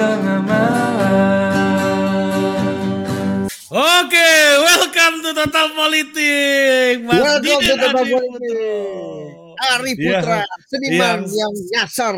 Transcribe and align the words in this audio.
tengah 0.00 0.40
malam. 0.48 1.20
Oke, 3.70 4.32
welcome 4.64 5.16
to 5.22 5.30
Total 5.36 5.68
Politik. 5.76 7.04
Mas 7.04 7.20
Welcome 7.20 7.44
to 7.44 7.60
Didin 7.60 7.76
Total 7.76 7.92
Adi 8.00 8.10
Politik. 8.16 8.56
Ari. 9.60 9.92
Putra, 9.92 10.40
seniman 10.72 11.20
Iya. 11.28 11.36
yang 11.36 11.52
nyasar 11.52 12.16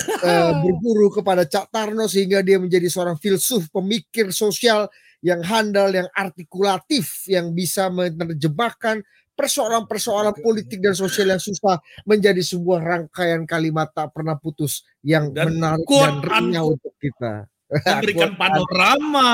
eh, 0.00 0.52
berguru 0.64 1.12
kepada 1.12 1.44
Cak 1.44 1.68
Tarno 1.68 2.08
sehingga 2.08 2.40
dia 2.40 2.56
menjadi 2.56 2.88
seorang 2.88 3.20
filsuf, 3.20 3.68
pemikir 3.68 4.32
sosial 4.32 4.88
yang 5.20 5.44
handal, 5.44 5.92
yang 5.92 6.08
artikulatif, 6.16 7.28
yang 7.28 7.52
bisa 7.52 7.92
menerjemahkan 7.92 9.04
persoalan-persoalan 9.40 10.36
politik 10.44 10.84
dan 10.84 10.92
sosial 10.92 11.32
yang 11.32 11.40
susah 11.40 11.80
menjadi 12.04 12.44
sebuah 12.44 12.84
rangkaian 12.84 13.48
kalimat 13.48 13.88
tak 13.88 14.12
pernah 14.12 14.36
putus 14.36 14.84
yang 15.00 15.32
Dan 15.32 15.56
menarik 15.56 15.88
dan 15.88 16.20
renyah 16.20 16.64
untuk 16.68 16.92
kita. 17.00 17.48
Memberikan 17.88 18.36
panorama. 18.36 19.28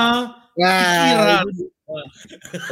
Nah, 0.57 1.43
pikiran. 1.43 1.45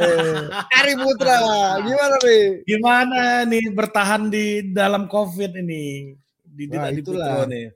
eh, 0.00 0.78
Ari 0.80 0.94
Putra, 0.96 1.38
gimana 1.84 2.16
nih? 2.24 2.44
Gimana 2.64 3.20
nih 3.44 3.64
bertahan 3.70 4.32
di 4.32 4.72
dalam 4.72 5.04
COVID 5.06 5.52
ini? 5.60 6.16
Didin 6.42 6.80
Wah, 6.80 6.88
Adi 6.88 7.00
itulah. 7.04 7.44
Nih. 7.44 7.68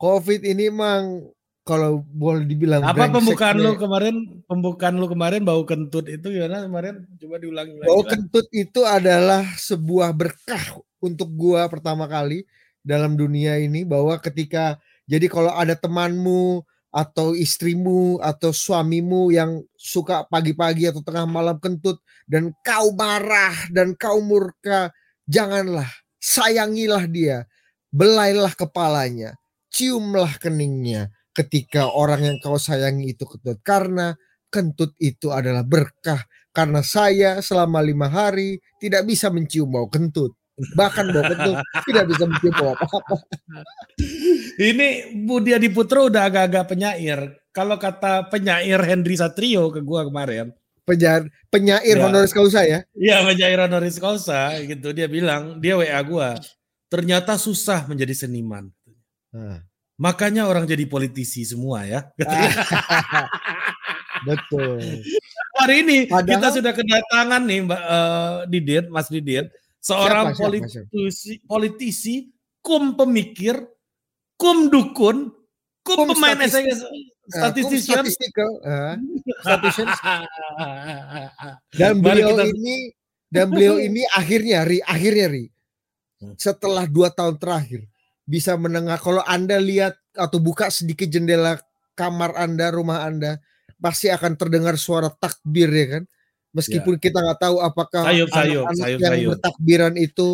Covid 0.00 0.40
ini 0.42 0.72
emang 0.72 1.28
kalau 1.62 2.02
boleh 2.10 2.42
dibilang 2.42 2.82
Apa 2.82 3.06
pembukaan 3.06 3.62
lu 3.62 3.78
kemarin? 3.78 4.42
Pembukaan 4.50 4.98
lu 4.98 5.06
kemarin 5.06 5.46
bau 5.46 5.62
kentut 5.62 6.10
itu 6.10 6.34
gimana 6.34 6.66
kemarin? 6.66 7.06
Coba 7.22 7.38
diulangi 7.38 7.78
lagi. 7.78 7.86
Bau 7.86 8.02
lah. 8.02 8.10
kentut 8.10 8.46
itu 8.50 8.80
adalah 8.82 9.46
sebuah 9.54 10.10
berkah 10.10 10.82
untuk 10.98 11.30
gua 11.34 11.70
pertama 11.70 12.10
kali 12.10 12.42
dalam 12.82 13.14
dunia 13.14 13.62
ini 13.62 13.86
bahwa 13.86 14.18
ketika 14.18 14.78
jadi 15.06 15.30
kalau 15.30 15.54
ada 15.54 15.78
temanmu 15.78 16.66
atau 16.92 17.32
istrimu 17.32 18.20
atau 18.20 18.52
suamimu 18.52 19.32
yang 19.32 19.64
suka 19.78 20.28
pagi-pagi 20.28 20.92
atau 20.92 21.00
tengah 21.00 21.24
malam 21.24 21.56
kentut 21.56 21.96
dan 22.28 22.52
kau 22.60 22.92
marah 22.92 23.54
dan 23.72 23.96
kau 23.96 24.20
murka 24.20 24.92
janganlah 25.24 25.88
sayangilah 26.20 27.08
dia 27.08 27.48
belailah 27.88 28.52
kepalanya 28.52 29.40
ciumlah 29.72 30.36
keningnya 30.36 31.08
ketika 31.32 31.88
orang 31.88 32.20
yang 32.28 32.36
kau 32.40 32.56
sayangi 32.56 33.12
itu 33.16 33.24
kentut 33.24 33.58
karena 33.64 34.14
kentut 34.52 34.92
itu 35.00 35.32
adalah 35.32 35.64
berkah. 35.64 36.20
Karena 36.52 36.84
saya 36.84 37.40
selama 37.40 37.80
lima 37.80 38.12
hari 38.12 38.60
tidak 38.76 39.08
bisa 39.08 39.32
mencium 39.32 39.72
bau 39.72 39.88
kentut. 39.88 40.36
Bahkan 40.76 41.04
bau 41.08 41.24
kentut 41.24 41.56
tidak 41.88 42.04
bisa 42.12 42.28
mencium 42.28 42.52
bau 42.52 42.76
apa-apa. 42.76 43.16
Ini 44.60 44.88
Budi 45.24 45.56
Adi 45.56 45.72
Putro 45.72 46.12
udah 46.12 46.28
agak-agak 46.28 46.64
penyair. 46.68 47.20
Kalau 47.52 47.76
kata 47.80 48.28
penyair 48.28 48.80
Henry 48.84 49.16
Satrio 49.16 49.68
ke 49.72 49.80
gua 49.80 50.04
kemarin, 50.08 50.52
penyair 50.84 51.28
penyair 51.48 51.96
Ya. 52.00 52.04
honoris 52.08 52.32
causa 52.32 52.64
ya? 52.64 52.80
Iya 52.96 53.24
penyair 53.28 53.60
honoris 53.64 53.96
causa 53.96 54.56
gitu. 54.60 54.92
Dia 54.92 55.08
bilang 55.08 55.60
dia 55.60 55.76
WA 55.76 56.00
gua 56.04 56.36
ternyata 56.88 57.40
susah 57.40 57.88
menjadi 57.88 58.12
seniman. 58.12 58.68
Nah, 59.32 59.64
makanya 60.02 60.44
orang 60.44 60.66
jadi 60.66 60.84
politisi 60.84 61.46
semua 61.46 61.86
ya 61.86 62.10
betul 64.26 64.78
hari 65.58 65.74
ini 65.82 65.96
Padahal- 66.06 66.28
kita 66.28 66.48
sudah 66.52 66.72
kedatangan 66.72 67.42
nih 67.42 67.58
Mbak 67.62 67.82
eh, 67.82 68.34
Didit 68.50 68.84
Mas 68.90 69.06
Didit 69.06 69.46
seorang 69.78 70.34
Siapa, 70.34 70.38
siapa, 70.38 70.86
politisi 70.90 71.32
politisi 71.42 72.14
kum 72.58 72.94
pemikir 72.94 73.58
kum 74.34 74.66
dukun 74.66 75.30
kum, 75.82 75.96
Kum 75.98 76.08
pemain 76.14 76.38
statistik. 76.38 77.10
Statistician 77.22 78.02
eh, 78.02 78.94
statistician. 79.40 80.20
dan 81.78 81.94
beliau 81.98 82.34
kita- 82.34 82.50
ini 82.50 82.76
dan 83.30 83.46
beliau 83.48 83.78
ini 83.78 84.02
akhirnya 84.10 84.58
ri 84.62 84.78
akhirnya 84.82 85.28
ri 85.30 85.46
Hmm. 86.22 86.38
setelah 86.38 86.86
dua 86.86 87.10
tahun 87.10 87.34
terakhir 87.34 87.82
bisa 88.32 88.56
menengah 88.56 88.96
kalau 88.96 89.20
anda 89.28 89.60
lihat 89.60 89.92
atau 90.16 90.40
buka 90.40 90.72
sedikit 90.72 91.04
jendela 91.12 91.60
kamar 91.92 92.32
anda 92.40 92.72
rumah 92.72 93.04
anda 93.04 93.36
pasti 93.76 94.08
akan 94.08 94.40
terdengar 94.40 94.80
suara 94.80 95.12
takbir 95.12 95.68
ya 95.68 95.86
kan 96.00 96.04
meskipun 96.56 96.96
kita 96.96 97.20
nggak 97.20 97.40
tahu 97.44 97.60
apakah 97.60 98.08
Sayup-sayup, 98.08 98.64
anak-anak 98.64 98.88
yang 98.88 99.00
sayup-sayup. 99.00 99.30
bertakbiran 99.36 99.94
itu 100.00 100.28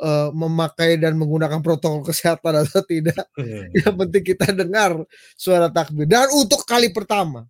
eh, 0.00 0.28
memakai 0.32 0.96
dan 0.96 1.12
menggunakan 1.20 1.60
protokol 1.60 2.00
kesehatan 2.08 2.64
atau 2.64 2.80
tidak 2.88 3.28
yang 3.76 3.92
penting 3.92 4.24
kita 4.24 4.48
dengar 4.56 4.96
suara 5.36 5.68
takbir. 5.68 6.08
Dan 6.08 6.32
untuk 6.32 6.64
kali 6.64 6.88
pertama 6.96 7.44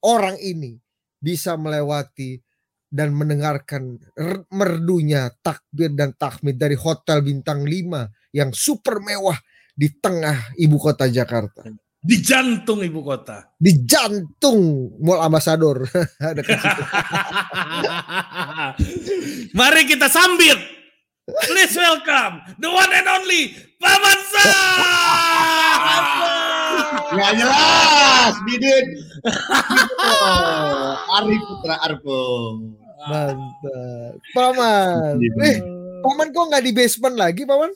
orang 0.00 0.40
ini 0.40 0.80
bisa 1.20 1.60
melewati 1.60 2.40
dan 2.86 3.10
mendengarkan 3.12 3.98
merdunya 4.50 5.30
takbir 5.42 5.90
dan 5.92 6.12
tahmid 6.14 6.56
dari 6.56 6.74
hotel 6.78 7.22
bintang 7.22 7.66
5 7.66 8.36
yang 8.36 8.52
super 8.54 9.00
mewah 9.02 9.36
di 9.76 9.90
tengah 9.92 10.54
ibu 10.56 10.78
kota 10.80 11.08
Jakarta. 11.10 11.62
di 12.06 12.22
jantung 12.22 12.86
ibu 12.86 13.02
kota 13.02 13.50
Di 13.58 13.82
jantung 13.82 14.94
Mall 15.02 15.26
Ambassador. 15.26 15.82
Mari 19.58 19.82
kita 19.90 20.06
sambit. 20.06 20.75
Please 21.26 21.74
welcome 21.74 22.38
the 22.62 22.70
one 22.70 22.86
and 22.94 23.08
only 23.10 23.50
Paman 23.82 24.18
Sam. 24.30 24.78
Nggak 27.10 27.32
jelas, 27.34 28.34
Didin. 28.46 28.86
Oh, 30.06 30.94
Ari 31.18 31.34
Putra 31.42 31.82
Arpo. 31.82 32.18
Mantap. 33.10 34.14
Paman. 34.38 35.18
Eh, 35.42 35.58
Paman 35.98 36.30
kok 36.30 36.46
nggak 36.46 36.62
di 36.62 36.70
basement 36.70 37.18
lagi, 37.18 37.42
Paman? 37.42 37.74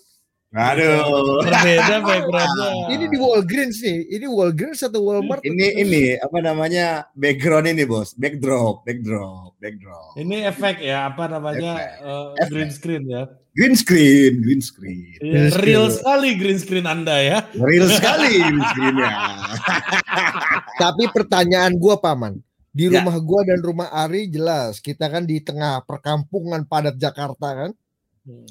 Aduh. 0.50 1.46
Berbeda 1.46 2.02
backgroundnya. 2.02 2.70
Ini 2.90 3.04
di 3.06 3.16
Walgreens 3.16 3.78
nih. 3.80 3.98
Ini 4.10 4.26
Walgreens 4.26 4.82
atau 4.82 4.98
Walmart? 5.06 5.46
Ini 5.46 5.66
ini 5.78 6.02
apa 6.18 6.42
namanya 6.42 7.06
background 7.14 7.70
ini 7.70 7.86
bos, 7.86 8.18
backdrop, 8.18 8.82
backdrop, 8.82 9.54
backdrop. 9.56 10.18
Ini 10.18 10.50
efek 10.50 10.82
ya 10.82 11.06
apa 11.06 11.30
namanya 11.30 11.78
eh, 12.02 12.28
Efek. 12.42 12.50
green 12.50 12.70
screen 12.70 13.02
ya. 13.06 13.22
Green 13.50 13.74
screen, 13.74 14.32
green 14.42 14.58
screen. 14.58 14.98
Iya, 15.18 15.18
Green 15.22 15.50
screen. 15.50 15.66
real 15.66 15.86
sekali 15.86 16.28
green 16.34 16.58
screen 16.58 16.86
Anda 16.86 17.16
ya. 17.18 17.38
Real 17.54 17.86
sekali 17.86 18.30
green 18.42 18.62
screennya. 18.64 19.10
Tapi 20.82 21.04
pertanyaan 21.10 21.74
gua 21.74 21.98
paman, 21.98 22.38
di 22.70 22.86
Ya. 22.86 22.98
rumah 22.98 23.16
gua 23.18 23.46
dan 23.46 23.58
rumah 23.60 23.86
Ari 23.90 24.26
jelas 24.26 24.78
kita 24.78 25.06
kan 25.06 25.22
di 25.22 25.38
tengah 25.38 25.82
perkampungan 25.84 26.66
padat 26.66 26.98
Jakarta 26.98 27.48
kan. 27.54 27.70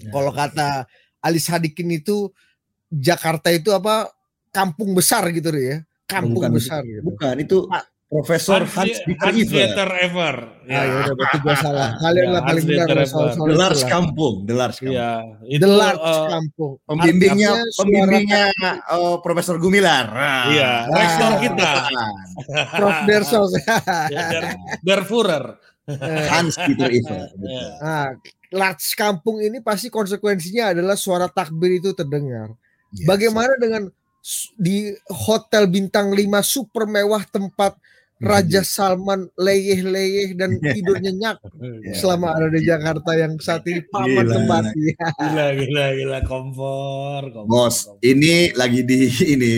Kalau 0.10 0.32
kata 0.32 0.84
Ali 1.20 1.40
Sadikin 1.40 1.92
itu 1.92 2.32
Jakarta 2.90 3.52
itu 3.52 3.70
apa 3.70 4.10
kampung 4.50 4.94
besar 4.94 5.28
gitu 5.30 5.52
ya. 5.54 5.84
Kampung 6.10 6.42
Bukan, 6.42 6.52
besar 6.58 6.82
gitu. 6.82 7.06
Bukan 7.06 7.36
itu 7.38 7.58
Profesor 8.10 8.66
Hans 8.66 8.98
Dieter 9.06 9.86
Ever. 10.02 10.36
Ah, 10.66 10.82
ya 10.82 10.94
udah 11.06 11.14
berarti 11.14 11.38
gua 11.46 11.54
salah. 11.62 11.94
Kalian 12.02 12.26
Ya, 12.26 12.34
lah 12.34 12.42
paling 12.42 12.66
benar 12.66 12.88
soal 13.06 13.30
Ever. 13.30 13.38
soal 13.38 13.46
The 13.46 13.54
Large. 13.54 13.84
Kampung, 13.86 14.34
The 14.50 14.56
Large 14.58 14.78
Kampung. 14.82 14.96
Iya, 14.98 15.12
itu 15.46 15.62
The 15.62 15.70
large 15.70 16.02
eh, 16.02 16.26
kampung. 16.34 16.72
Pembimbingnya, 16.90 17.52
pembimbingnya 17.78 18.44
eh, 18.74 19.16
Profesor 19.22 19.56
Gumilar. 19.62 20.06
Ah. 20.10 20.44
Iya, 20.50 20.70
Ah. 20.82 20.98
rektor 20.98 21.32
kita. 21.46 21.72
Prof 22.74 22.98
Dersos. 23.06 23.52
Ya, 24.10 24.26
Der, 24.26 24.44
Der 24.82 25.02
Führer. 25.06 25.46
Hans 26.34 26.58
Dieter 26.58 26.90
Iver. 26.90 27.30
Iya. 27.38 27.70
Large 28.50 28.98
kampung 28.98 29.38
ini 29.40 29.62
pasti 29.62 29.88
konsekuensinya 29.88 30.74
adalah 30.74 30.98
suara 30.98 31.30
takbir 31.30 31.78
itu 31.78 31.94
terdengar. 31.94 32.50
Yes. 32.90 33.06
Bagaimana 33.06 33.54
dengan 33.62 33.84
di 34.58 34.90
hotel 35.06 35.70
bintang 35.70 36.10
5 36.12 36.26
super 36.42 36.90
mewah 36.90 37.22
tempat 37.24 37.78
Raja 38.20 38.68
Salman 38.68 39.32
leyeh-leyeh 39.40 40.36
dan 40.36 40.60
tidur 40.60 41.00
nyenyak 41.00 41.40
Ya. 41.80 41.96
selama 41.96 42.36
ada 42.36 42.52
di 42.52 42.68
Jakarta 42.68 43.16
yang 43.16 43.40
saat 43.40 43.64
ini 43.64 43.80
paman 43.88 44.28
Gila. 44.28 44.34
kembali. 44.36 44.86
Gila, 45.16 45.46
gila, 45.56 45.86
gila, 45.96 46.20
kompor, 46.28 47.22
kompor. 47.32 47.48
Bos, 47.48 47.88
kompor. 47.88 48.04
ini 48.04 48.52
lagi 48.60 48.84
di 48.84 49.08
ini 49.30 49.54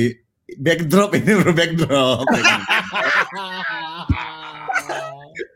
backdrop 0.61 1.17
ini 1.17 1.31
bro 1.41 1.53
backdrop. 1.57 2.27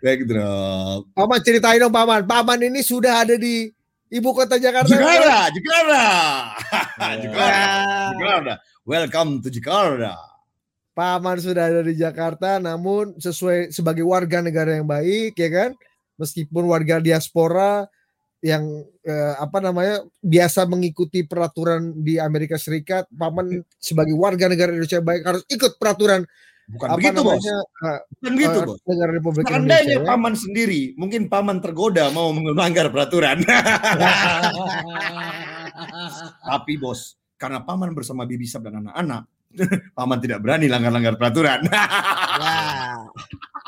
backdrop. 0.04 1.10
Paman 1.14 1.40
ceritain 1.44 1.80
dong 1.80 1.94
paman. 1.94 2.24
Paman 2.24 2.60
ini 2.66 2.82
sudah 2.82 3.26
ada 3.26 3.36
di 3.36 3.70
ibu 4.10 4.30
kota 4.32 4.56
Jakarta. 4.56 4.90
Jakarta, 4.90 5.50
Jakarta. 5.52 6.02
Ya. 7.02 7.16
Jakarta. 7.24 7.72
Jakarta. 8.16 8.54
Welcome 8.86 9.42
to 9.42 9.50
Jakarta. 9.50 10.14
Paman 10.96 11.38
sudah 11.44 11.68
ada 11.68 11.82
di 11.84 12.00
Jakarta 12.00 12.56
namun 12.62 13.20
sesuai 13.20 13.76
sebagai 13.76 14.08
warga 14.08 14.40
negara 14.40 14.80
yang 14.80 14.88
baik 14.88 15.36
ya 15.36 15.50
kan. 15.52 15.72
Meskipun 16.16 16.64
warga 16.72 17.04
diaspora 17.04 17.84
yang 18.40 18.86
eh, 19.04 19.34
apa 19.42 19.58
namanya 19.58 20.06
biasa 20.22 20.70
mengikuti 20.70 21.26
peraturan 21.26 21.92
di 22.00 22.22
Amerika 22.22 22.62
Serikat, 22.62 23.10
paman 23.10 23.66
sebagai 23.82 24.14
warga 24.16 24.46
negara 24.46 24.72
Indonesia 24.72 25.02
baik 25.02 25.22
harus 25.26 25.44
ikut 25.50 25.82
peraturan 25.82 26.24
Bukan 26.66 26.88
apa 26.90 26.98
begitu, 26.98 27.22
Bos. 27.22 27.38
namanya 27.38 27.58
eh, 27.62 28.00
Bukan 28.16 28.34
gitu, 28.36 28.58
eh, 28.58 28.66
Bos. 28.66 28.80
negara 28.84 29.12
Republik 29.14 29.46
Seandainya 29.46 29.78
Indonesia. 29.86 30.02
ya. 30.02 30.10
paman 30.10 30.34
sendiri, 30.34 30.82
mungkin 30.96 31.22
paman 31.28 31.58
tergoda 31.62 32.10
mau 32.10 32.34
melanggar 32.34 32.90
peraturan. 32.90 33.38
Tapi 36.46 36.74
bos, 36.76 37.00
karena 37.36 37.62
paman 37.62 37.94
bersama 37.94 38.24
Bibi 38.24 38.46
Sab 38.46 38.66
dan 38.66 38.82
anak-anak, 38.82 39.30
paman 39.98 40.18
tidak 40.18 40.42
berani 40.42 40.66
langgar-langgar 40.66 41.14
peraturan. 41.16 41.62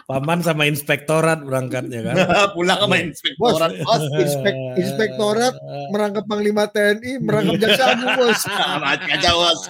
Paman 0.08 0.40
sama 0.40 0.66
inspektorat 0.66 1.44
berangkatnya 1.44 2.00
kan. 2.02 2.16
Pulang 2.56 2.80
sama 2.80 2.96
inspektorat, 2.98 3.72
bos. 3.78 4.04
Inspek- 4.16 4.74
inspektorat 4.76 5.54
merangkap 5.92 6.24
Panglima 6.26 6.66
TNI, 6.66 7.20
merangkap 7.20 7.56
Jaksa 7.60 7.84
Agung, 7.94 8.14
bos. 8.16 8.42
Kacau, 9.06 9.36
bos. 9.38 9.62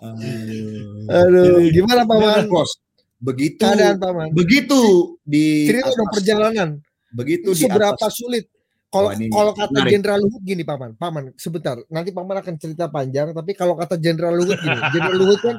Aduh, 0.00 1.68
gimana 1.70 2.02
paman? 2.08 2.48
bos, 2.48 2.80
begitu 3.20 3.60
Keadaan 3.60 4.00
paman. 4.00 4.28
begitu 4.32 5.14
di 5.22 5.68
Cerita 5.68 5.92
dong 5.92 6.10
perjalanan. 6.10 6.68
begitu 7.12 7.52
di 7.52 7.60
Seberapa 7.66 8.06
sulit? 8.08 8.48
Kalau 8.90 9.14
kalau 9.14 9.52
kata. 9.54 9.86
Jenderal 9.86 10.18
Luhut 10.18 10.42
gini, 10.42 10.66
paman, 10.66 10.98
paman, 10.98 11.30
sebentar. 11.38 11.78
Nanti 11.86 12.10
paman 12.10 12.42
akan 12.42 12.54
cerita 12.58 12.90
panjang. 12.90 13.30
Tapi 13.30 13.54
kalau 13.54 13.78
kata 13.78 13.94
Jenderal 13.94 14.34
Luhut 14.34 14.58
gini, 14.58 14.74
Jenderal 14.92 15.14
Luhut 15.14 15.38
kan 15.38 15.56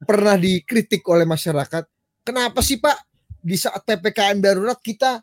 pernah 0.00 0.40
dikritik 0.40 1.04
oleh 1.04 1.28
masyarakat. 1.28 1.84
Kenapa 2.24 2.64
sih 2.64 2.80
Pak 2.80 2.96
di 3.40 3.56
saat 3.56 3.84
ppkm 3.84 4.40
darurat 4.40 4.80
kita 4.80 5.20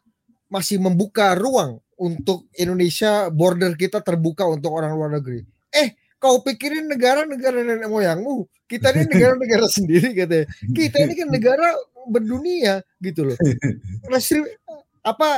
masih 0.53 0.77
membuka 0.77 1.33
ruang 1.33 1.81
untuk 1.97 2.45
Indonesia 2.53 3.33
border 3.33 3.73
kita 3.73 4.05
terbuka 4.05 4.45
untuk 4.45 4.77
orang 4.77 4.93
luar 4.93 5.17
negeri? 5.17 5.41
Eh, 5.73 5.97
kau 6.27 6.43
pikirin 6.43 6.91
negara-negara 6.91 7.63
nenek 7.63 7.87
moyangmu. 7.87 8.43
Kita 8.67 8.91
ini 8.91 9.07
negara-negara 9.07 9.63
sendiri 9.71 10.11
katanya. 10.11 10.45
Kita 10.75 11.07
ini 11.07 11.13
kan 11.15 11.27
negara 11.31 11.67
berdunia 12.11 12.83
gitu 12.99 13.31
loh. 13.31 13.37
Resri, 14.11 14.43
apa 15.07 15.29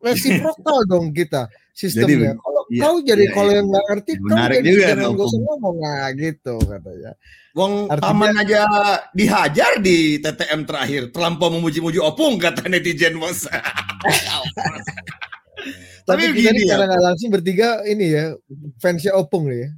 resiprokal 0.00 0.88
dong 0.88 1.12
kita 1.12 1.52
sistemnya. 1.76 2.40
Kalau 2.40 2.62
iya, 2.72 2.80
kau 2.80 2.96
jadi 3.04 3.24
iya, 3.28 3.34
kalau 3.36 3.50
iya. 3.52 3.58
yang 3.60 3.66
nggak 3.68 3.86
ngerti, 3.92 4.12
kau 4.16 4.28
Menarik 4.32 4.56
jadi 4.56 4.68
juga 4.72 4.80
jangan 4.80 5.04
gak 5.12 5.28
usah 5.28 5.36
Om. 5.36 5.44
ngomong 5.44 5.76
nah 5.76 6.08
gitu 6.16 6.54
katanya. 6.64 7.12
Wong 7.52 7.72
Artinya- 7.92 8.08
paman 8.16 8.34
aja 8.40 8.60
dihajar 9.12 9.72
di 9.84 9.96
TTM 10.24 10.60
terakhir, 10.64 11.02
terlampau 11.12 11.52
memuji-muji 11.52 12.00
opung 12.00 12.40
kata 12.40 12.64
netizen 12.72 13.20
bos. 13.20 13.44
Tapi, 16.08 16.32
Tapi 16.32 16.40
kita 16.40 16.50
gini 16.56 16.60
ini 16.64 16.72
ya. 16.72 16.98
langsung 16.98 17.28
bertiga 17.28 17.84
ini 17.84 18.06
ya 18.10 18.32
fansnya 18.80 19.12
Opung 19.14 19.46
nih 19.46 19.68
ya. 19.68 19.70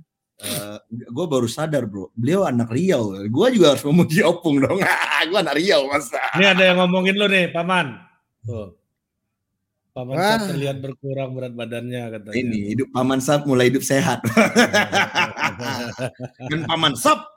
Gue 0.91 1.27
baru 1.27 1.47
sadar 1.47 1.87
bro, 1.87 2.11
beliau 2.19 2.43
anak 2.47 2.71
Riau. 2.71 3.15
Gue 3.31 3.47
juga 3.55 3.77
harus 3.77 3.85
memuji 3.87 4.21
opung 4.31 4.59
dong. 4.59 4.83
gue 5.31 5.39
anak 5.39 5.57
Riau 5.57 5.87
mas. 5.89 6.11
Ini 6.39 6.47
ada 6.57 6.63
yang 6.63 6.79
ngomongin 6.83 7.15
lu 7.15 7.27
nih, 7.31 7.51
Paman. 7.55 7.99
Tuh. 8.43 8.83
Paman 9.93 10.17
Wah. 10.17 10.25
Sat 10.41 10.57
terlihat 10.57 10.81
berkurang 10.81 11.37
berat 11.37 11.53
badannya 11.53 12.17
katanya. 12.17 12.33
Ini 12.33 12.59
hidup 12.73 12.89
paman 12.97 13.21
Sap 13.21 13.45
mulai 13.45 13.69
hidup 13.69 13.85
sehat. 13.85 14.25
Dan 16.49 16.65
paman 16.65 16.97
Sap 16.97 17.32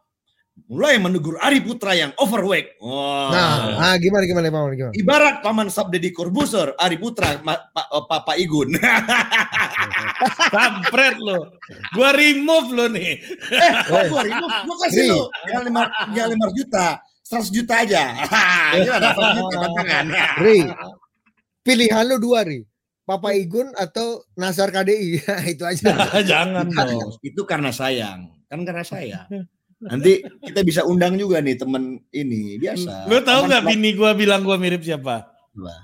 mulai 0.66 0.96
menegur 0.98 1.36
Ari 1.38 1.60
Putra 1.62 1.94
yang 1.94 2.16
overweight. 2.16 2.80
Wah. 2.80 3.30
Nah, 3.30 3.52
ah, 3.92 3.96
gimana 4.00 4.24
gimana 4.24 4.48
Paman 4.48 4.74
gimana? 4.74 4.94
Ibarat 4.96 5.36
paman 5.44 5.68
Sap 5.68 5.92
Deddy 5.92 6.10
Corbuzier, 6.10 6.74
Ari 6.80 6.98
Putra, 6.98 7.38
ma, 7.44 7.60
pa- 7.60 7.86
eh, 7.86 8.04
Papa 8.08 8.34
Igun. 8.40 8.74
Kampret 10.56 11.16
lo. 11.20 11.54
Gua 11.94 12.10
remove 12.16 12.70
lo 12.72 12.86
nih. 12.88 13.20
eh, 13.52 13.72
gue 13.90 14.02
gue 14.42 14.76
kasih 14.88 15.02
Ri. 15.02 15.10
lu, 15.12 15.22
jangan 15.46 15.64
lima, 15.66 15.82
jangan 16.16 16.30
lima 16.34 16.48
juta, 16.56 16.86
seratus 17.22 17.50
juta 17.52 17.74
aja. 17.84 18.04
Gimana? 18.80 19.08
Seratus 19.14 19.36
juta 19.38 19.56
tantangan. 19.60 20.06
Ri, 20.42 20.58
pilihan 21.62 22.04
lu 22.08 22.18
dua 22.18 22.42
Ri. 22.42 22.64
Papa 23.06 23.38
Igun 23.38 23.70
atau 23.78 24.26
Nazar 24.34 24.74
KDI 24.74 25.22
itu 25.46 25.62
aja. 25.62 25.94
Jangan 26.26 26.66
dong. 26.74 27.14
Itu 27.22 27.46
karena 27.46 27.70
sayang, 27.70 28.34
kan 28.50 28.66
karena 28.66 28.82
sayang. 28.82 29.30
Nanti 29.86 30.26
kita 30.42 30.66
bisa 30.66 30.82
undang 30.86 31.14
juga 31.16 31.40
nih 31.42 31.56
temen 31.62 32.02
ini 32.10 32.58
biasa. 32.58 33.06
Lu 33.06 33.22
tahu 33.22 33.46
Paman 33.46 33.50
nggak 33.50 33.64
bini 33.70 33.90
gua 33.94 34.12
bilang 34.18 34.42
gua 34.42 34.58
mirip 34.58 34.82
siapa? 34.82 35.30
Apa? 35.30 35.76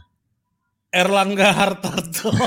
Erlangga 0.91 1.49
Hartarto. 1.55 2.33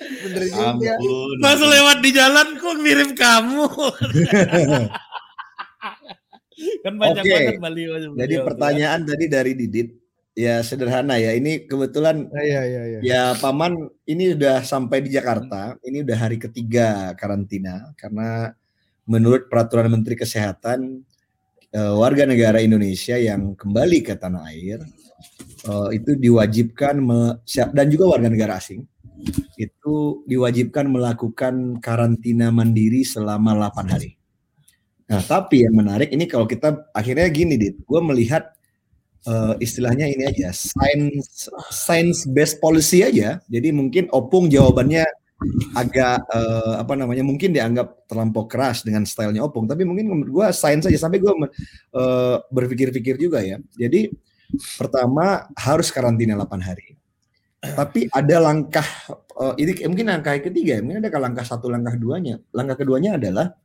Bener 0.00 0.42
juga. 0.48 0.96
Ampun. 0.96 1.36
Pas 1.44 1.60
lewat 1.60 1.98
di 2.00 2.10
jalan 2.12 2.46
kok 2.56 2.76
mirip 2.80 3.10
kamu. 3.16 3.64
kan 6.84 6.92
banyak 7.00 7.24
Oke. 7.24 7.32
banget 7.32 7.56
baliho 7.56 7.96
Jadi 8.16 8.34
pertanyaan 8.44 9.00
tadi 9.08 9.24
dari 9.32 9.52
Didit, 9.56 9.96
ya 10.36 10.60
sederhana 10.60 11.16
ya. 11.16 11.32
Ini 11.32 11.64
kebetulan 11.68 12.28
Ah, 12.32 12.44
Iya 12.44 12.60
iya 12.68 12.82
iya. 12.84 12.98
Ya 13.00 13.22
paman 13.40 13.88
ini 14.04 14.36
udah 14.36 14.60
sampai 14.64 15.00
di 15.04 15.12
Jakarta. 15.12 15.76
Ini 15.84 16.04
udah 16.04 16.16
hari 16.16 16.36
ketiga 16.36 17.16
karantina 17.16 17.92
karena 17.96 18.52
menurut 19.10 19.50
peraturan 19.50 19.90
Menteri 19.90 20.14
Kesehatan 20.14 21.02
eh, 21.74 21.94
warga 21.98 22.22
negara 22.22 22.62
Indonesia 22.62 23.18
yang 23.18 23.58
kembali 23.58 24.06
ke 24.06 24.14
tanah 24.14 24.46
air 24.54 24.78
eh, 25.66 25.88
itu 25.98 26.14
diwajibkan 26.14 27.02
dan 27.74 27.86
juga 27.90 28.04
warga 28.06 28.30
negara 28.30 28.62
asing 28.62 28.86
itu 29.60 30.24
diwajibkan 30.24 30.88
melakukan 30.88 31.76
karantina 31.84 32.48
mandiri 32.48 33.04
selama 33.04 33.52
8 33.52 33.92
hari. 33.92 34.16
Nah 35.12 35.20
tapi 35.20 35.66
yang 35.66 35.76
menarik 35.76 36.08
ini 36.14 36.24
kalau 36.24 36.48
kita 36.48 36.88
akhirnya 36.96 37.28
gini 37.28 37.60
dit, 37.60 37.76
gue 37.84 38.00
melihat 38.00 38.54
eh, 39.26 39.54
istilahnya 39.60 40.08
ini 40.08 40.24
aja 40.24 40.54
science 40.54 41.50
science 41.68 42.24
based 42.24 42.62
policy 42.62 43.04
aja. 43.04 43.42
Jadi 43.50 43.74
mungkin 43.74 44.08
opung 44.14 44.48
jawabannya 44.48 45.04
agak 45.72 46.20
eh, 46.30 46.74
apa 46.76 46.92
namanya 46.96 47.24
mungkin 47.24 47.50
dianggap 47.56 48.04
terlampau 48.04 48.44
keras 48.44 48.84
dengan 48.84 49.08
stylenya 49.08 49.40
opung. 49.44 49.64
Tapi 49.64 49.88
mungkin 49.88 50.08
menurut 50.12 50.30
gua 50.30 50.46
science 50.52 50.86
aja 50.88 51.08
sampai 51.08 51.18
gua 51.20 51.32
eh, 51.48 52.36
berpikir-pikir 52.52 53.16
juga 53.16 53.40
ya. 53.40 53.56
Jadi 53.76 54.12
pertama 54.76 55.48
harus 55.56 55.88
karantina 55.88 56.36
8 56.36 56.60
hari. 56.60 56.96
Tapi 57.60 58.08
ada 58.12 58.36
langkah 58.40 58.86
eh, 59.16 59.54
ini 59.64 59.72
mungkin 59.88 60.06
langkah 60.08 60.36
ketiga 60.40 60.78
ya. 60.78 60.82
Mungkin 60.84 61.00
ada 61.00 61.20
langkah 61.20 61.44
satu 61.44 61.72
langkah 61.72 61.96
duanya. 61.96 62.40
Langkah 62.52 62.76
keduanya 62.80 63.16
adalah 63.16 63.56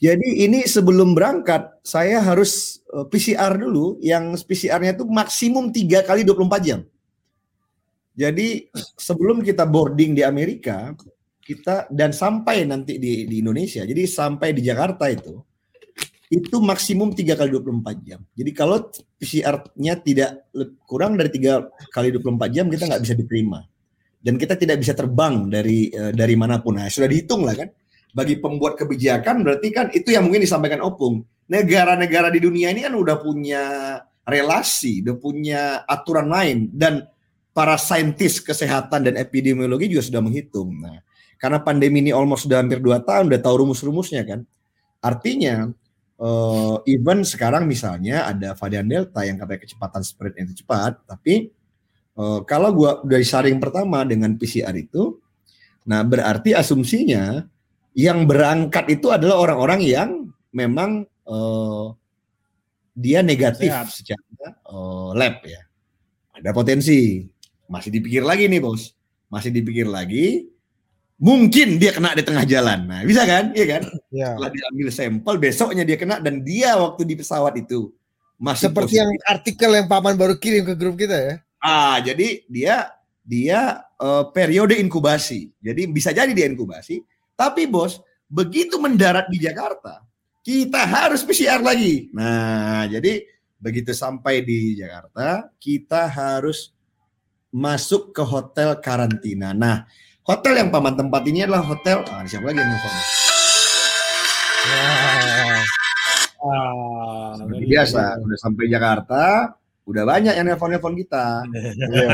jadi 0.00 0.48
ini 0.48 0.64
sebelum 0.64 1.12
berangkat 1.12 1.68
saya 1.84 2.20
harus 2.24 2.80
eh, 2.96 3.04
PCR 3.12 3.52
dulu 3.60 4.00
yang 4.00 4.32
PCR-nya 4.36 4.96
itu 4.96 5.04
maksimum 5.04 5.68
3 5.68 6.08
kali 6.08 6.24
24 6.24 6.64
jam. 6.64 6.80
Jadi 8.16 8.72
sebelum 8.96 9.44
kita 9.44 9.68
boarding 9.68 10.16
di 10.16 10.24
Amerika, 10.24 10.96
kita 11.44 11.86
dan 11.92 12.16
sampai 12.16 12.64
nanti 12.64 12.96
di, 12.96 13.28
di 13.28 13.36
Indonesia, 13.44 13.84
jadi 13.84 14.02
sampai 14.08 14.56
di 14.56 14.64
Jakarta 14.64 15.06
itu 15.12 15.44
itu 16.26 16.58
maksimum 16.58 17.14
3 17.14 17.38
kali 17.38 17.50
24 17.54 18.02
jam. 18.02 18.20
Jadi 18.34 18.50
kalau 18.50 18.90
PCR-nya 19.20 19.94
tidak 20.02 20.50
kurang 20.82 21.14
dari 21.14 21.30
3 21.30 21.92
kali 21.94 22.10
24 22.10 22.50
jam 22.50 22.66
kita 22.66 22.90
nggak 22.90 23.02
bisa 23.04 23.14
diterima. 23.14 23.62
Dan 24.18 24.34
kita 24.34 24.58
tidak 24.58 24.82
bisa 24.82 24.90
terbang 24.90 25.46
dari 25.46 25.86
eh, 25.86 26.10
dari 26.10 26.34
mana 26.34 26.58
pun. 26.58 26.82
Nah, 26.82 26.90
sudah 26.90 27.06
dihitung 27.06 27.46
lah 27.46 27.54
kan 27.54 27.70
bagi 28.10 28.40
pembuat 28.42 28.74
kebijakan 28.74 29.44
berarti 29.44 29.68
kan 29.70 29.86
itu 29.94 30.10
yang 30.10 30.26
mungkin 30.26 30.42
disampaikan 30.42 30.82
Opung. 30.82 31.22
Negara-negara 31.46 32.34
di 32.34 32.42
dunia 32.42 32.74
ini 32.74 32.82
kan 32.82 32.98
udah 32.98 33.22
punya 33.22 33.62
relasi, 34.26 35.06
udah 35.06 35.14
punya 35.14 35.60
aturan 35.86 36.26
lain 36.26 36.74
dan 36.74 37.06
para 37.56 37.80
saintis 37.80 38.36
kesehatan 38.44 39.08
dan 39.08 39.14
epidemiologi 39.16 39.88
juga 39.88 40.04
sudah 40.04 40.20
menghitung. 40.20 40.76
Nah, 40.76 41.00
karena 41.40 41.56
pandemi 41.64 42.04
ini 42.04 42.12
almost 42.12 42.44
sudah 42.44 42.60
hampir 42.60 42.84
dua 42.84 43.00
tahun, 43.00 43.32
udah 43.32 43.40
tahu 43.40 43.64
rumus-rumusnya 43.64 44.28
kan. 44.28 44.44
Artinya 45.00 45.72
eh, 46.20 46.76
even 46.84 47.24
sekarang 47.24 47.64
misalnya 47.64 48.28
ada 48.28 48.52
varian 48.52 48.84
delta 48.84 49.24
yang 49.24 49.40
katanya 49.40 49.60
kecepatan 49.64 50.02
spreadnya 50.04 50.52
itu 50.52 50.60
cepat, 50.60 51.00
tapi 51.08 51.48
eh, 52.20 52.40
kalau 52.44 52.76
gua 52.76 53.00
dari 53.00 53.24
saring 53.24 53.56
pertama 53.56 54.04
dengan 54.04 54.36
PCR 54.36 54.76
itu, 54.76 55.16
nah 55.88 56.04
berarti 56.04 56.52
asumsinya 56.52 57.40
yang 57.96 58.28
berangkat 58.28 59.00
itu 59.00 59.08
adalah 59.08 59.40
orang-orang 59.40 59.80
yang 59.80 60.10
memang 60.52 61.08
eh, 61.08 61.86
dia 62.92 63.24
negatif 63.24 63.72
Sehat. 63.72 63.88
secara 63.88 64.24
eh, 64.44 65.10
lab 65.16 65.40
ya. 65.40 65.64
Ada 66.36 66.52
potensi. 66.52 67.24
Masih 67.66 67.90
dipikir 67.90 68.22
lagi 68.22 68.46
nih 68.46 68.62
bos. 68.62 68.94
Masih 69.30 69.50
dipikir 69.50 69.86
lagi. 69.86 70.50
Mungkin 71.16 71.80
dia 71.80 71.96
kena 71.96 72.12
di 72.12 72.22
tengah 72.22 72.44
jalan. 72.44 72.84
Nah 72.84 73.00
bisa 73.02 73.24
kan? 73.24 73.50
Iya 73.56 73.66
kan? 73.66 73.82
Ya. 74.12 74.36
Setelah 74.36 74.50
diambil 74.52 74.88
sampel 74.92 75.34
besoknya 75.40 75.82
dia 75.82 75.96
kena 75.96 76.20
dan 76.20 76.44
dia 76.44 76.76
waktu 76.76 77.08
di 77.08 77.14
pesawat 77.16 77.56
itu 77.56 77.90
masih 78.36 78.68
Seperti 78.68 79.00
yang 79.00 79.08
positif. 79.08 79.32
artikel 79.32 79.70
yang 79.72 79.86
Paman 79.88 80.14
baru 80.14 80.36
kirim 80.36 80.68
ke 80.68 80.74
grup 80.76 81.00
kita 81.00 81.16
ya. 81.16 81.34
Ah, 81.56 81.98
jadi 82.04 82.44
dia 82.46 82.92
dia 83.24 83.80
eh, 83.96 84.24
periode 84.30 84.76
inkubasi. 84.76 85.50
Jadi 85.58 85.88
bisa 85.88 86.12
jadi 86.12 86.30
dia 86.36 86.46
inkubasi, 86.46 87.00
tapi 87.32 87.64
bos, 87.64 87.98
begitu 88.28 88.76
mendarat 88.76 89.26
di 89.32 89.40
Jakarta, 89.40 90.04
kita 90.44 90.84
harus 90.84 91.24
PCR 91.24 91.64
lagi. 91.64 92.12
Nah, 92.12 92.86
jadi 92.86 93.24
begitu 93.56 93.96
sampai 93.96 94.44
di 94.44 94.76
Jakarta, 94.76 95.48
kita 95.56 96.06
harus 96.06 96.75
masuk 97.56 98.12
ke 98.12 98.20
hotel 98.20 98.76
karantina. 98.78 99.56
Nah, 99.56 99.88
hotel 100.22 100.60
yang 100.60 100.68
paman 100.68 100.92
tempat 100.92 101.24
ini 101.24 101.40
adalah 101.42 101.64
hotel. 101.64 102.04
Ah, 102.06 102.20
siapa 102.22 102.44
lagi 102.46 102.60
yang 102.60 102.68
nelfon? 102.68 102.94
Ah, 106.38 107.32
Seperti 107.34 107.64
biasa, 107.64 108.02
udah 108.20 108.38
sampai 108.38 108.64
Jakarta, 108.68 109.22
udah 109.82 110.04
banyak 110.04 110.34
yang 110.36 110.46
nelfon-nelfon 110.46 110.94
kita. 110.96 111.42
Iya. 111.48 112.08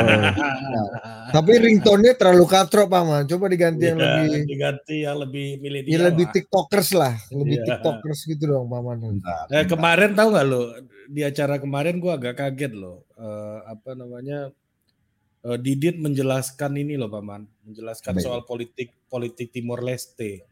Tapi 1.35 1.53
ringtone-nya 1.59 2.15
terlalu 2.15 2.45
katro 2.47 2.87
paman. 2.87 3.27
Coba 3.27 3.49
diganti 3.49 3.89
yang 3.89 3.99
Iya, 3.99 4.07
lebih 4.07 4.47
diganti 4.47 4.97
yang 5.03 5.17
lebih 5.19 5.47
milenial. 5.59 5.91
ya 5.91 5.99
lebih 6.07 6.27
tiktokers 6.31 6.91
lah, 6.93 7.15
lebih 7.31 7.57
Iya. 7.59 7.65
tiktokers 7.67 8.21
gitu 8.27 8.45
dong 8.47 8.69
paman. 8.69 8.97
Bentar, 9.01 9.49
Eh, 9.49 9.59
bentar. 9.59 9.65
kemarin 9.69 10.11
tahu 10.13 10.29
nggak 10.31 10.47
lo 10.47 10.63
di 11.09 11.21
acara 11.23 11.55
kemarin 11.59 11.95
gua 11.99 12.15
agak 12.15 12.35
kaget 12.39 12.73
loh. 12.73 13.03
Eh, 13.17 13.59
apa 13.67 13.91
namanya? 13.93 14.53
Eh, 15.47 15.59
Didit 15.59 15.99
menjelaskan 15.99 16.77
ini 16.79 16.97
loh 16.99 17.11
paman, 17.11 17.47
menjelaskan 17.67 18.15
Baik. 18.19 18.25
soal 18.25 18.41
politik 18.47 18.95
politik 19.07 19.51
Timor 19.51 19.83
Leste. 19.83 20.47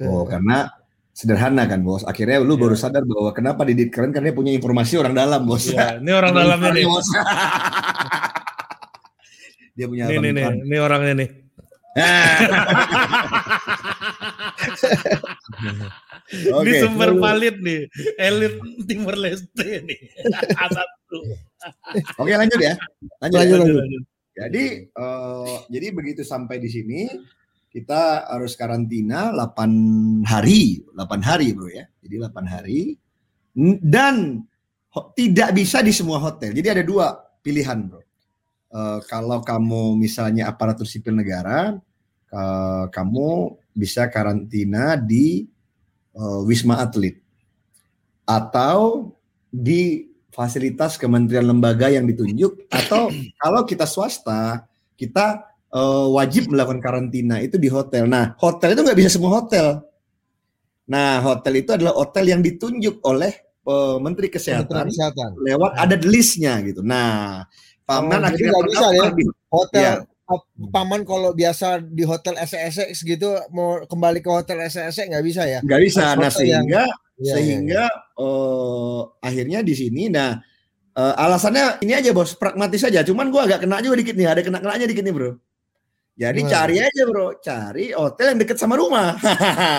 Oh, 0.00 0.24
karena 0.24 0.70
sederhana 1.12 1.68
kan, 1.68 1.84
Bos. 1.84 2.08
Akhirnya 2.08 2.40
lu 2.40 2.56
baru 2.56 2.72
Iya. 2.72 2.88
sadar 2.88 3.04
bahwa 3.04 3.36
kenapa 3.36 3.68
Didit 3.68 3.92
keren 3.92 4.12
karena 4.14 4.32
dia 4.32 4.36
punya 4.36 4.52
informasi 4.56 4.96
orang 4.96 5.12
dalam, 5.12 5.44
Bos. 5.44 5.68
Iya, 5.68 6.00
ini 6.00 6.10
orang 6.14 6.32
dalamnya 6.32 6.70
nih. 6.72 6.84
Bos. 6.88 7.04
dia 9.76 9.86
punya 9.88 10.04
Nih 10.08 10.18
nih 10.20 10.32
nih, 10.32 10.44
ini 10.66 10.76
orangnya 10.80 11.14
nih. 11.24 11.28
Oke. 16.54 16.62
Ini 16.62 16.86
sumber 16.86 17.10
valid 17.18 17.58
nih, 17.58 17.90
elit 18.14 18.54
Timor 18.86 19.18
Leste 19.18 19.82
nih. 19.82 19.98
Oke, 22.22 22.30
lanjut 22.38 22.60
ya. 22.62 22.78
Lanjut. 23.18 23.38
Lanjut, 23.42 23.58
ya. 23.58 23.74
lanjut. 23.82 24.02
Jadi 24.40 24.64
eh, 24.88 25.56
jadi 25.68 25.86
begitu 25.92 26.24
sampai 26.24 26.56
di 26.56 26.72
sini 26.72 27.00
kita 27.70 28.26
harus 28.32 28.56
karantina 28.58 29.30
8 29.36 30.26
hari, 30.26 30.82
8 30.96 31.20
hari, 31.22 31.48
Bro 31.54 31.68
ya. 31.70 31.86
Jadi 32.02 32.14
8 32.18 32.48
hari. 32.48 32.80
Dan 33.84 34.42
tidak 35.14 35.54
bisa 35.54 35.78
di 35.84 35.94
semua 35.94 36.18
hotel. 36.18 36.50
Jadi 36.50 36.66
ada 36.66 36.82
dua 36.82 37.14
pilihan, 37.44 37.78
Bro. 37.86 38.02
Eh, 38.70 38.98
kalau 39.10 39.42
kamu 39.42 39.98
misalnya 39.98 40.46
aparatur 40.50 40.86
sipil 40.86 41.14
negara, 41.14 41.74
eh, 42.30 42.84
kamu 42.90 43.58
bisa 43.74 44.06
karantina 44.10 44.94
di 44.98 45.46
eh, 46.14 46.40
Wisma 46.46 46.78
Atlet 46.82 47.18
atau 48.26 49.10
di 49.50 50.09
fasilitas 50.30 50.96
kementerian 50.96 51.46
lembaga 51.46 51.90
yang 51.90 52.06
ditunjuk 52.06 52.70
atau 52.70 53.10
kalau 53.42 53.66
kita 53.66 53.84
swasta 53.84 54.64
kita 54.94 55.46
eh, 55.74 56.06
wajib 56.14 56.50
melakukan 56.50 56.80
karantina 56.82 57.42
itu 57.42 57.58
di 57.58 57.68
hotel. 57.70 58.06
Nah 58.06 58.34
hotel 58.38 58.74
itu 58.74 58.80
nggak 58.86 58.98
bisa 58.98 59.10
semua 59.18 59.42
hotel. 59.42 59.82
Nah 60.90 61.22
hotel 61.22 61.62
itu 61.62 61.70
adalah 61.74 61.94
hotel 61.94 62.24
yang 62.30 62.40
ditunjuk 62.42 63.02
oleh 63.06 63.32
eh, 63.66 63.96
Menteri 63.98 64.28
Kesehatan 64.30 64.66
Kementerian 64.66 65.12
Kesehatan. 65.12 65.30
lewat 65.38 65.70
ada 65.78 65.94
listnya 66.06 66.54
gitu. 66.62 66.80
Nah 66.82 67.44
paman 67.86 68.22
Oh, 68.22 68.28
akhirnya 68.30 68.50
nggak 68.54 68.66
bisa 68.70 68.86
ya? 68.94 69.06
Hotel 69.50 69.82
Iya. 69.82 70.09
Paman 70.68 71.02
kalau 71.02 71.30
biasa 71.30 71.80
di 71.80 72.02
hotel 72.02 72.34
SSX 72.36 73.02
gitu 73.02 73.34
mau 73.50 73.82
kembali 73.84 74.18
ke 74.18 74.28
hotel 74.28 74.62
SSX 74.62 75.08
nggak 75.08 75.24
bisa 75.24 75.42
ya? 75.44 75.58
nggak 75.60 75.80
bisa. 75.80 76.00
Harus 76.12 76.20
Nah 76.20 76.30
hotel 76.30 76.46
yang- 76.46 76.66
sehingga 76.66 76.84
Iya, 77.20 77.34
sehingga 77.36 77.82
eh, 78.16 79.00
akhirnya 79.20 79.60
di 79.60 79.74
sini 79.74 80.08
nah 80.08 80.40
eh, 80.90 81.14
alasannya 81.16 81.80
ini 81.80 81.92
aja 81.92 82.10
bos 82.10 82.32
pragmatis 82.32 82.80
aja 82.80 83.04
cuman 83.04 83.28
gua 83.28 83.44
agak 83.44 83.60
kena 83.60 83.78
juga 83.78 84.00
dikit 84.00 84.16
nih 84.16 84.24
ada 84.24 84.40
kena 84.40 84.56
kenanya 84.56 84.88
dikit 84.88 85.04
nih 85.04 85.12
bro 85.12 85.36
jadi 86.16 86.36
Gimana? 86.36 86.52
cari 86.52 86.76
aja 86.80 87.02
bro 87.04 87.28
cari 87.36 87.84
hotel 87.92 88.26
yang 88.32 88.38
dekat 88.40 88.56
sama 88.56 88.74
rumah 88.74 89.20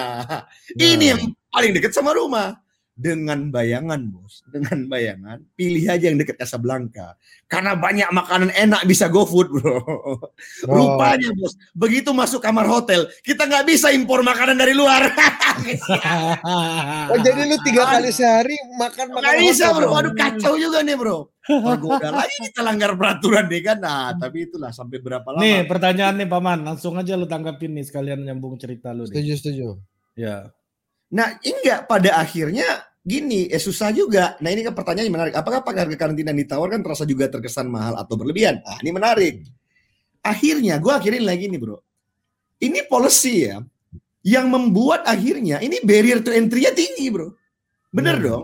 ini 0.78 0.96
Nah. 0.98 1.06
yang 1.18 1.22
paling 1.50 1.72
dekat 1.74 1.92
sama 1.92 2.12
rumah 2.14 2.62
dengan 2.92 3.50
bayangan 3.50 4.04
bos 4.12 4.44
dengan 4.52 4.86
bayangan 4.86 5.42
pilih 5.56 5.88
aja 5.88 6.12
yang 6.12 6.20
dekat 6.20 6.38
Casablanca 6.38 7.16
karena 7.48 7.74
banyak 7.74 8.10
makanan 8.12 8.52
enak 8.52 8.84
bisa 8.86 9.08
go 9.08 9.24
food 9.26 9.48
bro 9.50 9.80
Oh. 9.82 10.20
rupanya 10.68 11.32
bos 11.34 11.56
begitu 11.74 12.12
masuk 12.12 12.44
kamar 12.44 12.68
hotel 12.68 13.08
kita 13.24 13.48
nggak 13.48 13.66
bisa 13.66 13.90
impor 13.96 14.22
makanan 14.22 14.60
dari 14.60 14.76
luar 14.76 15.08
Oh 17.12 17.18
jadi 17.20 17.44
lu 17.48 17.58
tiga 17.62 17.84
kali 17.88 18.10
sehari 18.10 18.56
makan 18.80 19.14
makan 19.14 19.22
Nggak 19.22 19.36
bisa 19.44 19.66
bro, 19.76 19.88
waduh 19.92 20.14
kacau 20.16 20.54
juga 20.58 20.80
nih 20.82 20.96
bro. 20.98 21.28
Tergoda 21.44 22.10
lagi 22.24 22.36
kita 22.50 22.62
langgar 22.64 22.96
peraturan 22.96 23.46
deh 23.50 23.62
kan. 23.62 23.78
Nah 23.82 24.16
tapi 24.16 24.48
itulah 24.50 24.72
sampai 24.72 24.98
berapa 25.02 25.26
lama. 25.28 25.42
Nih 25.44 25.66
pertanyaan 25.68 26.16
nih 26.22 26.30
paman, 26.30 26.60
langsung 26.66 26.96
aja 26.98 27.14
lu 27.18 27.28
tanggapin 27.28 27.74
nih 27.76 27.86
sekalian 27.86 28.24
nyambung 28.24 28.56
cerita 28.58 28.94
lu 28.96 29.06
nih. 29.06 29.12
Setuju 29.12 29.34
setuju. 29.38 29.68
Ya. 30.16 30.50
Nah 31.12 31.38
enggak 31.44 31.92
pada 31.92 32.18
akhirnya 32.20 32.88
gini, 33.02 33.50
eh 33.52 33.60
susah 33.60 33.92
juga. 33.92 34.38
Nah 34.40 34.50
ini 34.54 34.64
kan 34.64 34.72
pertanyaannya 34.78 35.12
menarik. 35.12 35.34
Apakah 35.36 35.66
harga 35.66 35.98
karantina 35.98 36.32
yang 36.32 36.42
ditawarkan 36.46 36.80
terasa 36.86 37.04
juga 37.04 37.28
terkesan 37.28 37.68
mahal 37.68 38.00
atau 38.00 38.16
berlebihan? 38.16 38.64
Ah 38.64 38.80
ini 38.80 38.92
menarik. 38.96 39.44
Akhirnya 40.22 40.78
gue 40.78 40.94
akhirin 40.94 41.26
lagi 41.26 41.50
nih 41.50 41.60
bro. 41.60 41.82
Ini 42.62 42.86
policy 42.86 43.50
ya, 43.50 43.58
yang 44.22 44.54
membuat 44.54 45.02
akhirnya 45.10 45.58
ini 45.66 45.82
barrier 45.82 46.22
to 46.22 46.30
entry-nya 46.30 46.72
tinggi 46.78 47.10
bro. 47.10 47.34
Bener 47.90 48.22
Hmm. 48.22 48.26
dong. 48.26 48.44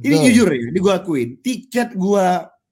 Ini 0.00 0.16
Betul. 0.16 0.26
jujur 0.32 0.48
ya, 0.48 0.60
ini 0.72 0.78
gue 0.80 0.94
akuin. 0.96 1.30
Tiket 1.44 1.92
gue 1.92 2.26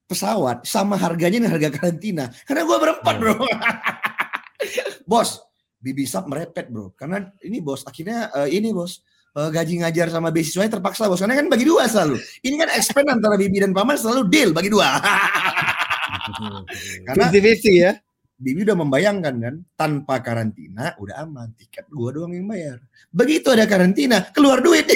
pesawat 0.08 0.64
sama 0.64 0.96
harganya 0.96 1.44
dengan 1.44 1.52
harga 1.60 1.68
karantina. 1.68 2.24
Karena 2.48 2.64
gue 2.64 2.76
berempat 2.80 3.14
bro. 3.20 3.34
bos, 5.10 5.42
Bibi 5.76 6.08
Sap 6.08 6.24
merepet 6.24 6.72
bro. 6.72 6.96
Karena 6.96 7.20
ini 7.44 7.60
bos, 7.60 7.84
akhirnya 7.84 8.32
eh, 8.32 8.56
ini 8.56 8.72
bos. 8.72 9.04
Eh, 9.38 9.50
gaji 9.54 9.74
ngajar 9.86 10.10
sama 10.10 10.34
beasiswanya 10.34 10.78
terpaksa 10.78 11.06
bos. 11.06 11.22
Karena 11.22 11.38
kan 11.38 11.46
bagi 11.46 11.62
dua 11.62 11.86
selalu. 11.86 12.18
Ini 12.42 12.54
kan 12.58 12.68
expand 12.74 13.06
antara 13.06 13.38
Bibi 13.38 13.62
dan 13.62 13.70
Paman 13.70 13.94
selalu 13.94 14.26
deal 14.26 14.50
bagi 14.50 14.68
dua. 14.68 14.98
Karena 17.06 17.30
50-50 17.30 17.84
ya. 17.84 17.92
Bibi 18.38 18.62
udah 18.62 18.78
membayangkan 18.78 19.34
kan, 19.42 19.54
tanpa 19.74 20.22
karantina 20.22 20.94
udah 21.02 21.26
aman, 21.26 21.50
tiket 21.58 21.90
gua 21.90 22.14
doang 22.14 22.30
yang 22.30 22.46
bayar. 22.46 22.78
Begitu 23.10 23.50
ada 23.50 23.66
karantina, 23.66 24.30
keluar 24.30 24.62
duit. 24.62 24.86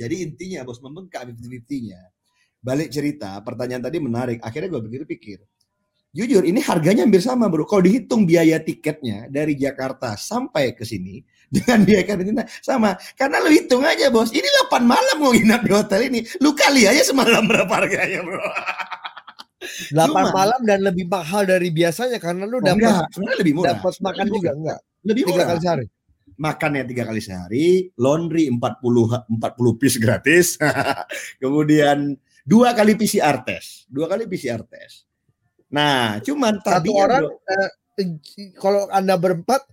Jadi 0.00 0.14
intinya 0.22 0.62
bos 0.62 0.78
membengkak 0.78 1.26
50-50-nya. 1.26 2.00
Balik 2.62 2.94
cerita, 2.94 3.34
pertanyaan 3.42 3.90
tadi 3.90 3.98
menarik. 3.98 4.38
Akhirnya 4.46 4.78
gue 4.78 4.82
pikir-pikir. 4.86 5.38
Jujur, 6.14 6.46
ini 6.46 6.62
harganya 6.62 7.02
hampir 7.02 7.22
sama 7.22 7.50
bro. 7.50 7.66
Kalau 7.66 7.82
dihitung 7.82 8.22
biaya 8.22 8.62
tiketnya 8.62 9.26
dari 9.26 9.58
Jakarta 9.58 10.14
sampai 10.14 10.74
ke 10.74 10.86
sini 10.86 11.18
dengan 11.48 11.80
biaya 11.82 12.04
karantina 12.04 12.42
sama. 12.60 12.90
Karena 13.14 13.40
lu 13.40 13.48
hitung 13.48 13.82
aja 13.82 14.08
bos, 14.08 14.28
ini 14.30 14.44
8 14.68 14.84
malam 14.84 15.16
mau 15.16 15.32
nginap 15.32 15.60
di 15.60 15.72
hotel 15.72 16.00
ini. 16.06 16.20
Lu 16.38 16.52
kali 16.52 16.84
aja 16.84 17.02
semalam 17.02 17.44
berapa 17.44 17.68
harganya 17.70 18.20
bro. 18.20 18.38
8 19.90 20.06
Cuma- 20.06 20.30
malam 20.30 20.60
dan 20.62 20.80
lebih 20.80 21.04
mahal 21.04 21.42
dari 21.42 21.68
biasanya 21.68 22.16
karena 22.16 22.44
lu 22.44 22.56
Oh, 22.56 22.62
dapat 22.62 22.78
enggak, 22.78 23.04
sebenarnya 23.10 23.38
lebih 23.38 23.54
murah. 23.54 23.68
dapat 23.74 23.94
makan 23.98 24.24
Lebih 24.24 24.36
juga 24.36 24.50
enggak? 24.54 24.78
Lebih 25.02 25.22
Tiga 25.22 25.32
murah. 25.34 25.46
kali 25.48 25.60
sehari. 25.60 25.86
makannya 26.38 26.86
tiga 26.86 27.02
kali 27.02 27.18
sehari, 27.18 27.66
laundry 27.96 28.46
40 28.46 28.62
ha- 29.10 29.26
40 29.26 29.74
piece 29.74 29.98
gratis, 29.98 30.54
kemudian 31.42 32.14
dua 32.42 32.70
kali 32.72 32.94
PCR 32.94 33.42
test, 33.42 33.90
dua 33.90 34.06
kali 34.06 34.24
PCR 34.24 34.62
test. 34.62 35.10
Nah, 35.68 36.22
cuman 36.22 36.62
Satu 36.62 36.70
tadinya, 36.78 37.02
orang 37.02 37.24
bro, 37.26 37.42
eh, 37.44 37.70
kalau 38.54 38.86
Anda 38.88 39.18
berempat 39.18 39.66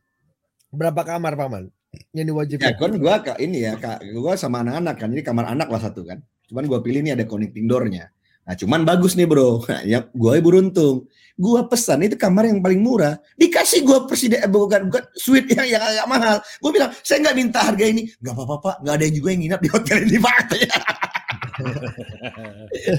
berapa 0.75 1.01
kamar 1.01 1.33
paman? 1.39 1.63
Yang 2.11 2.25
diwajibkan. 2.35 2.67
ya 2.67 2.75
kan 2.75 2.91
gua 2.99 3.15
ke 3.23 3.33
ini 3.39 3.63
ya, 3.63 3.73
kak, 3.79 4.03
gua 4.11 4.35
sama 4.35 4.61
anak-anak 4.61 4.95
kan, 4.99 5.07
jadi 5.15 5.23
kamar 5.23 5.45
anak 5.47 5.67
lah 5.71 5.79
satu 5.79 6.03
kan. 6.03 6.19
Cuman 6.51 6.67
gua 6.67 6.79
pilih 6.83 7.01
nih 7.01 7.15
ada 7.15 7.25
connecting 7.25 7.65
door-nya. 7.65 8.11
Nah, 8.45 8.53
cuman 8.53 8.85
bagus 8.85 9.17
nih 9.17 9.25
bro, 9.25 9.65
ya 9.91 10.05
gua 10.13 10.37
beruntung. 10.37 11.09
Gua 11.35 11.67
pesan 11.67 12.05
itu 12.07 12.15
kamar 12.15 12.47
yang 12.47 12.63
paling 12.63 12.79
murah, 12.79 13.19
dikasih 13.35 13.83
gua 13.83 14.07
presiden 14.07 14.39
eh, 14.39 14.47
bukan 14.47 14.87
bukan 14.87 15.03
suite 15.17 15.51
yang 15.57 15.67
yang 15.67 15.83
agak 15.83 16.05
mahal. 16.07 16.37
Gua 16.61 16.71
bilang 16.71 16.91
saya 17.01 17.25
nggak 17.25 17.35
minta 17.35 17.59
harga 17.65 17.85
ini, 17.89 18.07
nggak 18.21 18.33
apa-apa 18.37 18.55
pak, 18.61 18.75
nggak 18.85 18.95
ada 18.95 19.03
yang 19.03 19.15
juga 19.17 19.29
yang 19.33 19.41
nginap 19.43 19.59
di 19.59 19.69
hotel 19.73 19.97
ini 20.05 20.17
pak. 20.21 20.37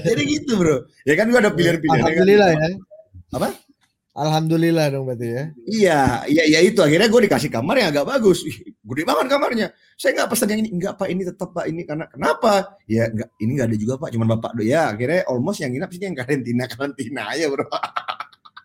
Jadi 0.09 0.21
gitu 0.25 0.51
bro. 0.59 0.77
Ya 1.07 1.13
kan 1.15 1.31
gua 1.31 1.39
ada 1.41 1.51
pilihan-pilihan. 1.55 2.01
Alhamdulillah 2.03 2.49
ya. 2.53 2.67
Apa? 3.33 3.47
Alhamdulillah 4.17 4.89
dong 4.89 5.05
berarti 5.05 5.27
ya. 5.29 5.43
Iya, 5.69 6.01
iya, 6.25 6.43
iya 6.49 6.59
itu 6.65 6.81
akhirnya 6.81 7.05
gue 7.05 7.21
dikasih 7.29 7.53
kamar 7.53 7.77
yang 7.77 7.93
agak 7.93 8.09
bagus. 8.09 8.41
Ih, 8.49 8.73
gede 8.73 9.05
banget 9.05 9.25
kamarnya. 9.29 9.67
Saya 9.93 10.17
nggak 10.17 10.29
pesan 10.33 10.49
yang 10.57 10.61
ini, 10.65 10.69
enggak 10.73 10.97
pak 10.97 11.07
ini 11.13 11.21
tetap 11.21 11.53
pak 11.53 11.65
ini 11.69 11.85
karena 11.85 12.09
kenapa? 12.09 12.81
Ya 12.89 13.05
enggak, 13.13 13.29
ini 13.37 13.51
nggak 13.53 13.67
ada 13.69 13.77
juga 13.77 13.93
pak, 14.01 14.09
cuman 14.17 14.27
bapak 14.33 14.51
do 14.57 14.65
ya. 14.65 14.89
Akhirnya 14.89 15.21
almost 15.29 15.61
yang 15.61 15.69
nginap 15.69 15.93
sih 15.93 16.01
yang 16.01 16.17
karantina 16.17 16.65
karantina 16.65 17.21
aja 17.29 17.45
bro. 17.45 17.65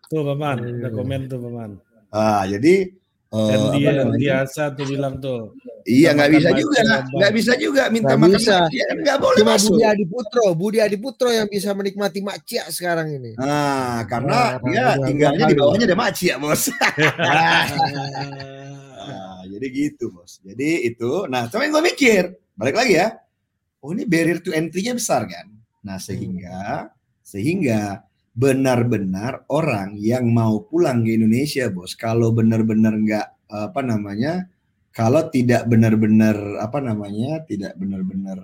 Tuh 0.08 0.24
paman, 0.24 0.56
ada 0.80 0.88
komen 0.88 1.20
tuh 1.28 1.38
paman. 1.44 1.70
Ah, 2.08 2.48
jadi 2.48 2.96
Dan 3.32 3.58
apa 3.72 3.76
dia 3.80 4.04
biasa 4.12 4.62
tuh 4.76 4.84
bilang 4.84 5.16
tuh. 5.16 5.56
Iya 5.88 6.12
nggak 6.12 6.30
bisa 6.36 6.50
juga, 6.52 6.80
nggak 7.16 7.32
bisa 7.32 7.52
juga 7.56 7.82
minta 7.88 8.12
Nggak 8.12 8.20
makan 8.28 8.38
bisa. 8.38 8.56
kan 8.68 8.96
nggak 9.00 9.18
boleh 9.18 9.40
Cuma 9.40 9.52
masuk. 9.56 9.72
Budi 9.72 9.84
Adiputro, 9.88 10.46
Budi 10.52 10.78
Adiputro 10.84 11.28
yang 11.32 11.48
bisa 11.48 11.72
menikmati 11.72 12.20
makcia 12.20 12.68
sekarang 12.68 13.08
ini. 13.08 13.32
Nah, 13.40 14.04
karena 14.04 14.60
Nah, 14.60 14.68
dia 14.68 14.76
iya, 14.76 14.86
tinggalnya 15.00 15.44
di 15.48 15.54
iya. 15.56 15.60
bawahnya 15.64 15.86
ada 15.88 15.96
maci 15.96 16.24
ya 16.28 16.36
bos. 16.36 16.62
Nah, 19.02 19.42
jadi 19.50 19.66
gitu 19.72 20.12
bos. 20.14 20.38
Jadi 20.44 20.86
itu, 20.86 21.26
nah 21.26 21.50
cuma 21.50 21.66
gue 21.66 21.82
mikir, 21.82 22.22
balik 22.54 22.76
lagi 22.78 22.94
ya. 23.00 23.18
Oh 23.82 23.90
ini 23.90 24.06
barrier 24.06 24.38
to 24.38 24.54
entry-nya 24.54 24.94
besar 24.94 25.26
kan. 25.26 25.50
Nah 25.82 25.98
sehingga 25.98 26.92
sehingga 27.24 28.06
benar-benar 28.32 29.44
orang 29.52 30.00
yang 30.00 30.28
mau 30.32 30.64
pulang 30.64 31.04
ke 31.04 31.16
Indonesia 31.16 31.68
bos, 31.68 31.92
kalau 31.92 32.32
benar-benar 32.32 32.96
nggak 32.96 33.26
apa 33.52 33.80
namanya, 33.84 34.48
kalau 34.92 35.28
tidak 35.28 35.68
benar-benar 35.68 36.36
apa 36.60 36.80
namanya, 36.80 37.44
tidak 37.44 37.76
benar-benar 37.76 38.40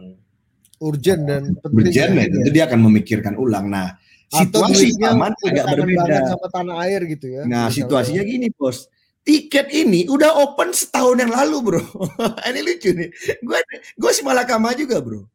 Urgent 0.79 1.27
dan 1.27 1.43
penting. 1.59 1.75
berjalan, 1.75 2.15
ya. 2.15 2.23
ya, 2.23 2.33
tentu 2.39 2.51
dia 2.55 2.65
akan 2.71 2.81
memikirkan 2.87 3.35
ulang. 3.35 3.67
Nah 3.67 3.99
situasi 4.29 4.93
aman 5.09 5.33
agak 5.41 5.65
kangen 5.65 5.89
berbeda. 5.89 6.17
sama 6.37 6.47
tanah 6.53 6.77
air 6.85 7.01
gitu 7.09 7.27
ya. 7.33 7.43
Nah, 7.49 7.73
situasinya 7.73 8.23
gini, 8.25 8.53
Bos. 8.53 8.89
Tiket 9.25 9.69
ini 9.77 10.09
udah 10.09 10.41
open 10.41 10.73
setahun 10.73 11.21
yang 11.21 11.33
lalu, 11.33 11.57
Bro. 11.61 11.83
ini 12.49 12.61
lucu 12.65 12.91
nih. 12.97 13.09
Gue 13.45 13.61
gue 13.97 14.11
sih 14.13 14.25
malah 14.25 14.49
kama 14.49 14.73
juga, 14.73 15.01
Bro. 15.05 15.29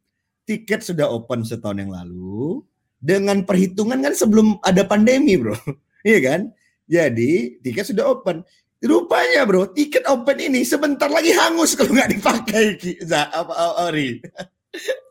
Tiket 0.46 0.82
sudah 0.82 1.10
open 1.10 1.46
setahun 1.46 1.78
yang 1.78 1.92
lalu 1.94 2.62
dengan 3.04 3.44
perhitungan 3.44 4.00
kan 4.00 4.16
sebelum 4.16 4.56
ada 4.64 4.88
pandemi, 4.88 5.36
Bro. 5.36 5.52
Iya 6.04 6.20
kan? 6.20 6.40
Jadi, 6.84 7.64
tiket 7.64 7.88
sudah 7.88 8.12
open. 8.12 8.44
Rupanya, 8.84 9.48
Bro, 9.48 9.72
tiket 9.72 10.04
open 10.04 10.36
ini 10.36 10.60
sebentar 10.68 11.08
lagi 11.08 11.32
hangus 11.32 11.72
kalau 11.72 11.96
nggak 11.96 12.12
dipakai. 12.12 12.76
Za, 13.00 13.32
apa, 13.32 13.88
Ori. 13.88 14.20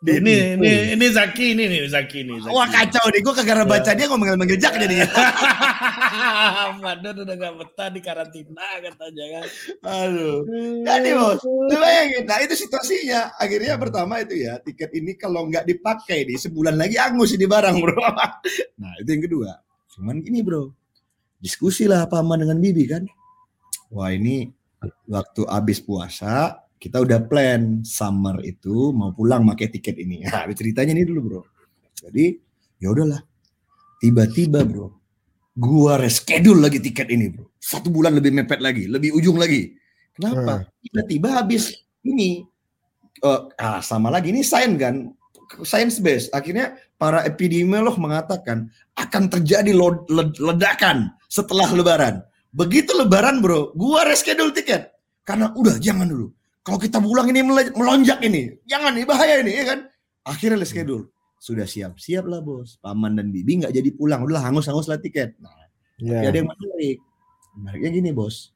Ini 0.04 0.60
ini 0.60 0.72
ini 1.00 1.06
Zaki 1.08 1.56
ini 1.56 1.64
nih 1.72 1.80
Zaki 1.88 2.28
ini. 2.28 2.36
Zaki. 2.44 2.52
Wah 2.52 2.68
kacau 2.68 3.08
nih, 3.08 3.24
gue 3.24 3.34
kagak 3.40 3.64
baca 3.64 3.92
dia 3.96 4.06
ngomong 4.12 4.36
manggil 4.36 4.60
Jak 4.60 4.76
jadinya. 4.76 5.08
Madan 6.84 7.24
udah 7.24 7.36
gak 7.40 7.54
betah 7.56 7.90
di 7.90 8.00
karantina 8.04 8.68
katanya 8.84 9.26
kan. 9.40 9.46
Aduh. 9.88 10.44
Jadi 10.84 11.10
bos, 11.16 11.40
lu 11.48 11.76
bayangin, 11.80 12.24
nah 12.28 12.40
itu 12.44 12.54
situasinya. 12.60 13.40
Akhirnya 13.40 13.80
pertama 13.80 14.20
itu 14.20 14.44
ya, 14.44 14.60
tiket 14.60 14.92
ini 14.92 15.16
kalau 15.16 15.48
nggak 15.48 15.64
dipakai 15.64 16.28
di 16.28 16.36
sebulan 16.36 16.76
lagi 16.76 17.00
angus 17.00 17.32
ini 17.34 17.48
barang 17.48 17.76
bro. 17.80 17.96
Nah 18.84 18.92
itu 19.00 19.10
yang 19.16 19.24
kedua. 19.24 19.52
Cuman 19.96 20.20
gini 20.20 20.44
bro, 20.44 20.76
diskusi 21.40 21.88
lah 21.88 22.06
paman 22.12 22.44
dengan 22.44 22.60
bibi 22.60 22.84
kan. 22.92 23.04
Wah 23.94 24.12
ini 24.12 24.52
waktu 25.08 25.48
habis 25.48 25.80
puasa 25.80 26.63
kita 26.84 27.00
udah 27.00 27.24
plan 27.32 27.80
summer 27.88 28.44
itu 28.44 28.92
mau 28.92 29.16
pulang 29.16 29.48
pakai 29.48 29.72
tiket 29.72 29.96
ini. 30.04 30.20
Nah 30.28 30.44
ceritanya 30.52 30.92
ini 30.92 31.08
dulu 31.08 31.20
bro. 31.24 31.42
Jadi 31.96 32.36
ya 32.84 32.92
udahlah. 32.92 33.24
Tiba-tiba 34.04 34.68
bro, 34.68 34.92
gua 35.56 35.96
reschedule 35.96 36.60
lagi 36.60 36.84
tiket 36.84 37.08
ini 37.08 37.32
bro. 37.32 37.48
Satu 37.56 37.88
bulan 37.88 38.20
lebih 38.20 38.36
mepet 38.36 38.60
lagi, 38.60 38.92
lebih 38.92 39.16
ujung 39.16 39.40
lagi. 39.40 39.80
Kenapa? 40.12 40.68
Tiba-tiba 40.84 41.40
habis 41.40 41.72
ini 42.04 42.44
eh, 43.24 43.42
ah 43.56 43.80
sama 43.80 44.12
lagi 44.12 44.36
ini 44.36 44.44
sains 44.44 44.76
kan, 44.76 45.16
science 45.64 46.04
based. 46.04 46.36
Akhirnya 46.36 46.76
para 47.00 47.24
epidemiolog 47.24 47.96
mengatakan 47.96 48.68
akan 49.00 49.32
terjadi 49.32 49.72
ledakan 50.36 51.16
setelah 51.32 51.72
Lebaran. 51.72 52.20
Begitu 52.52 52.92
Lebaran 52.92 53.40
bro, 53.40 53.72
gua 53.72 54.04
reschedule 54.04 54.52
tiket 54.52 54.92
karena 55.24 55.56
udah 55.56 55.80
jangan 55.80 56.12
dulu. 56.12 56.28
Kalau 56.64 56.80
kita 56.80 57.04
pulang 57.04 57.28
ini 57.28 57.44
melonjak 57.76 58.24
ini, 58.24 58.56
jangan 58.64 58.96
nih 58.96 59.04
bahaya 59.04 59.44
ini 59.44 59.52
ya 59.52 59.66
kan. 59.76 59.80
Akhirnya 60.24 60.64
reschedule. 60.64 61.12
Sudah 61.44 61.68
siap-siap 61.68 62.24
lah 62.24 62.40
bos. 62.40 62.80
Paman 62.80 63.20
dan 63.20 63.36
bibi 63.36 63.60
nggak 63.60 63.76
jadi 63.76 63.90
pulang, 63.92 64.24
udah 64.24 64.40
hangus-hangus 64.40 64.88
lah 64.88 64.96
tiket. 64.96 65.36
Nah, 65.44 65.52
tapi 66.00 66.26
ada 66.26 66.38
yang 66.40 66.48
menarik. 66.48 66.98
Menariknya 67.54 67.90
gini 68.00 68.10
bos. 68.16 68.56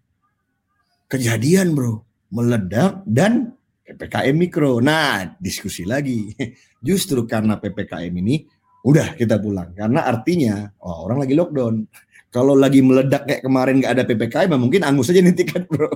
Kejadian 1.12 1.76
bro. 1.76 2.04
Meledak 2.28 3.04
dan 3.08 3.56
PPKM 3.88 4.36
mikro. 4.36 4.84
Nah 4.84 5.36
diskusi 5.40 5.88
lagi. 5.88 6.32
Justru 6.88 7.24
karena 7.24 7.56
PPKM 7.60 8.12
ini 8.12 8.44
udah 8.84 9.16
kita 9.16 9.40
pulang. 9.40 9.72
Karena 9.72 10.04
artinya 10.04 10.68
oh, 10.84 11.08
orang 11.08 11.24
lagi 11.24 11.36
lockdown. 11.36 11.88
Kalau 12.28 12.54
lagi 12.60 12.84
meledak 12.84 13.24
kayak 13.24 13.42
kemarin 13.42 13.80
nggak 13.80 13.94
ada 13.98 14.04
PPKM 14.04 14.52
ya 14.52 14.60
mungkin 14.60 14.82
angus 14.84 15.08
aja 15.10 15.24
nih 15.24 15.32
tiket 15.34 15.64
bro. 15.72 15.88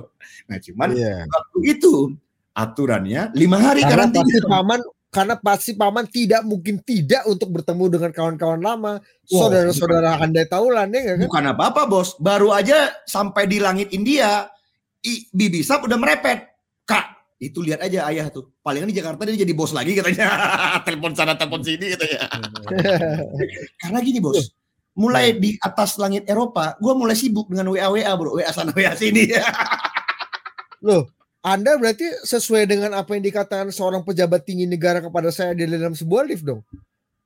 Nah 0.48 0.58
cuman 0.64 0.90
Iya. 0.96 1.28
waktu 1.28 1.60
itu 1.68 1.94
aturannya 2.52 3.36
lima 3.36 3.58
hari 3.60 3.84
Karena 3.84 4.08
karantina. 4.08 4.24
pasti 4.24 4.40
paman 4.48 4.82
karena 5.12 5.36
pasti 5.36 5.72
paman 5.76 6.06
tidak 6.08 6.42
mungkin 6.48 6.80
tidak 6.88 7.28
untuk 7.28 7.52
bertemu 7.52 8.00
dengan 8.00 8.12
kawan-kawan 8.16 8.64
lama, 8.64 8.94
saudara-saudara 9.28 10.24
andai 10.24 10.48
taulan 10.48 10.88
ya 10.88 11.20
kan? 11.20 11.28
Bukan 11.28 11.46
apa-apa 11.52 11.84
bos, 11.84 12.16
baru 12.16 12.56
aja 12.56 12.96
sampai 13.04 13.44
di 13.44 13.60
langit 13.60 13.92
India, 13.92 14.48
I, 15.04 15.28
Bibi 15.36 15.68
Sap 15.68 15.84
udah 15.84 16.00
merepet. 16.00 16.48
Kak, 16.88 17.36
itu 17.44 17.60
lihat 17.60 17.84
aja 17.84 18.08
ayah 18.08 18.32
tuh. 18.32 18.56
Palingan 18.64 18.88
di 18.88 18.96
Jakarta 18.96 19.28
dia 19.28 19.36
jadi 19.36 19.52
bos 19.52 19.76
lagi 19.76 19.92
katanya. 20.00 20.32
telepon 20.88 21.12
sana, 21.12 21.36
telepon 21.36 21.60
sini 21.60 21.92
katanya. 21.92 22.32
Karena 23.84 24.00
gini 24.00 24.24
bos, 24.24 24.48
mulai 25.02 25.34
di 25.34 25.58
atas 25.58 25.98
langit 25.98 26.30
Eropa, 26.30 26.78
gue 26.78 26.94
mulai 26.94 27.18
sibuk 27.18 27.50
dengan 27.50 27.74
WA 27.74 27.90
WA 27.90 28.14
bro, 28.14 28.38
WA 28.38 28.54
sana 28.54 28.70
WA 28.70 28.94
sini. 28.94 29.34
Loh, 30.86 31.10
Anda 31.42 31.82
berarti 31.82 32.06
sesuai 32.22 32.70
dengan 32.70 32.94
apa 32.94 33.18
yang 33.18 33.26
dikatakan 33.26 33.74
seorang 33.74 34.06
pejabat 34.06 34.46
tinggi 34.46 34.70
negara 34.70 35.02
kepada 35.02 35.34
saya 35.34 35.58
di 35.58 35.66
dalam 35.66 35.98
sebuah 35.98 36.30
lift 36.30 36.46
dong. 36.46 36.62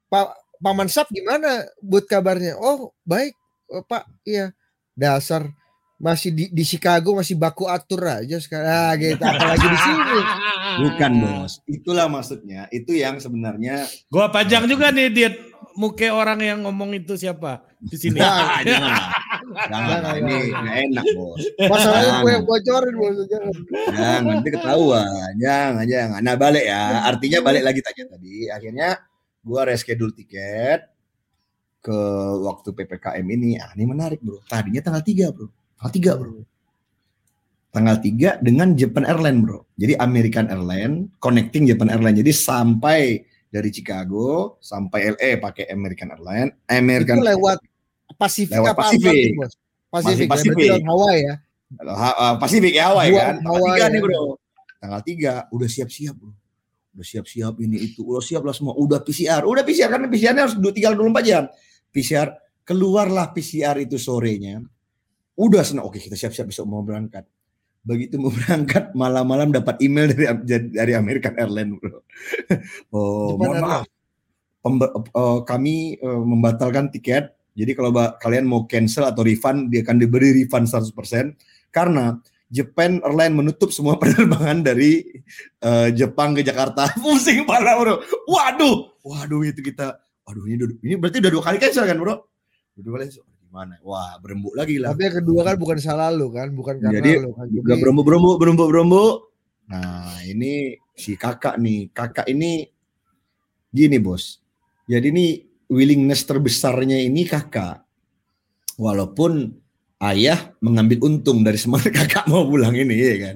Pak 0.07 0.31
Paman 0.63 0.87
Sap 0.87 1.11
gimana 1.11 1.67
buat 1.83 2.07
kabarnya? 2.07 2.55
Oh, 2.55 2.95
baik, 3.03 3.35
Oh, 3.69 3.83
Pak. 3.85 4.05
Iya. 4.25 4.53
Dasar 4.95 5.49
masih 5.95 6.31
di, 6.31 6.45
di 6.51 6.63
Chicago 6.67 7.15
masih 7.15 7.39
baku 7.39 7.67
atur 7.71 8.03
aja 8.03 8.37
sekarang. 8.39 8.67
Ah, 8.67 8.93
gitu. 8.99 9.23
Apalagi 9.23 9.67
di 9.67 9.79
sini. 9.79 10.17
Bukan 10.83 11.11
bos, 11.23 11.63
itulah 11.71 12.07
maksudnya. 12.11 12.67
Itu 12.67 12.91
yang 12.91 13.15
sebenarnya. 13.19 13.87
Gua 14.11 14.27
pajang 14.27 14.67
juga 14.67 14.91
nih 14.91 15.07
Dit. 15.07 15.35
Muke 15.75 16.07
orang 16.07 16.39
yang 16.39 16.63
ngomong 16.63 16.95
itu 16.95 17.19
siapa 17.19 17.67
di 17.83 17.99
sini. 17.99 18.17
Nah, 18.23 18.63
jangan, 18.63 18.95
jangan, 19.67 19.99
Jangan, 19.99 20.15
ini 20.23 20.35
jangan. 20.47 20.61
nggak 20.63 20.77
enak 20.87 21.05
bos. 21.19 21.41
Masalahnya 21.67 22.11
gue 22.23 22.31
yang 22.31 22.45
bocorin 22.47 22.95
bos. 22.95 23.17
Jangan. 23.27 23.53
Jangan 23.91 24.21
nanti 24.23 24.49
ketahuan. 24.55 25.31
Jangan, 25.35 25.85
jangan. 25.85 26.19
Nah 26.23 26.35
balik 26.39 26.65
ya. 26.65 26.81
Artinya 27.11 27.39
balik 27.43 27.63
lagi 27.67 27.79
tanya 27.83 28.03
tadi. 28.15 28.35
Akhirnya 28.47 28.89
gua 29.43 29.61
reschedule 29.67 30.15
tiket 30.15 30.79
ke 31.85 31.99
waktu 32.41 32.69
PPKM 32.73 33.25
ini. 33.29 33.61
Ah, 33.61 33.75
ini 33.77 33.85
menarik 33.85 34.23
bro. 34.23 34.41
Tadinya 34.49 34.81
tanggal 34.81 35.05
3 35.05 35.29
bro. 35.29 35.47
Tanggal 35.77 35.91
3 35.93 36.17
bro. 36.17 36.33
Tanggal 37.69 37.95
3 37.99 38.39
dengan 38.41 38.73
Japan 38.73 39.03
Airlines 39.05 39.41
bro. 39.45 39.59
Jadi 39.77 39.93
American 40.01 40.47
Airlines 40.49 41.11
connecting 41.21 41.69
Japan 41.69 41.93
Airlines. 41.93 42.17
Jadi 42.23 42.31
sampai 42.33 43.21
dari 43.55 43.71
Chicago 43.71 44.59
sampai 44.59 45.15
LA 45.15 45.39
pakai 45.39 45.71
American 45.71 46.11
Airlines. 46.11 46.51
American 46.67 47.23
Itu 47.23 47.27
lewat 47.31 47.57
Pasifik 48.19 48.55
Lewat 48.59 48.75
apa 48.75 48.81
Pasifik. 48.91 49.31
Pasifik. 49.87 50.27
ya, 50.27 50.31
Pasifik. 50.35 50.67
lewat 50.75 50.83
Hawaii 50.83 51.21
ya. 51.23 51.35
Ha- 51.87 52.17
uh, 52.19 52.33
Pasifik 52.35 52.73
ya 52.75 52.83
Hawaii 52.91 53.11
Gua 53.15 53.23
kan. 53.23 53.35
Tanggal 53.39 53.55
Hawaii, 53.55 53.79
3 53.79 53.87
nih 53.87 53.99
ya. 53.99 54.03
bro. 54.03 54.23
Tanggal 54.83 55.01
3 55.01 55.55
udah 55.55 55.69
siap-siap 55.71 56.15
bro. 56.19 56.31
Udah 56.95 57.05
siap-siap 57.07 57.53
ini 57.63 57.77
itu. 57.79 58.01
Udah 58.03 58.23
siap 58.23 58.43
lah 58.43 58.55
semua. 58.55 58.75
Udah 58.75 58.99
PCR. 58.99 59.41
Udah 59.47 59.63
PCR 59.63 59.89
karena 59.91 60.07
PCR-nya 60.11 60.43
harus 60.47 60.55
tinggal 60.75 60.93
24 60.99 61.23
jam. 61.23 61.43
PCR 61.91 62.27
keluarlah 62.67 63.31
PCR 63.31 63.75
itu 63.79 63.95
sorenya. 63.95 64.59
Udah 65.39 65.63
senang. 65.63 65.87
Oke 65.87 66.03
kita 66.03 66.19
siap-siap 66.19 66.51
besok 66.51 66.67
mau 66.67 66.83
berangkat. 66.83 67.23
Begitu 67.85 68.17
mau 68.17 68.33
berangkat 68.41 68.91
malam-malam 68.97 69.53
dapat 69.53 69.77
email 69.79 70.09
dari 70.09 70.25
dari 70.73 70.93
American 70.97 71.37
Airlines 71.37 71.77
bro. 71.77 72.01
Oh, 72.95 73.37
Japan 73.37 73.39
mohon 73.39 73.57
maaf. 73.61 73.85
Pembe- 74.65 74.93
eh, 74.97 75.39
kami 75.45 76.01
eh, 76.01 76.21
membatalkan 76.25 76.89
tiket. 76.89 77.31
Jadi 77.55 77.71
kalau 77.71 77.95
kalian 78.19 78.43
mau 78.43 78.67
cancel 78.67 79.07
atau 79.07 79.23
refund, 79.23 79.71
dia 79.71 79.79
akan 79.85 79.95
diberi 80.01 80.35
refund 80.35 80.67
100% 80.67 80.91
karena 81.71 82.19
Japan 82.51 82.99
Airlines 83.05 83.37
menutup 83.37 83.69
semua 83.69 83.95
penerbangan 84.01 84.65
dari 84.65 85.05
eh, 85.61 85.89
Jepang 85.93 86.33
ke 86.33 86.41
Jakarta. 86.41 86.89
Pusing 86.97 87.45
pala 87.45 87.77
bro. 87.77 88.01
Waduh, 88.25 88.97
waduh 89.05 89.45
itu 89.45 89.61
kita. 89.61 90.01
Waduh 90.25 90.49
ini, 90.49 90.65
ini 90.81 90.97
berarti 90.97 91.21
udah 91.21 91.31
dua 91.31 91.43
kali 91.45 91.57
cancel 91.61 91.85
kan 91.85 92.01
bro? 92.01 92.17
Udah 92.75 92.81
dua 92.81 92.93
kali 92.97 93.03
cancel. 93.13 93.34
Mana? 93.55 93.79
Wah, 93.87 94.19
berembuk 94.19 94.51
lagi 94.51 94.75
lah. 94.75 94.91
Tapi 94.91 95.07
yang 95.07 95.17
kedua 95.23 95.47
kan 95.47 95.55
bukan 95.55 95.79
salah 95.79 96.11
lu 96.11 96.27
kan, 96.27 96.51
bukan 96.51 96.75
karena 96.75 96.99
Jadi, 96.99 97.11
lu 97.23 97.31
kan. 97.31 97.47
Udah 97.47 97.77
berembuk-berembuk, 97.79 98.35
berembuk-berembuk. 98.35 99.15
Nah, 99.71 100.19
ini 100.27 100.75
si 100.91 101.15
kakak 101.15 101.55
nih. 101.63 101.87
Kakak 101.95 102.27
ini 102.27 102.67
gini, 103.71 103.95
Bos. 104.03 104.43
Jadi 104.91 105.07
ini 105.07 105.25
willingness 105.71 106.27
terbesarnya 106.27 106.99
ini 106.99 107.23
kakak. 107.23 107.79
Walaupun 108.75 109.55
ayah 110.03 110.51
mengambil 110.59 111.07
untung 111.07 111.39
dari 111.39 111.55
semangat 111.55 111.95
kakak 112.03 112.27
mau 112.27 112.43
pulang 112.43 112.75
ini 112.75 112.91
ya 112.99 113.15
kan. 113.31 113.35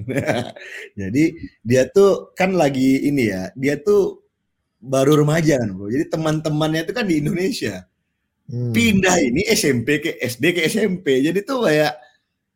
Jadi 0.99 1.23
dia 1.63 1.87
tuh 1.87 2.35
kan 2.35 2.59
lagi 2.59 3.07
ini 3.07 3.31
ya, 3.31 3.55
dia 3.55 3.79
tuh 3.79 4.19
baru 4.83 5.23
remaja 5.23 5.63
kan, 5.63 5.71
Bro. 5.71 5.87
Jadi 5.87 6.05
teman-temannya 6.11 6.83
itu 6.83 6.91
kan 6.91 7.07
di 7.07 7.15
Indonesia. 7.23 7.88
Hmm. 8.49 8.73
Pindah 8.73 9.13
ini 9.21 9.45
SMP 9.53 10.01
ke 10.01 10.17
SD 10.17 10.57
ke 10.57 10.61
SMP. 10.65 11.21
Jadi 11.21 11.45
tuh 11.45 11.69
kayak 11.69 11.93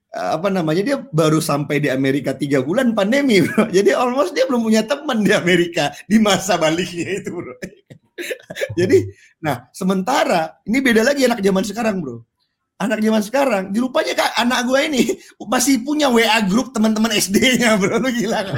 eh, 0.10 0.30
apa 0.34 0.50
namanya 0.50 0.82
dia 0.82 0.98
baru 0.98 1.38
sampai 1.38 1.78
di 1.78 1.94
Amerika 1.94 2.34
tiga 2.34 2.66
bulan 2.66 2.98
pandemi 2.98 3.46
bro. 3.46 3.70
Jadi 3.78 3.94
almost 3.94 4.34
dia 4.34 4.50
belum 4.50 4.66
punya 4.66 4.82
teman 4.90 5.22
di 5.22 5.30
Amerika 5.30 5.94
di 6.10 6.18
masa 6.18 6.58
baliknya 6.58 7.22
itu 7.22 7.30
bro. 7.30 7.54
Jadi 8.80 9.06
nah 9.38 9.70
sementara 9.70 10.58
ini 10.66 10.82
beda 10.82 11.06
lagi 11.06 11.30
anak 11.30 11.46
zaman 11.46 11.62
sekarang 11.62 12.02
bro. 12.02 12.26
Anak 12.82 13.00
zaman 13.00 13.22
sekarang 13.22 13.64
dirupanya 13.70 14.18
kak 14.18 14.34
anak 14.34 14.66
gue 14.66 14.80
ini 14.90 15.04
masih 15.54 15.86
punya 15.86 16.10
WA 16.10 16.42
grup 16.50 16.74
teman-teman 16.74 17.14
SD-nya 17.14 17.78
bro. 17.78 18.02
Lu 18.02 18.10
gila 18.10 18.42
kan? 18.50 18.58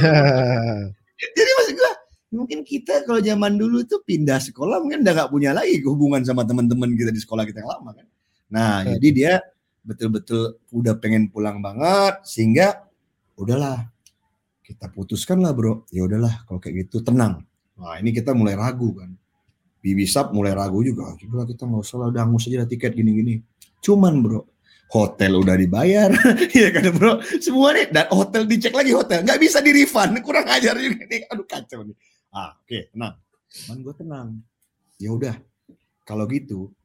Jadi 1.19 1.51
maksud 1.51 1.75
gue 1.75 1.91
mungkin 2.35 2.67
kita 2.67 3.07
kalau 3.07 3.23
zaman 3.23 3.55
dulu 3.55 3.81
itu 3.81 3.97
pindah 4.03 4.37
sekolah 4.37 4.83
mungkin 4.83 5.01
udah 5.01 5.13
nggak 5.15 5.31
punya 5.31 5.55
lagi 5.55 5.79
hubungan 5.87 6.21
sama 6.21 6.43
teman-teman 6.43 6.91
kita 6.93 7.09
di 7.09 7.21
sekolah 7.23 7.47
kita 7.47 7.63
yang 7.63 7.71
lama 7.71 7.95
kan. 7.95 8.05
Nah, 8.51 8.83
Hmm. 8.83 8.99
jadi 8.99 9.07
dia 9.09 9.33
betul-betul 9.81 10.59
udah 10.69 10.97
pengen 10.99 11.29
pulang 11.29 11.61
banget 11.61 12.21
sehingga 12.27 12.83
udahlah 13.37 13.87
kita 14.61 14.89
putuskan 14.89 15.39
lah 15.39 15.53
bro. 15.53 15.85
Ya 15.89 16.03
udahlah 16.03 16.43
kalau 16.45 16.59
kayak 16.59 16.89
gitu 16.89 17.01
tenang. 17.01 17.45
Nah, 17.77 17.95
ini 17.99 18.11
kita 18.11 18.33
mulai 18.33 18.57
ragu 18.57 18.95
kan. 18.95 19.13
Bibi 19.79 20.09
Sap 20.09 20.33
mulai 20.33 20.57
ragu 20.57 20.81
juga. 20.81 21.13
Udah 21.13 21.45
kita 21.45 21.69
nggak 21.69 21.81
usah 21.85 21.97
lah, 22.01 22.07
udah 22.09 22.21
angus 22.25 22.49
aja 22.49 22.65
tiket 22.65 22.97
gini-gini. 22.97 23.37
Cuman 23.85 24.17
bro, 24.25 24.41
hotel 24.89 25.37
udah 25.37 25.53
dibayar, 25.53 26.09
ya 26.57 26.73
kan 26.73 26.89
bro. 26.89 27.21
Semua 27.37 27.69
nih 27.77 27.93
dan 27.93 28.09
hotel 28.09 28.49
dicek 28.49 28.73
lagi 28.73 28.89
hotel, 28.97 29.21
nggak 29.21 29.37
bisa 29.37 29.61
di 29.61 29.69
refund, 29.69 30.17
kurang 30.25 30.49
ajar 30.49 30.73
juga 30.81 31.05
nih. 31.05 31.29
Aduh 31.29 31.45
kacau 31.45 31.85
nih. 31.85 31.93
Ah, 32.35 32.51
oke, 32.59 32.91
tenang. 32.91 33.15
Man 33.71 33.79
gue 33.79 33.95
tenang. 33.95 34.27
Ya 34.99 35.09
udah. 35.15 35.35
Kalau 36.03 36.27
gitu 36.27 36.75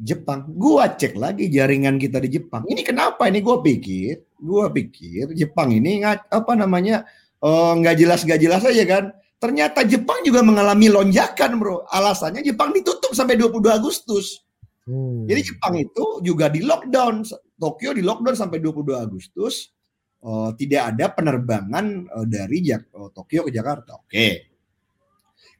Jepang, 0.00 0.48
gua 0.56 0.96
cek 0.96 1.12
lagi 1.12 1.52
jaringan 1.52 2.00
kita 2.00 2.22
di 2.24 2.40
Jepang. 2.40 2.64
Ini 2.64 2.80
kenapa 2.80 3.28
ini 3.28 3.44
gua 3.44 3.60
pikir, 3.60 4.24
gua 4.40 4.72
pikir 4.72 5.36
Jepang 5.36 5.68
ini 5.68 6.00
apa 6.06 6.56
namanya 6.56 7.04
eh, 7.42 7.72
nggak 7.76 7.96
jelas 8.00 8.24
nggak 8.24 8.40
jelas 8.40 8.62
aja 8.64 8.84
kan. 8.88 9.04
Ternyata 9.40 9.84
Jepang 9.84 10.20
juga 10.24 10.40
mengalami 10.40 10.88
lonjakan, 10.88 11.56
Bro. 11.60 11.84
Alasannya 11.88 12.44
Jepang 12.44 12.72
ditutup 12.72 13.12
sampai 13.12 13.36
22 13.40 13.72
Agustus. 13.72 14.40
Hmm. 14.88 15.24
Jadi 15.28 15.40
Jepang 15.52 15.74
itu 15.76 16.04
juga 16.24 16.48
di 16.48 16.60
lockdown. 16.64 17.24
Tokyo 17.60 17.92
di 17.92 18.00
lockdown 18.00 18.36
sampai 18.36 18.60
22 18.60 18.96
Agustus. 19.00 19.68
Eh, 20.20 20.50
tidak 20.60 20.96
ada 20.96 21.12
penerbangan 21.12 21.86
eh, 22.08 22.26
dari 22.28 22.60
Jak- 22.64 22.92
Tokyo 23.12 23.48
ke 23.48 23.50
Jakarta. 23.52 24.00
Oke. 24.00 24.49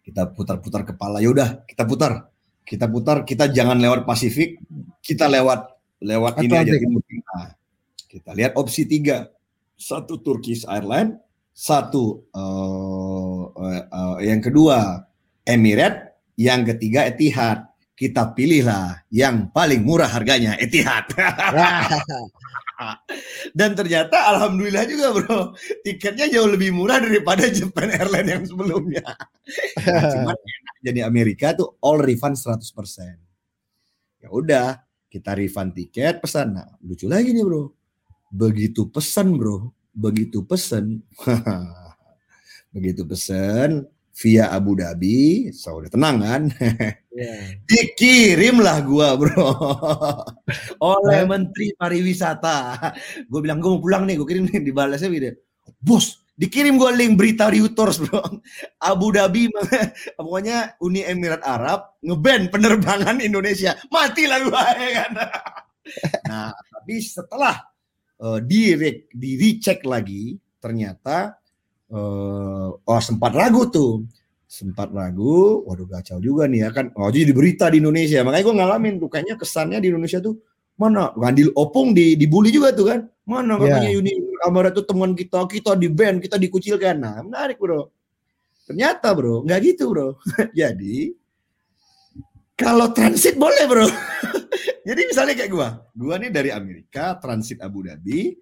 Kita 0.01 0.29
putar-putar 0.33 0.83
kepala. 0.83 1.21
Yaudah, 1.21 1.65
kita 1.69 1.85
putar. 1.85 2.33
Kita 2.65 2.87
putar, 2.87 3.27
kita 3.27 3.51
jangan 3.51 3.83
lewat 3.83 4.07
Pasifik, 4.07 4.63
kita 5.03 5.27
lewat 5.27 5.75
lewat 6.01 6.39
ini 6.45 6.55
aja. 6.55 6.75
Timur 6.79 7.03
Tengah. 7.03 7.47
Kita 8.07 8.31
lihat 8.35 8.53
opsi 8.55 8.87
tiga. 8.87 9.27
Satu 9.81 10.21
Turkish 10.21 10.69
Airlines, 10.69 11.17
satu 11.57 12.29
eh, 12.31 13.43
eh, 13.65 13.85
eh, 13.89 14.17
yang 14.29 14.41
kedua 14.45 15.09
Emirates, 15.43 16.15
yang 16.37 16.63
ketiga 16.69 17.09
Etihad 17.09 17.71
kita 17.97 18.33
pilihlah 18.33 19.05
yang 19.13 19.53
paling 19.53 19.85
murah 19.85 20.09
harganya 20.09 20.57
Etihad. 20.57 21.05
Dan 23.53 23.77
ternyata 23.77 24.31
alhamdulillah 24.37 24.85
juga 24.89 25.07
bro, 25.13 25.41
tiketnya 25.85 26.27
jauh 26.33 26.49
lebih 26.49 26.73
murah 26.73 27.01
daripada 27.01 27.49
Japan 27.49 27.93
Airlines 27.93 28.31
yang 28.31 28.45
sebelumnya. 28.49 29.05
Nah, 29.85 30.05
cuman 30.17 30.37
enak 30.37 30.77
jadi 30.81 31.01
Amerika 31.05 31.53
tuh 31.53 31.77
all 31.85 32.01
refund 32.01 32.41
100%. 32.41 34.21
Ya 34.21 34.29
udah, 34.29 34.81
kita 35.09 35.33
refund 35.37 35.73
tiket, 35.77 36.21
pesan. 36.21 36.57
Nah, 36.57 36.69
lucu 36.85 37.09
lagi 37.09 37.33
nih 37.33 37.45
bro. 37.45 37.73
Begitu 38.31 38.89
pesan 38.89 39.35
bro, 39.37 39.73
begitu 39.91 40.45
pesan. 40.47 41.03
begitu 42.75 43.03
pesan 43.03 43.91
via 44.15 44.53
Abu 44.55 44.79
Dhabi, 44.79 45.51
so 45.51 45.81
udah 45.81 45.91
tenang 45.91 46.17
kan? 46.23 46.43
Iya. 47.11 47.59
dikirimlah 47.67 48.87
gua 48.87 49.19
bro 49.19 49.51
oleh? 50.79 51.27
Menteri 51.27 51.75
Pariwisata. 51.75 52.79
Gue 53.27 53.41
bilang 53.43 53.59
gue 53.59 53.71
mau 53.71 53.83
pulang 53.83 54.07
nih, 54.07 54.15
gue 54.15 54.27
kirim 54.27 54.47
nih 54.47 54.63
dibalasnya 54.63 55.11
video. 55.11 55.35
Bos, 55.83 56.23
dikirim 56.39 56.79
gue 56.79 56.91
link 56.95 57.19
berita 57.19 57.51
Reuters 57.51 57.99
bro. 57.99 58.23
Abu 58.79 59.11
Dhabi, 59.11 59.51
pokoknya 60.19 60.79
Uni 60.79 61.03
Emirat 61.03 61.43
Arab 61.43 61.99
ngeban 61.99 62.47
penerbangan 62.47 63.19
Indonesia. 63.19 63.75
Mati 63.91 64.25
lah 64.31 64.39
gue 64.47 64.65
ya 64.87 64.91
kan. 65.03 65.11
nah, 66.31 66.51
tapi 66.55 66.95
setelah 67.03 67.59
uh, 68.23 68.39
di 68.39 68.79
di 69.11 69.31
recheck 69.35 69.83
lagi, 69.83 70.39
ternyata 70.63 71.35
eh 71.91 72.71
oh 72.71 73.01
sempat 73.03 73.35
ragu 73.35 73.67
tuh 73.67 74.07
sempat 74.51 74.91
ragu, 74.91 75.63
waduh 75.63 75.87
kacau 75.87 76.19
juga 76.19 76.51
nih 76.51 76.67
ya 76.67 76.71
kan. 76.75 76.91
Oh 76.99 77.07
jadi 77.07 77.31
berita 77.31 77.71
di 77.71 77.79
Indonesia, 77.79 78.27
makanya 78.27 78.45
gue 78.51 78.57
ngalamin 78.59 78.95
tuh 78.99 79.07
kayaknya 79.07 79.39
kesannya 79.39 79.79
di 79.79 79.95
Indonesia 79.95 80.19
tuh 80.19 80.43
mana 80.75 81.15
di 81.31 81.47
opung 81.55 81.95
di 81.95 82.19
dibully 82.19 82.51
juga 82.51 82.75
tuh 82.75 82.87
kan. 82.91 83.01
Mana 83.31 83.55
katanya 83.63 83.95
Uni 83.95 84.11
Emirat 84.43 84.75
tuh 84.75 84.83
teman 84.83 85.15
kita, 85.15 85.47
kita 85.47 85.79
di 85.79 85.87
band, 85.87 86.19
kita 86.19 86.35
dikucilkan. 86.35 86.99
Nah, 86.99 87.23
menarik 87.23 87.63
bro. 87.63 87.95
Ternyata 88.67 89.15
bro, 89.15 89.47
nggak 89.47 89.61
gitu 89.71 89.95
bro. 89.95 90.19
jadi 90.59 91.15
kalau 92.59 92.91
transit 92.91 93.39
boleh 93.39 93.71
bro. 93.71 93.87
jadi 94.89 95.01
misalnya 95.07 95.39
kayak 95.39 95.51
gua, 95.55 95.69
gua 95.95 96.19
nih 96.19 96.35
dari 96.35 96.51
Amerika 96.51 97.15
transit 97.23 97.63
Abu 97.63 97.87
Dhabi, 97.87 98.35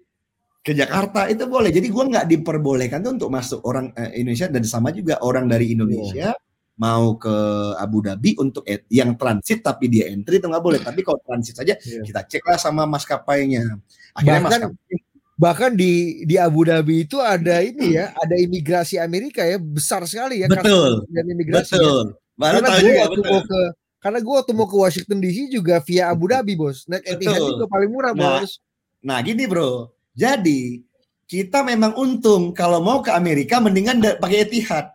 ke 0.69 0.77
Jakarta 0.77 1.25
itu 1.25 1.43
boleh. 1.45 1.73
Jadi 1.73 1.89
gua 1.89 2.05
nggak 2.05 2.25
diperbolehkan 2.29 3.01
tuh 3.01 3.17
untuk 3.17 3.29
masuk 3.29 3.59
orang 3.63 3.89
eh, 3.93 4.21
Indonesia 4.21 4.45
dan 4.45 4.61
sama 4.63 4.93
juga 4.93 5.17
orang 5.19 5.49
dari 5.49 5.73
Indonesia 5.73 6.37
mau 6.77 7.17
ke 7.17 7.33
Abu 7.75 7.99
Dhabi 7.99 8.37
untuk 8.37 8.63
et- 8.63 8.85
yang 8.87 9.17
transit 9.17 9.59
tapi 9.59 9.89
dia 9.89 10.07
entry 10.07 10.37
itu 10.37 10.45
nggak 10.45 10.61
boleh. 10.61 10.79
Tapi 10.79 11.01
kalau 11.01 11.17
transit 11.19 11.57
saja 11.57 11.73
Iya. 11.75 12.05
kita 12.05 12.21
cek 12.23 12.43
lah 12.45 12.55
sama 12.55 12.85
maskapainya. 12.85 13.65
Akhirnya 14.13 14.41
Bahkan- 14.45 14.61
maskapai 14.69 14.97
Bahkan 15.39 15.71
di 15.73 15.93
di 16.23 16.35
Abu 16.35 16.67
Dhabi 16.67 17.07
itu 17.07 17.15
ada 17.15 17.63
ini 17.63 17.95
ya, 17.95 18.11
ada 18.11 18.35
imigrasi 18.35 18.99
Amerika 18.99 19.39
ya 19.39 19.55
besar 19.55 20.03
sekali 20.03 20.43
ya. 20.43 20.51
Betul, 20.51 21.07
dan 21.07 21.23
imigrasi. 21.25 21.73
ya. 21.73 21.79
betul. 21.79 22.05
Baru 22.35 22.59
Karena 22.59 22.67
tahu 22.67 22.75
gue 22.75 22.83
juga 22.83 22.99
waktu 22.99 23.15
betul. 23.15 23.31
mau 23.31 23.41
ke 23.47 23.61
karena 23.99 24.19
gue 24.19 24.35
waktu 24.35 24.51
mau 24.51 24.67
ke 24.67 24.77
Washington 24.77 25.17
DC 25.19 25.37
juga 25.49 25.75
via 25.79 26.03
Abu 26.07 26.27
Dhabi 26.27 26.53
bos. 26.55 26.83
Naik 26.87 27.03
Etihad 27.07 27.39
juga 27.39 27.65
paling 27.67 27.87
murah 27.87 28.11
Nah, 28.11 28.43
bos. 28.43 28.59
Nah 28.99 29.19
gini 29.19 29.43
bro, 29.43 29.87
jadi 30.19 30.83
kita 31.29 31.63
memang 31.63 31.95
untung 31.95 32.51
kalau 32.51 32.83
mau 32.83 32.99
ke 32.99 33.13
Amerika 33.15 33.63
mendingan 33.63 34.03
pakai 34.19 34.43
Etihad. 34.43 34.91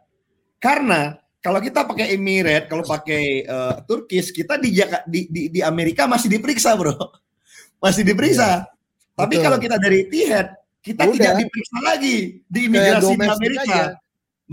Karena 0.61 1.17
kalau 1.41 1.63
kita 1.65 1.89
pakai 1.89 2.13
Emirates, 2.13 2.69
kalau 2.69 2.85
pakai 2.85 3.47
eh, 3.47 3.75
Turkish, 3.89 4.35
kita 4.35 4.61
di, 4.61 4.77
di, 5.09 5.21
di, 5.31 5.43
di 5.49 5.61
Amerika 5.65 6.05
masih 6.05 6.29
diperiksa 6.29 6.77
bro. 6.77 6.93
Masih 7.85 8.01
diperiksa. 8.01 8.65
Tapi 9.13 9.37
Betul. 9.37 9.45
kalau 9.45 9.59
kita 9.61 9.77
dari 9.77 10.09
Etihad, 10.09 10.57
kita 10.81 11.05
Udah. 11.05 11.13
tidak 11.21 11.35
diperiksa 11.45 11.79
lagi 11.85 12.17
di 12.49 12.61
imigrasi 12.65 13.13
di 13.13 13.29
Amerika. 13.29 13.61
aja. 13.61 13.83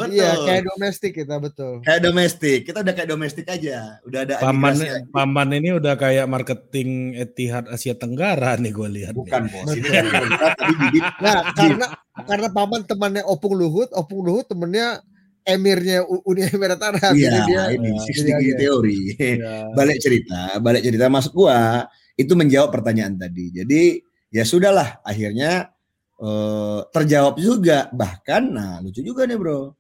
Betul. 0.07 0.17
Iya, 0.17 0.29
kayak, 0.31 0.45
kayak 0.47 0.63
domestik 0.65 1.11
kita 1.13 1.35
betul. 1.37 1.73
domestik. 2.01 2.59
Kita 2.65 2.77
udah 2.81 2.93
kayak 2.97 3.09
domestik 3.09 3.45
aja. 3.45 3.77
Udah 4.07 4.19
ada 4.25 4.33
Paman 4.41 4.73
imigrasi. 4.79 5.11
paman 5.13 5.49
ini 5.53 5.69
udah 5.77 5.93
kayak 5.99 6.25
marketing 6.25 6.89
Etihad 7.13 7.65
Asia 7.69 7.93
Tenggara 7.93 8.57
nih 8.57 8.71
gue 8.73 8.89
lihat. 8.89 9.13
nih. 9.13 9.21
Bukan 9.21 9.41
bos. 9.51 9.67
Ini 9.71 9.89
tadi 9.89 10.73
bibit 10.81 11.03
Nah, 11.21 11.39
karena 11.53 11.87
karena 12.25 12.47
paman 12.49 12.81
temannya 12.87 13.23
Opung 13.25 13.53
Luhut, 13.53 13.89
Opung 13.93 14.25
Luhut 14.25 14.45
temennya 14.49 15.01
emirnya 15.45 16.05
Uni 16.05 16.45
Emirat 16.45 16.81
Arab. 16.81 17.13
Iya, 17.17 17.45
dia 17.45 17.63
ini 17.73 17.89
degree 17.97 18.53
aja. 18.53 18.59
teori. 18.61 18.99
Iya. 19.17 19.73
balik 19.73 19.97
cerita, 20.01 20.61
balik 20.61 20.81
cerita 20.85 21.05
masuk 21.09 21.33
gua 21.33 21.89
itu 22.17 22.33
menjawab 22.37 22.69
pertanyaan 22.69 23.17
tadi. 23.17 23.49
Jadi 23.53 23.81
ya 24.29 24.43
sudahlah, 24.45 25.01
akhirnya 25.01 25.73
eh, 26.21 26.79
terjawab 26.93 27.35
juga. 27.41 27.89
Bahkan, 27.89 28.43
nah 28.53 28.77
lucu 28.85 29.01
juga 29.01 29.25
nih 29.25 29.37
bro. 29.37 29.73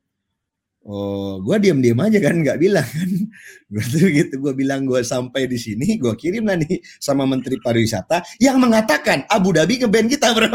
Oh, 0.81 1.37
gue 1.45 1.61
diam-diam 1.61 2.01
aja 2.01 2.17
kan, 2.17 2.41
nggak 2.41 2.57
bilang 2.57 2.81
kan. 2.81 3.09
Gue 3.71 3.85
tuh 3.87 4.03
gitu, 4.03 4.35
gue 4.35 4.51
bilang 4.51 4.83
gue 4.83 4.99
sampai 4.99 5.47
di 5.47 5.55
sini, 5.55 5.95
gue 5.95 6.11
kirim 6.19 6.43
lah 6.43 6.59
nih 6.59 6.75
sama 6.99 7.23
Menteri 7.23 7.55
Pariwisata 7.55 8.19
yang 8.35 8.59
mengatakan 8.59 9.23
Abu 9.31 9.55
Dhabi 9.55 9.79
ngeband 9.79 10.11
kita 10.11 10.35
bro. 10.35 10.51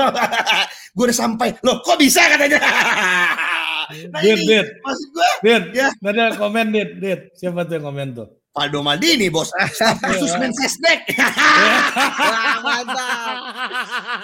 gue 0.99 1.05
udah 1.07 1.17
sampai, 1.17 1.57
loh 1.65 1.81
kok 1.81 1.97
bisa 1.97 2.21
katanya. 2.29 2.61
nah 4.13 4.21
Dit, 4.21 4.37
ini 4.37 4.45
Dit. 4.53 4.69
maksud 4.85 5.09
gue 5.15 5.29
Dit, 5.41 5.65
Ya. 5.73 5.89
ada 5.97 6.37
komen 6.37 6.77
Dit, 6.77 6.91
Dit. 7.01 7.21
Siapa 7.33 7.65
tuh 7.65 7.81
yang 7.81 7.87
komen 7.89 8.09
tuh? 8.13 8.29
Paldo 8.53 8.85
Maldini 8.85 9.29
bos, 9.29 9.49
staf 9.73 9.97
khusus 10.03 10.33
Mensesnek. 10.37 11.09
Wah, 11.17 12.57
mantap. 12.61 13.37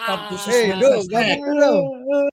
Staf 0.05 0.21
khusus 0.29 0.53
Eh, 0.53 0.65
Do, 0.75 0.89
Mensesnek. 0.91 1.09
gabung 1.09 1.43
dulu. 1.49 1.73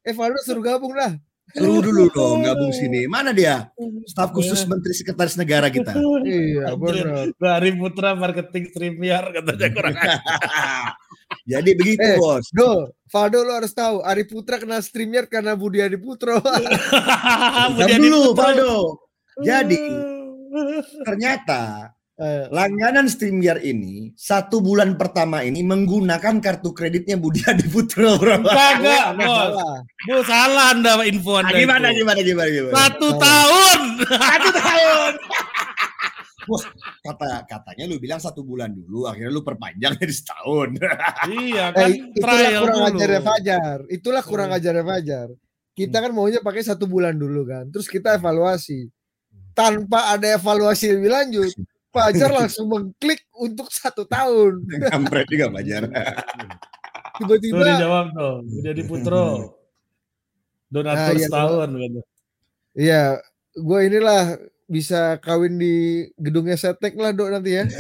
Eh, 0.04 0.12
Valdo 0.12 0.40
suruh 0.44 0.64
gabung 0.64 0.92
lah. 0.92 1.12
Suruh 1.50 1.82
dulu 1.82 2.10
dong 2.10 2.42
gabung 2.42 2.70
sini. 2.70 3.06
Mana 3.06 3.34
dia? 3.34 3.74
Staf 4.06 4.30
khusus 4.30 4.62
Menteri 4.64 4.94
Sekretaris 4.94 5.34
Negara 5.34 5.68
kita. 5.68 5.98
Iya, 6.22 6.78
benar. 6.78 7.34
Dari 7.34 7.72
Putra 7.74 8.14
Marketing 8.14 8.70
Streamiar 8.70 9.34
katanya 9.34 9.68
kurang. 9.76 9.96
Jadi 11.44 11.72
begitu 11.74 12.06
Eh, 12.06 12.18
bos. 12.18 12.46
Do, 12.54 12.94
Valdo 13.10 13.42
lo 13.42 13.58
harus 13.58 13.74
tahu, 13.74 14.02
Ari 14.02 14.26
Putra 14.26 14.62
kena 14.62 14.78
streamer 14.80 15.26
karena 15.26 15.58
Budi 15.58 15.82
Adi 15.82 15.98
Putro. 15.98 16.38
Diam 16.38 17.72
Budi 17.78 17.92
Adi 17.92 18.08
dulu. 18.10 18.30
Paldo. 18.38 18.74
Jadi 19.40 19.78
ternyata 21.02 21.94
langganan 22.50 23.08
StreamYard 23.08 23.64
ini 23.64 24.12
satu 24.14 24.60
bulan 24.60 24.94
pertama 24.94 25.40
ini 25.40 25.60
menggunakan 25.62 26.38
kartu 26.38 26.72
kreditnya 26.72 27.16
Budi 27.16 27.40
Adi 27.42 27.64
Putro. 27.66 28.20
Kagak, 28.20 29.16
Anda 29.16 29.24
bos. 29.24 29.32
salah. 29.32 29.76
Bu 30.04 30.16
salah 30.24 30.66
Anda 30.70 30.92
info 31.04 31.34
Anda. 31.36 31.50
Ah, 31.50 31.58
gimana, 31.58 31.88
itu. 31.90 31.98
gimana, 31.98 32.20
gimana, 32.20 32.50
gimana? 32.50 32.74
Satu 32.76 33.08
tahun. 33.16 33.80
Satu 34.06 34.50
tahun. 34.62 35.12
Wah, 36.50 36.64
kata 37.06 37.28
katanya 37.46 37.84
lu 37.86 37.96
bilang 37.98 38.18
satu 38.18 38.42
bulan 38.42 38.74
dulu, 38.74 39.06
akhirnya 39.06 39.30
lu 39.30 39.40
perpanjang 39.40 39.94
jadi 39.96 40.10
setahun. 40.12 40.70
iya 41.30 41.70
kan 41.70 41.88
Eh, 41.88 42.10
itulah 42.10 42.36
trial 42.36 42.62
kurang 42.66 42.80
dulu. 42.82 42.90
ajarnya 42.92 43.22
Fajar. 43.22 43.78
Itulah 43.88 44.24
kurang 44.26 44.50
Hmm. 44.50 44.58
ajarnya 44.58 44.84
Fajar. 44.84 45.28
Kita 45.72 45.98
kan 46.02 46.12
maunya 46.12 46.42
pakai 46.42 46.64
satu 46.66 46.84
bulan 46.84 47.16
dulu 47.16 47.46
kan. 47.46 47.70
Terus 47.70 47.86
kita 47.86 48.18
evaluasi. 48.18 48.90
Tanpa 49.54 50.12
ada 50.12 50.26
evaluasi 50.26 50.90
lebih 50.90 51.12
lanjut, 51.12 51.52
Fajar 51.90 52.30
langsung 52.30 52.70
mengklik 52.70 53.26
untuk 53.34 53.74
satu 53.74 54.06
tahun. 54.06 54.62
Kampret 54.94 55.26
juga 55.26 55.50
Fajar. 55.50 55.90
Tuh 55.90 57.26
Tiba-tiba 57.26 57.64
dijawab 57.66 58.06
tuh. 58.14 58.36
Jadi 58.62 58.82
Putro. 58.86 59.26
Nah, 59.26 59.38
Donatur 60.70 61.16
iya, 61.18 61.26
setahun 61.26 61.70
gitu. 61.74 62.00
Iya, 62.78 63.04
gue 63.58 63.80
inilah 63.90 64.38
bisa 64.70 65.18
kawin 65.18 65.58
di 65.58 66.06
gedungnya 66.22 66.54
Setek 66.54 66.94
lah 66.94 67.10
dok 67.10 67.34
nanti 67.34 67.58
ya. 67.58 67.66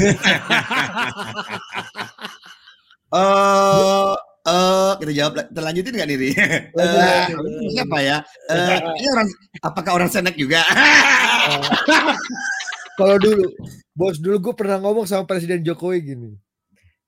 Eh, 3.10 4.14
eh, 4.46 4.92
kita 5.02 5.12
jawab, 5.18 5.34
kita 5.50 5.62
lanjutin 5.66 5.98
nggak 5.98 6.10
nih? 6.14 6.18
Ri? 6.22 6.30
Eh, 6.30 6.62
Lanjut. 6.78 7.74
siapa 7.74 7.98
ya? 8.06 8.22
Eh, 8.54 8.78
ini 9.02 9.08
orang, 9.10 9.28
apakah 9.66 9.92
orang 9.98 10.10
Senek 10.14 10.38
juga? 10.38 10.62
Kalau 13.00 13.16
dulu, 13.16 13.48
bos 13.96 14.20
dulu 14.20 14.38
gue 14.52 14.54
pernah 14.60 14.78
ngomong 14.84 15.08
sama 15.08 15.24
Presiden 15.24 15.64
Jokowi 15.64 16.00
gini. 16.04 16.32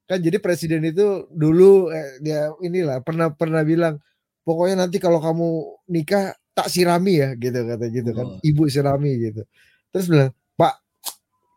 Kan 0.08 0.20
jadi 0.20 0.44
presiden 0.44 0.84
itu 0.84 1.24
dulu 1.32 1.88
eh, 1.88 2.20
dia 2.20 2.52
inilah 2.60 3.00
pernah 3.00 3.32
pernah 3.32 3.64
bilang 3.64 3.96
pokoknya 4.44 4.84
nanti 4.84 5.00
kalau 5.00 5.24
kamu 5.24 5.48
nikah 5.88 6.36
tak 6.52 6.68
sirami 6.68 7.24
ya 7.24 7.32
gitu 7.40 7.56
kata 7.64 7.86
gitu 7.88 8.12
kan. 8.12 8.28
Oh. 8.28 8.40
Ibu 8.44 8.68
sirami 8.68 9.12
gitu. 9.16 9.48
Terus 9.96 10.12
bilang, 10.12 10.36
"Pak, 10.60 10.84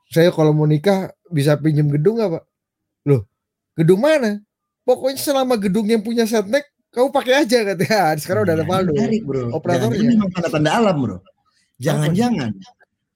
saya 0.06 0.30
kalau 0.30 0.54
mau 0.54 0.70
nikah 0.70 1.10
bisa 1.34 1.58
pinjam 1.58 1.90
gedung 1.90 2.22
nggak, 2.22 2.30
Pak?" 2.30 2.44
Loh, 3.10 3.26
gedung 3.74 4.06
mana? 4.06 4.38
Pokoknya 4.86 5.18
selama 5.18 5.58
gedung 5.58 5.90
yang 5.90 6.06
punya 6.06 6.22
setnek 6.22 6.62
kamu 6.94 7.10
pakai 7.10 7.42
aja 7.42 7.58
katanya. 7.74 8.14
Sekarang 8.22 8.46
udah 8.46 8.54
ada 8.54 8.66
Valdo. 8.70 8.94
Menarik, 8.94 9.22
bro. 9.26 9.50
Operatornya. 9.50 9.98
Ini 9.98 10.14
memang 10.14 10.30
tanda-tanda 10.30 10.70
alam, 10.78 10.96
bro. 11.02 11.18
Jangan-jangan 11.82 12.54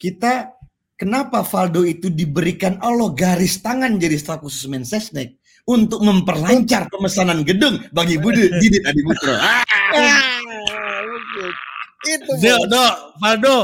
kita 0.02 0.50
kenapa 0.98 1.46
Valdo 1.46 1.86
itu 1.86 2.10
diberikan 2.10 2.76
Allah 2.82 3.14
garis 3.14 3.62
tangan 3.62 3.96
jadi 3.96 4.18
staf 4.18 4.42
khusus 4.42 4.66
Mensesnek 4.66 5.38
untuk 5.64 6.02
memperlancar 6.02 6.90
pemesanan 6.90 7.46
gedung 7.46 7.78
bagi 7.94 8.18
Budi 8.18 8.50
Didit 8.60 8.82
Adiputro. 8.84 9.32
Ah, 9.38 9.62
Ah. 9.88 10.20
Itu 12.08 12.30
Do, 12.70 12.86
Valdo, 13.18 13.58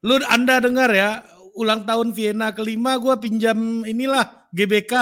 lu 0.00 0.16
Anda 0.24 0.56
dengar 0.56 0.88
ya, 0.88 1.20
ulang 1.52 1.84
tahun 1.84 2.16
Vienna 2.16 2.48
kelima 2.56 2.96
gua 2.96 3.20
pinjam 3.20 3.84
inilah 3.84 4.48
GBK. 4.56 4.92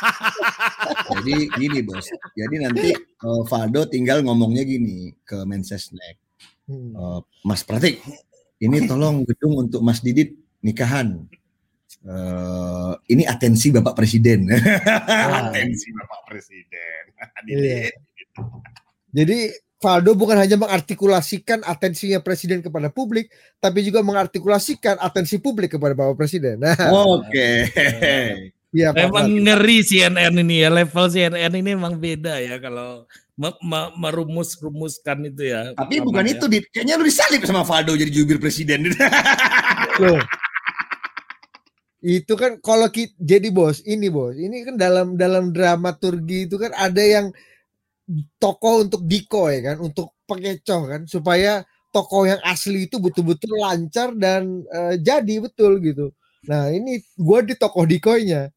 Jadi 1.12 1.52
gini 1.52 1.84
bos. 1.84 2.08
Jadi 2.32 2.56
nanti 2.64 2.90
eh, 2.96 3.42
Valdo 3.44 3.84
tinggal 3.92 4.24
ngomongnya 4.24 4.64
gini 4.64 5.12
ke 5.20 5.44
Mensesnek. 5.44 6.16
Eh, 6.72 7.20
Mas 7.44 7.60
Pratik, 7.60 8.00
ini 8.58 8.88
tolong 8.88 9.28
gedung 9.28 9.68
untuk 9.68 9.84
Mas 9.84 10.00
Didit 10.00 10.45
nikahan. 10.66 11.22
Eh, 12.06 12.92
ini 13.10 13.26
atensi 13.26 13.74
Bapak 13.74 13.98
Presiden. 13.98 14.46
atensi 15.38 15.88
Bapak 15.94 16.20
Presiden. 16.26 17.02
Iya. 17.46 17.94
Jadi 19.16 19.48
Valdo 19.80 20.12
bukan 20.12 20.36
hanya 20.36 20.60
mengartikulasikan 20.60 21.64
atensinya 21.64 22.20
presiden 22.20 22.60
kepada 22.60 22.92
publik, 22.92 23.32
tapi 23.56 23.80
juga 23.80 24.04
mengartikulasikan 24.04 25.00
atensi 25.00 25.40
publik 25.40 25.76
kepada 25.76 25.96
Bapak 25.96 26.20
Presiden. 26.20 26.60
Nah, 26.60 26.76
Oke. 26.92 27.72
iya 28.76 28.92
Pak. 28.92 29.08
Emang 29.08 29.32
ngeri 29.32 29.80
CNN 29.80 30.32
ini 30.36 30.64
ya, 30.64 30.68
level 30.68 31.06
CNN 31.08 31.52
ini 31.56 31.72
emang 31.72 31.96
beda 31.96 32.36
ya 32.36 32.60
kalau 32.60 33.08
me- 33.36 33.60
me- 33.64 33.92
merumus-rumuskan 33.96 35.28
itu 35.32 35.52
ya. 35.52 35.72
Tapi 35.76 36.04
bukan 36.04 36.24
ya? 36.24 36.32
itu, 36.36 36.44
Dit. 36.48 36.64
Kayaknya 36.72 36.94
lu 37.00 37.04
disalib 37.04 37.40
sama 37.44 37.64
Valdo 37.64 37.96
jadi 37.96 38.12
jubir 38.12 38.36
presiden. 38.40 38.92
Loh. 40.02 40.20
Itu 42.04 42.36
kan 42.36 42.60
kalau 42.60 42.92
kita 42.92 43.16
jadi 43.16 43.48
bos, 43.48 43.80
ini 43.88 44.12
bos, 44.12 44.36
ini 44.36 44.68
kan 44.68 44.76
dalam 44.76 45.16
dalam 45.16 45.48
dramaturgi 45.48 46.44
itu 46.44 46.60
kan 46.60 46.72
ada 46.76 47.00
yang 47.00 47.26
tokoh 48.40 48.84
untuk 48.86 49.02
decoy 49.08 49.64
kan, 49.64 49.76
untuk 49.82 50.12
pengecoh 50.28 50.82
kan, 50.90 51.02
supaya 51.08 51.64
tokoh 51.94 52.28
yang 52.28 52.40
asli 52.44 52.86
itu 52.88 53.00
betul-betul 53.00 53.50
lancar 53.60 54.12
dan 54.18 54.64
eh, 54.68 54.94
jadi 55.00 55.40
betul 55.42 55.80
gitu. 55.80 56.12
Nah 56.48 56.68
ini 56.70 57.00
gue 57.16 57.38
di 57.48 57.54
tokoh 57.58 57.84
decoynya, 57.88 58.52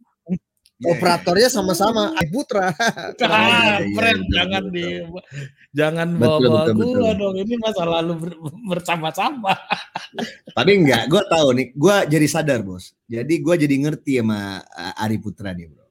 operatornya 0.79 1.47
sama-sama 1.47 2.15
Putra. 2.27 2.71
Ah, 2.71 3.11
Iya, 3.19 3.83
iya, 3.83 3.95
Fred, 3.95 4.17
betul, 4.17 4.31
jangan 4.31 4.63
betul. 4.63 4.75
di 4.75 4.85
jangan 5.69 6.07
Betul, 6.09 6.21
bawa-bawa 6.23 6.61
gua 6.65 6.73
betul. 6.73 7.11
dong. 7.15 7.35
Ini 7.37 7.53
masa 7.59 7.83
lalu 7.83 8.13
ber- 8.15 8.39
bersama-sama. 8.69 9.53
Tapi 10.57 10.71
enggak, 10.75 11.03
gue 11.05 11.21
tahu 11.25 11.47
nih, 11.53 11.67
gue 11.73 11.95
jadi 12.09 12.27
sadar 12.27 12.59
bos. 12.61 12.95
Jadi 13.05 13.33
gue 13.37 13.55
jadi 13.57 13.75
ngerti 13.77 14.23
sama 14.23 14.39
uh, 14.63 15.03
Ari 15.03 15.19
Putra 15.19 15.51
nih 15.51 15.67
bro. 15.67 15.83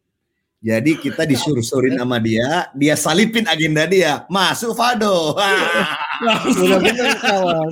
Jadi 0.59 0.98
kita 0.98 1.22
disuruh-suruhin 1.22 1.94
sama 1.94 2.18
dia, 2.18 2.66
dia 2.74 2.98
salipin 2.98 3.46
agenda 3.46 3.87
dia, 3.87 4.27
masuk 4.27 4.74
Valdo. 4.74 5.38
Wah, 5.38 5.94
Benar-benar 6.59 7.14
kawan. 7.22 7.70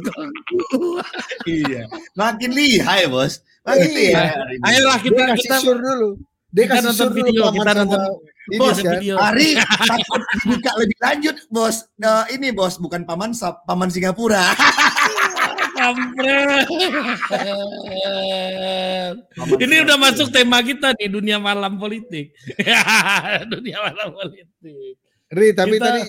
iya, 1.44 1.82
makin 2.14 2.50
lihai 2.54 3.10
bos, 3.10 3.42
makin 3.66 3.90
Iya. 3.90 3.98
lihai. 3.98 4.28
Ayolah 4.62 4.98
kita 5.02 5.20
kasih 5.34 5.42
kita 5.42 5.56
dulu. 5.66 6.10
Dia 6.56 6.64
kita 6.64 6.74
kasih 6.74 6.88
nonton 6.88 7.10
video, 7.12 7.44
kita 7.52 7.72
nonton 7.76 8.00
ini 8.48 8.56
bos 8.56 8.78
kan. 8.80 8.92
video. 8.96 9.14
Ari 9.20 9.48
takut 9.60 10.22
buka 10.48 10.70
lebih 10.80 10.98
lanjut 10.98 11.36
bos. 11.46 11.76
Eh, 11.94 12.24
ini 12.32 12.48
bos 12.48 12.80
bukan 12.80 13.04
paman 13.04 13.36
Sa- 13.36 13.60
paman 13.60 13.92
Singapura. 13.92 14.56
Kampret. 15.76 16.64
Ini 19.60 19.76
udah 19.84 19.96
masuk 20.00 20.32
tema 20.32 20.64
kita 20.64 20.96
nih 20.96 21.12
dunia 21.12 21.36
malam 21.36 21.76
politik. 21.76 22.32
dunia 23.52 23.76
malam 23.84 24.16
politik. 24.16 24.96
Ri, 25.28 25.52
tapi 25.52 25.76
Kita- 25.76 25.84
tadi 25.92 26.00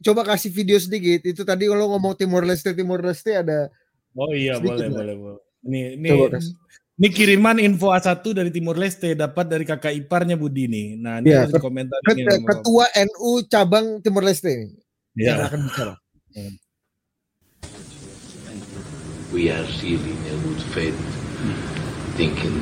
coba 0.00 0.22
kasih 0.24 0.54
video 0.54 0.78
sedikit. 0.78 1.26
Itu 1.26 1.42
tadi 1.42 1.66
kalau 1.66 1.90
ngomong 1.90 2.14
Timor 2.14 2.46
Leste 2.46 2.70
Timor 2.70 3.02
Leste 3.02 3.34
ada 3.34 3.66
Oh 4.14 4.30
iya 4.30 4.58
boleh 4.58 4.86
boleh 4.86 5.14
boleh. 5.14 5.40
Ini 5.60 5.80
ini 5.98 6.08
Coba, 6.08 6.38
kasih. 6.38 6.54
Ini 7.00 7.08
kiriman 7.08 7.56
info 7.56 7.88
A1 7.88 8.20
dari 8.30 8.52
Timur 8.52 8.76
Leste 8.76 9.16
dapat 9.16 9.48
dari 9.48 9.64
kakak 9.64 9.96
iparnya 9.96 10.36
Budi 10.36 10.68
nih. 10.68 10.86
Nah, 10.94 11.16
ini 11.18 11.32
Iya, 11.32 11.48
harus 11.48 11.56
ket- 11.56 11.64
komentar 11.64 11.96
Ket- 12.04 12.20
ini. 12.20 12.44
ketua 12.44 12.84
NU 12.92 13.30
cabang 13.48 13.86
Timor 13.98 14.20
Leste 14.20 14.52
ini 14.52 14.68
yang 15.16 15.40
Ya. 15.40 15.48
akan 15.48 15.60
bicara. 15.64 15.94
we 19.32 19.48
are 19.48 19.62
really 19.80 20.10
in 20.10 20.34
a 20.34 20.38
good 20.42 20.62
faith, 20.74 20.98
thinking 22.18 22.58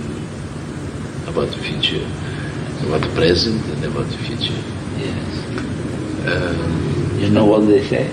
about 1.27 1.49
the 1.49 1.61
future, 1.65 2.05
about 2.87 3.01
the 3.01 3.13
present 3.17 3.57
and 3.73 3.85
about 3.85 4.07
the 4.07 4.21
future. 4.23 4.61
Yes. 4.97 5.33
Um, 6.29 6.87
You 7.19 7.35
know 7.35 7.43
what 7.45 7.67
they 7.67 7.83
say? 7.83 8.07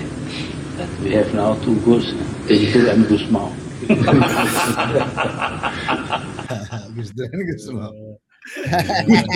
That 0.81 0.89
we 0.97 1.13
have 1.13 1.29
now 1.37 1.53
two 1.61 1.77
goals, 1.85 2.09
Pedro 2.49 2.89
and 2.89 3.05
Gusmão. 3.05 3.53
Gus 6.95 7.09
Dur 7.13 7.25
kan 7.29 7.39
Gus 7.45 7.65
mau. 7.73 8.17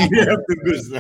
Iya 0.10 0.34
Gus. 0.66 0.84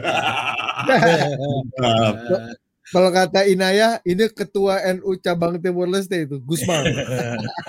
Kalau 2.90 3.14
kata 3.14 3.46
Inaya, 3.46 4.02
ini 4.02 4.26
ketua 4.34 4.82
NU 4.98 5.14
cabang 5.22 5.62
Timur 5.62 5.86
Leste 5.86 6.26
itu, 6.26 6.42
Gusman. 6.42 6.90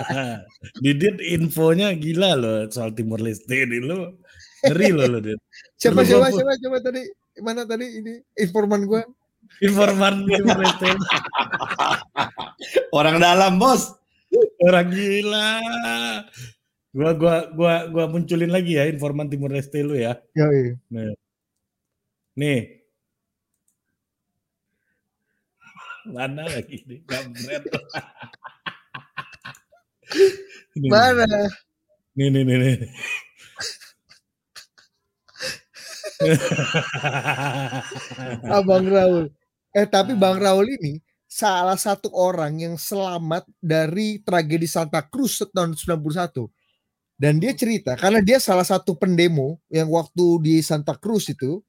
Didit 0.83 1.21
infonya 1.21 1.93
gila 1.93 2.33
loh 2.33 2.65
soal 2.73 2.89
Timur 2.97 3.21
Leste 3.21 3.53
ini 3.53 3.77
lo. 3.77 4.17
Ngeri 4.65 4.89
loh 4.89 5.05
lo, 5.05 5.21
Dit. 5.21 5.37
Siapa 5.77 6.01
siapa 6.01 6.33
siapa 6.33 6.57
coba 6.57 6.81
tadi 6.81 7.05
mana 7.37 7.69
tadi 7.69 8.01
ini 8.01 8.17
informan 8.33 8.89
gua. 8.89 9.05
Informan 9.61 10.25
Timur 10.25 10.57
Leste. 10.57 10.89
Orang 12.89 13.21
dalam 13.21 13.61
bos. 13.61 14.00
Orang 14.63 14.87
gila. 14.93 15.59
Gua 16.91 17.11
gua 17.15 17.35
gua 17.55 17.73
gua 17.87 18.05
munculin 18.11 18.51
lagi 18.51 18.75
ya 18.79 18.87
informan 18.87 19.27
Timur 19.31 19.51
Leste 19.51 19.79
lu 19.83 19.95
ya. 19.95 20.19
Yoi. 20.35 20.75
Nih. 22.35 22.81
Mana 26.05 26.43
lagi 26.49 26.81
nih? 26.89 26.99
Ini, 30.77 30.87
Mana? 30.91 31.27
Nih 32.17 32.27
nih 32.33 32.43
nih 32.47 32.57
nih. 32.59 32.75
Abang 38.51 38.85
Raul. 38.87 39.25
Eh 39.75 39.87
tapi 39.87 40.13
Bang 40.19 40.37
Raul 40.41 40.67
ini 40.79 40.99
salah 41.31 41.79
satu 41.79 42.11
orang 42.11 42.59
yang 42.59 42.75
selamat 42.75 43.47
dari 43.63 44.19
tragedi 44.19 44.67
Santa 44.67 44.99
Cruz 45.07 45.39
tahun 45.39 45.79
91. 45.79 46.51
Dan 47.15 47.39
dia 47.39 47.55
cerita 47.55 47.95
karena 47.95 48.19
dia 48.19 48.41
salah 48.41 48.67
satu 48.67 48.97
pendemo 48.99 49.63
yang 49.71 49.87
waktu 49.87 50.41
di 50.43 50.55
Santa 50.59 50.97
Cruz 50.97 51.29
itu 51.31 51.63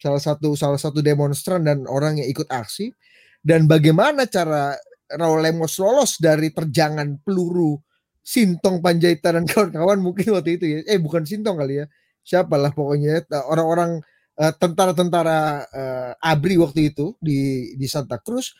salah 0.00 0.22
satu 0.22 0.54
salah 0.54 0.78
satu 0.80 1.04
demonstran 1.04 1.66
dan 1.68 1.84
orang 1.84 2.24
yang 2.24 2.28
ikut 2.32 2.48
aksi. 2.48 2.96
Dan 3.44 3.68
bagaimana 3.68 4.24
cara 4.24 4.72
Raul 5.12 5.44
Lemos 5.44 5.76
lolos 5.76 6.16
dari 6.16 6.48
terjangan 6.48 7.20
peluru 7.20 7.76
Sintong 8.22 8.78
Panjaitan 8.80 9.42
dan 9.42 9.44
kawan-kawan 9.50 9.98
mungkin 10.00 10.32
waktu 10.32 10.56
itu 10.56 10.64
ya. 10.64 10.78
Eh 10.88 10.96
bukan 11.02 11.28
Sintong 11.28 11.60
kali 11.60 11.84
ya. 11.84 11.86
Siapalah 12.22 12.72
pokoknya 12.72 13.26
eh, 13.26 13.44
orang-orang 13.44 14.00
eh, 14.38 14.54
tentara-tentara 14.56 15.66
eh, 15.68 16.12
ABRI 16.32 16.56
waktu 16.62 16.94
itu 16.94 17.18
di 17.18 17.74
di 17.74 17.86
Santa 17.90 18.16
Cruz 18.22 18.54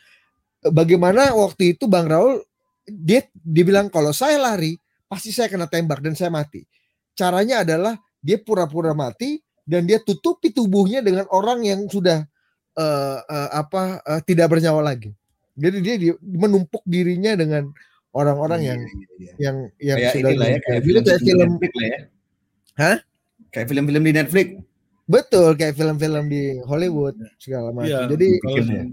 bagaimana 0.71 1.35
waktu 1.35 1.75
itu 1.75 1.89
Bang 1.89 2.07
Raul 2.07 2.39
dia 2.85 3.23
dibilang 3.33 3.87
kalau 3.87 4.11
saya 4.11 4.39
lari 4.39 4.75
pasti 5.07 5.31
saya 5.31 5.47
kena 5.47 5.67
tembak 5.67 5.99
dan 5.99 6.15
saya 6.15 6.31
mati 6.31 6.63
caranya 7.13 7.63
adalah 7.63 7.93
dia 8.19 8.39
pura-pura 8.39 8.95
mati 8.95 9.39
dan 9.63 9.83
dia 9.83 9.99
tutupi 9.99 10.51
tubuhnya 10.51 10.99
dengan 10.99 11.23
orang 11.31 11.63
yang 11.63 11.87
sudah 11.87 12.23
eh, 12.75 13.19
eh, 13.23 13.49
apa 13.51 13.99
eh, 14.03 14.21
tidak 14.23 14.51
bernyawa 14.51 14.83
lagi 14.83 15.11
jadi 15.53 15.77
dia 15.79 15.95
di- 15.99 16.19
menumpuk 16.23 16.81
dirinya 16.83 17.35
dengan 17.37 17.69
orang-orang 18.13 18.61
yang 18.61 18.79
Iya, 18.83 18.89
iya, 18.89 19.05
iya. 19.17 19.33
yang 19.41 19.57
yang 19.81 19.97
Kayak 19.97 20.13
sudah 20.13 20.29
inilah 20.33 20.47
ya, 20.49 20.59
kayak 20.59 20.81
Jadi 20.81 20.89
film, 20.89 21.03
kayak 21.03 21.21
film 21.23 21.39
Netflix 21.49 21.73
lah 21.73 21.87
ya. 21.87 21.99
Hah? 22.73 22.97
Kayak 23.53 23.67
film-film 23.69 24.03
di 24.03 24.13
Netflix. 24.13 24.47
betul 25.03 25.49
kayak 25.53 25.73
film-film 25.75 26.25
di 26.31 26.43
Hollywood 26.63 27.15
segala 27.37 27.69
macam. 27.69 27.89
Iya, 27.91 27.99
Jadi 28.09 28.27
kalau 28.39 28.55
bikinnya. 28.57 28.83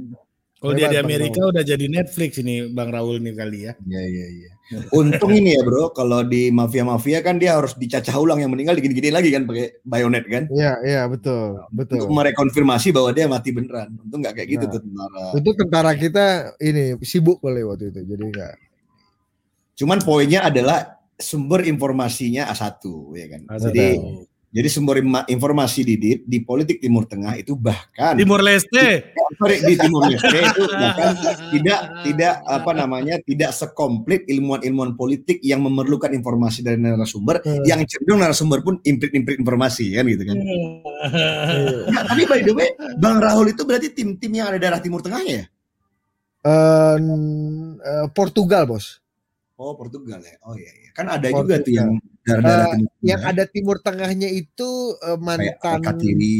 Kalau 0.60 0.76
dia 0.76 0.92
di 0.92 1.00
Bang 1.00 1.08
Amerika 1.08 1.40
udah 1.40 1.64
jadi 1.64 1.86
Netflix 1.88 2.36
ini 2.36 2.68
Bang 2.68 2.92
Raul 2.92 3.16
nih 3.24 3.32
kali 3.32 3.58
ya. 3.64 3.72
Iya 3.80 4.02
iya 4.04 4.26
iya. 4.28 4.50
Untung 4.94 5.34
ini 5.34 5.58
ya 5.58 5.66
bro, 5.66 5.90
kalau 5.90 6.22
di 6.22 6.52
mafia-mafia 6.54 7.24
kan 7.26 7.42
dia 7.42 7.58
harus 7.58 7.74
dicacah 7.74 8.14
ulang 8.20 8.38
yang 8.38 8.54
meninggal 8.54 8.78
digini-gini 8.78 9.10
lagi 9.10 9.34
kan 9.34 9.42
pakai 9.42 9.82
bayonet 9.82 10.22
kan. 10.30 10.46
Iya, 10.46 10.72
iya 10.86 11.02
betul, 11.10 11.58
betul. 11.74 11.98
Untuk 11.98 12.14
merekonfirmasi 12.14 12.94
bahwa 12.94 13.10
dia 13.10 13.26
mati 13.26 13.50
beneran. 13.50 13.90
Untung 13.98 14.22
nggak 14.22 14.36
kayak 14.38 14.48
gitu 14.52 14.64
Nah. 14.68 14.72
tuh 14.76 14.80
tentara. 14.86 15.24
Itu 15.34 15.50
tentara 15.58 15.92
kita 15.98 16.24
ini 16.62 16.84
sibuk 17.02 17.42
kali 17.42 17.66
waktu 17.66 17.90
itu. 17.90 18.00
Jadi 18.04 18.22
enggak. 18.22 18.54
Cuman 19.74 19.98
poinnya 20.06 20.46
adalah 20.46 21.00
sumber 21.18 21.66
informasinya 21.66 22.46
A1 22.52 22.78
ya 23.18 23.26
kan. 23.26 23.42
Asal 23.50 23.72
Jadi 23.72 23.86
tahu. 23.96 24.29
Jadi 24.50 24.66
sumber 24.66 24.98
informasi 25.24 25.80
di 25.82 25.94
di, 25.94 26.10
di 26.20 26.38
politik 26.42 26.82
Timur 26.82 27.06
Tengah 27.06 27.38
itu 27.38 27.54
bahkan 27.54 28.18
Timur 28.18 28.42
Leste. 28.42 29.14
sorry, 29.38 29.62
di 29.62 29.74
Timur 29.74 30.10
Leste 30.10 30.26
itu 30.42 30.62
bahkan 30.66 31.14
tidak 31.54 31.80
tidak 32.02 32.34
apa 32.42 32.70
namanya 32.74 33.14
tidak 33.22 33.54
sekomplit 33.54 34.26
ilmuwan-ilmuwan 34.26 34.94
politik 34.94 35.38
yang 35.40 35.62
memerlukan 35.62 36.10
informasi 36.10 36.60
dari 36.60 36.76
narasumber 36.76 37.38
Hmm. 37.40 37.62
yang 37.62 37.80
cenderung 37.86 38.18
narasumber 38.18 38.58
pun 38.60 38.82
imprit-imprit 38.82 39.38
informasi 39.38 39.94
kan 39.94 40.04
gitu 40.04 40.26
kan. 40.26 40.34
Iya. 40.34 40.58
Nah, 41.88 42.02
tapi 42.04 42.26
by 42.26 42.42
the 42.42 42.50
way, 42.50 42.68
Bang 42.98 43.22
Rahul 43.22 43.48
itu 43.48 43.62
berarti 43.62 43.94
tim-tim 43.94 44.34
yang 44.34 44.50
ada 44.50 44.58
daerah 44.58 44.82
Timur 44.82 44.98
Tengah 44.98 45.22
ya? 45.22 45.46
N- 46.98 47.78
eh, 47.78 48.06
Portugal, 48.10 48.66
Bos. 48.66 48.98
Oh 49.60 49.76
Portugal 49.76 50.24
ya. 50.24 50.40
Oh 50.40 50.56
iya, 50.56 50.72
iya. 50.72 50.90
kan 50.96 51.04
ada 51.06 51.20
Portugal. 51.28 51.44
juga 51.44 51.56
tuh 51.60 51.72
yang 51.76 51.90
daerah-daerah 52.24 52.64
Eh, 52.64 52.72
Timur 52.72 52.88
Tengah. 52.88 53.04
Yang 53.04 53.20
ada 53.28 53.44
Timur 53.44 53.76
Tengahnya 53.78 54.28
itu 54.32 54.70
eh, 54.98 55.18
mantan 55.20 55.76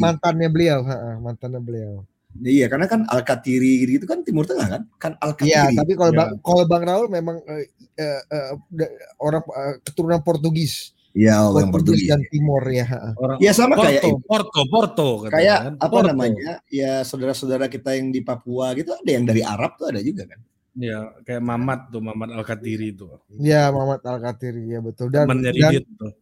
mantannya 0.01 0.49
beliau, 0.49 0.79
ha, 0.83 0.97
mantannya 1.21 1.61
beliau. 1.61 1.93
Iya, 2.33 2.71
karena 2.71 2.87
kan 2.87 3.05
Alkatiri 3.05 3.85
gitu 3.85 4.07
kan 4.07 4.25
Timur 4.25 4.49
Tengah 4.49 4.69
kan? 4.71 4.83
Kan 4.97 5.13
Alkatiri. 5.21 5.53
Iya, 5.53 5.77
tapi 5.77 5.93
kalau 5.93 6.13
Ya. 6.15 6.19
Bang 6.19 6.31
kalau 6.41 6.65
Bang 6.65 6.85
Raul 6.87 7.07
memang 7.11 7.37
eh, 7.45 7.69
eh, 7.95 8.21
eh, 8.25 8.51
da- 8.71 8.93
orang 9.19 9.43
eh, 9.45 9.75
keturunan 9.83 10.23
Portugis, 10.23 10.97
Iya, 11.11 11.43
oh, 11.43 11.59
yang 11.59 11.75
Portugis 11.75 12.07
Portugis. 12.07 12.09
dan 12.09 12.23
Timor 12.31 12.63
ya. 12.71 12.87
Orang 13.19 13.37
Ya 13.37 13.51
sama 13.51 13.75
Porto, 13.75 13.85
kayak 13.85 14.03
Porto, 14.25 14.61
Porto, 14.65 15.09
katanya 15.27 15.35
kayak 15.35 15.59
kan. 15.61 15.75
apa 15.77 15.91
Porto. 15.91 16.09
namanya? 16.09 16.51
Ya 16.71 16.93
saudara-saudara 17.03 17.67
kita 17.67 17.99
yang 17.99 18.09
di 18.09 18.23
Papua 18.23 18.73
gitu 18.73 18.95
ada 18.95 19.11
yang 19.11 19.27
dari 19.27 19.43
Arab 19.43 19.75
tuh 19.75 19.91
ada 19.91 19.99
juga 20.01 20.25
kan? 20.25 20.41
Ya, 20.79 21.11
kayak 21.27 21.43
Mamat 21.43 21.91
tuh, 21.91 21.99
Mamat 21.99 22.31
Al-Katiri 22.31 22.95
tuh. 22.95 23.19
Ya, 23.43 23.75
Muhammad 23.75 24.07
Al-Katiri 24.07 24.71
ya 24.71 24.79
betul. 24.79 25.11
Dan 25.11 25.27
Temannya 25.27 25.51
dan, 25.51 25.73
Didit 25.75 25.87
tuh. 25.99 26.13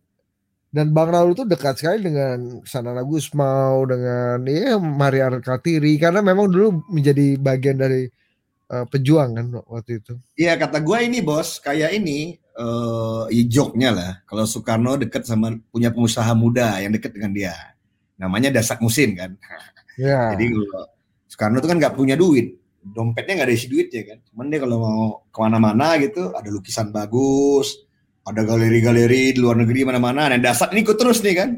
dan 0.72 0.86
Bang 0.96 1.12
Raul 1.12 1.36
itu 1.36 1.44
dekat 1.44 1.76
sekali 1.76 2.08
dengan 2.08 2.64
Sanana 2.64 3.04
Gusmao 3.04 3.84
dengan 3.84 4.40
ya 4.48 4.80
Maria 4.80 5.28
Al-Katiri 5.28 6.00
karena 6.00 6.24
memang 6.24 6.48
dulu 6.48 6.80
menjadi 6.88 7.36
bagian 7.36 7.76
dari 7.76 8.08
eh, 8.72 8.86
pejuang 8.88 9.36
kan 9.36 9.46
waktu 9.68 10.00
itu. 10.00 10.16
Iya 10.40 10.56
kata 10.56 10.80
gua 10.80 11.04
ini 11.04 11.20
bos 11.20 11.60
kayak 11.60 11.92
ini 11.92 12.40
eh 12.40 13.24
ya 13.28 13.42
joknya 13.52 13.90
lah. 13.92 14.12
Kalau 14.24 14.48
Soekarno 14.48 14.96
deket 14.96 15.28
sama 15.28 15.52
punya 15.68 15.92
pengusaha 15.92 16.32
muda 16.32 16.80
yang 16.80 16.96
deket 16.96 17.12
dengan 17.12 17.36
dia, 17.36 17.54
namanya 18.16 18.48
Dasak 18.48 18.80
Musin 18.80 19.12
kan. 19.12 19.36
Ya. 20.00 20.28
Jadi 20.32 20.56
kalau 20.56 20.88
Soekarno 21.28 21.60
tuh 21.60 21.68
kan 21.68 21.76
nggak 21.76 21.94
punya 21.94 22.16
duit, 22.16 22.56
dompetnya 22.82 23.42
nggak 23.42 23.48
ada 23.48 23.54
isi 23.54 23.66
duit 23.68 23.88
ya 23.92 24.02
kan. 24.06 24.18
Cuman 24.30 24.46
dia 24.50 24.60
kalau 24.62 24.76
mau 24.80 25.02
ke 25.28 25.38
mana-mana 25.38 25.98
gitu, 26.00 26.32
ada 26.32 26.48
lukisan 26.48 26.90
bagus, 26.94 27.84
ada 28.24 28.44
galeri-galeri 28.44 29.34
di 29.34 29.40
luar 29.40 29.56
negeri 29.60 29.84
mana-mana. 29.88 30.28
Nah 30.28 30.38
Dasat 30.40 30.72
ini 30.72 30.84
ikut 30.84 30.96
terus 31.00 31.20
nih 31.24 31.34
kan. 31.36 31.50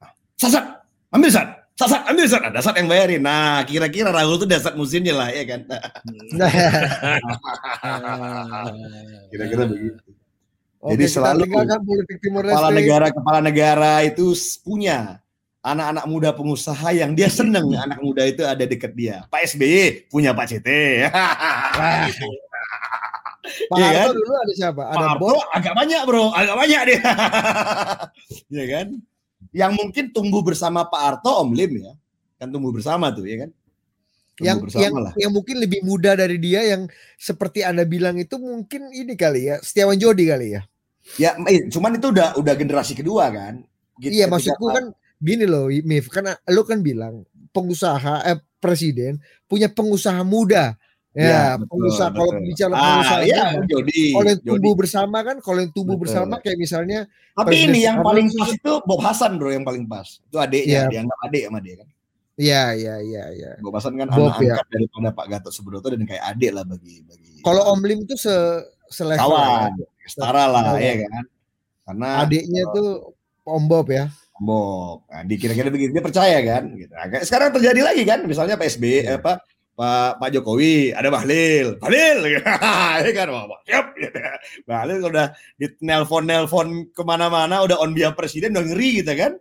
Nah, 0.00 0.10
Sasat, 0.36 0.64
ambil 1.12 1.30
Sat. 1.32 1.48
Sasat, 1.76 2.08
ambil 2.08 2.26
Sat. 2.28 2.40
Nah, 2.44 2.52
Dasat 2.52 2.74
yang 2.76 2.88
bayarin. 2.88 3.22
Nah 3.24 3.64
kira-kira 3.64 4.12
Rahul 4.12 4.40
tuh 4.40 4.48
Dasat 4.48 4.76
musimnya 4.76 5.16
lah 5.16 5.28
ya 5.32 5.44
kan. 5.48 5.60
Kira-kira 9.32 9.64
begitu. 9.68 10.00
Oke, 10.76 10.92
Jadi 10.94 11.04
selalu 11.08 11.42
Kepala 11.50 12.70
negara 12.70 13.10
kepala 13.10 13.40
negara 13.42 13.92
itu 14.06 14.30
punya 14.62 15.18
anak-anak 15.66 16.04
muda 16.06 16.30
pengusaha 16.30 16.88
yang 16.94 17.18
dia 17.18 17.26
seneng 17.26 17.66
anak 17.86 17.98
muda 17.98 18.22
itu 18.22 18.46
ada 18.46 18.62
dekat 18.62 18.94
dia. 18.94 19.26
Pak 19.26 19.42
SBY 19.50 20.06
punya 20.06 20.30
Pak 20.30 20.46
CT. 20.46 20.68
Pak 23.46 23.78
Iya 23.78 23.86
Harto 23.86 24.10
kan? 24.10 24.14
dulu 24.18 24.32
ada 24.34 24.52
siapa? 24.58 24.82
Pak 24.82 24.94
Ada 24.94 25.06
Harto 25.06 25.34
agak 25.54 25.74
banyak 25.78 26.02
bro, 26.02 26.24
agak 26.34 26.56
banyak 26.58 26.80
dia. 26.86 27.00
Iya 28.54 28.64
kan? 28.70 28.86
Yang 29.54 29.72
mungkin 29.78 30.04
tumbuh 30.10 30.42
bersama 30.42 30.86
Pak 30.86 31.02
Harto 31.02 31.30
Om 31.42 31.50
Lim 31.54 31.72
ya. 31.82 31.92
Kan 32.42 32.50
tumbuh 32.50 32.74
bersama 32.74 33.10
tuh 33.14 33.26
ya 33.26 33.46
kan? 33.46 33.50
Tumbuh 34.34 34.46
yang 34.46 34.58
bersama 34.60 34.82
yang 34.82 34.94
lah. 34.98 35.12
yang 35.14 35.32
mungkin 35.32 35.56
lebih 35.62 35.80
muda 35.86 36.18
dari 36.18 36.42
dia 36.42 36.60
yang 36.66 36.90
seperti 37.16 37.62
anda 37.62 37.86
bilang 37.86 38.18
itu 38.18 38.36
mungkin 38.36 38.90
ini 38.92 39.14
kali 39.14 39.48
ya 39.48 39.56
Setiawan 39.62 39.96
Jodi 39.96 40.26
kali 40.28 40.58
ya 40.58 40.62
Ya, 41.14 41.38
eh, 41.46 41.70
cuman 41.70 42.02
itu 42.02 42.10
udah 42.10 42.34
udah 42.34 42.54
generasi 42.58 42.98
kedua 42.98 43.30
kan? 43.30 43.62
Gitu, 44.02 44.18
iya 44.18 44.26
maksudku 44.26 44.66
kan 44.74 44.90
gini 45.18 45.44
loh 45.44 45.66
Mif 45.70 46.08
kan 46.08 46.24
lu 46.46 46.62
kan 46.62 46.80
bilang 46.80 47.24
pengusaha 47.50 48.24
eh 48.24 48.36
presiden 48.58 49.16
punya 49.44 49.66
pengusaha 49.66 50.20
muda 50.22 50.76
ya 51.12 51.24
Iya, 51.24 51.44
betul, 51.56 51.68
pengusaha 51.72 52.08
kalau 52.12 52.28
betul. 52.28 52.44
bicara 52.44 52.72
Ah, 52.72 52.80
pengusaha 52.84 53.20
iya, 53.24 53.44
muda, 53.56 53.66
Jody. 53.72 54.02
kalau 54.12 54.26
yang 54.28 54.36
Jody. 54.36 54.48
tumbuh 54.52 54.74
bersama 54.76 55.18
kan 55.24 55.36
kalau 55.40 55.58
yang 55.64 55.72
tumbuh 55.72 55.96
Betul. 55.96 56.02
bersama 56.04 56.34
kayak 56.38 56.58
misalnya 56.60 56.98
Tapi 57.32 57.54
ini 57.56 57.80
yang 57.88 58.04
paling 58.04 58.26
itu- 58.28 58.36
pas 58.36 58.52
itu 58.52 58.72
Bob 58.84 59.00
Hasan 59.00 59.32
bro 59.36 59.48
yang 59.48 59.64
paling 59.64 59.88
pas. 59.88 60.20
Itu 60.20 60.36
adiknya, 60.36 60.84
Iya. 60.84 60.92
dianggap 60.92 61.18
adik 61.24 61.42
sama 61.48 61.58
dia 61.64 61.74
kan. 61.80 61.88
ya 62.36 62.62
ya 62.76 62.94
ya 63.00 63.24
ya 63.32 63.50
Bob 63.64 63.72
Hasan 63.72 63.96
kan 63.96 64.12
Bob, 64.12 64.28
anak 64.28 64.44
ya. 64.44 64.52
angkat 64.60 64.68
daripada 64.68 65.08
Pak 65.16 65.26
Gatot 65.32 65.52
Subroto 65.56 65.88
dan 65.88 66.04
kayak 66.04 66.24
adik 66.36 66.50
lah 66.52 66.64
bagi 66.68 67.00
bagi 67.00 67.40
kalau 67.40 67.62
Om 67.72 67.80
Lim 67.80 67.98
itu 68.04 68.12
se 68.20 68.36
selevel 68.92 69.24
kawan, 69.24 69.72
setara 70.04 70.44
lah 70.44 70.76
ya 70.76 71.00
kan. 71.00 71.24
Karena 71.88 72.08
Adiknya 72.20 72.62
tuh 72.76 73.16
Om 73.40 73.64
Bob 73.64 73.88
ya. 73.88 74.12
Bob. 74.40 75.08
Nah, 75.08 75.22
dikira-kira 75.24 75.68
begitu 75.72 75.90
dia 75.96 76.04
percaya 76.04 76.38
kan. 76.44 76.64
Gitu. 76.76 76.92
Nah, 76.92 77.06
sekarang 77.24 77.48
terjadi 77.56 77.80
lagi 77.80 78.02
kan, 78.04 78.20
misalnya 78.28 78.60
Pak 78.60 78.68
SBY, 78.68 78.96
eh, 79.04 79.16
apa 79.16 79.40
Pak 79.76 80.20
Pak 80.20 80.28
Jokowi, 80.32 80.96
ada 80.96 81.12
Bahlil, 81.12 81.76
Bahlil, 81.76 82.18
gitu. 82.32 82.44
ya 83.04 83.10
kan, 83.12 83.28
siap. 83.68 83.86
Gitu. 83.96 84.18
Bahlil 84.64 84.98
udah 85.04 85.26
di 85.60 85.66
nelpon-nelpon 85.84 86.96
ke 86.96 87.02
mana-mana, 87.04 87.60
udah 87.60 87.76
on 87.80 87.92
behalf 87.92 88.16
presiden, 88.16 88.56
udah 88.56 88.64
ngeri 88.64 89.04
gitu 89.04 89.12
kan. 89.12 89.32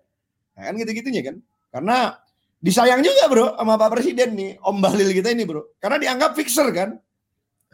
Nah, 0.55 0.61
kan 0.71 0.73
gitu-gitunya 0.75 1.21
kan. 1.23 1.35
Karena 1.71 2.15
disayang 2.59 3.03
juga 3.03 3.23
bro 3.27 3.47
sama 3.59 3.75
Pak 3.75 3.89
Presiden 3.95 4.35
nih, 4.35 4.51
Om 4.63 4.77
Bahlil 4.79 5.11
kita 5.11 5.31
ini 5.31 5.43
bro. 5.43 5.75
Karena 5.79 5.99
dianggap 5.99 6.35
fixer 6.35 6.67
kan. 6.71 6.95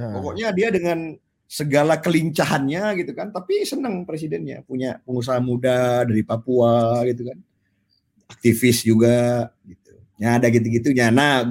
Nah, 0.01 0.09
Pokoknya 0.17 0.49
dia 0.53 0.73
dengan 0.73 1.13
segala 1.51 1.99
kelincahannya 1.99 2.95
gitu 3.03 3.11
kan, 3.11 3.27
tapi 3.35 3.67
senang 3.67 4.07
presidennya 4.07 4.63
punya 4.63 5.03
pengusaha 5.03 5.35
muda 5.43 6.07
dari 6.07 6.23
Papua 6.23 7.03
gitu 7.03 7.27
kan, 7.27 7.37
aktivis 8.31 8.87
juga 8.87 9.51
gitu. 9.67 9.91
Ya 10.15 10.39
ada 10.39 10.47
gitu-gitunya. 10.47 11.11
Nah, 11.11 11.43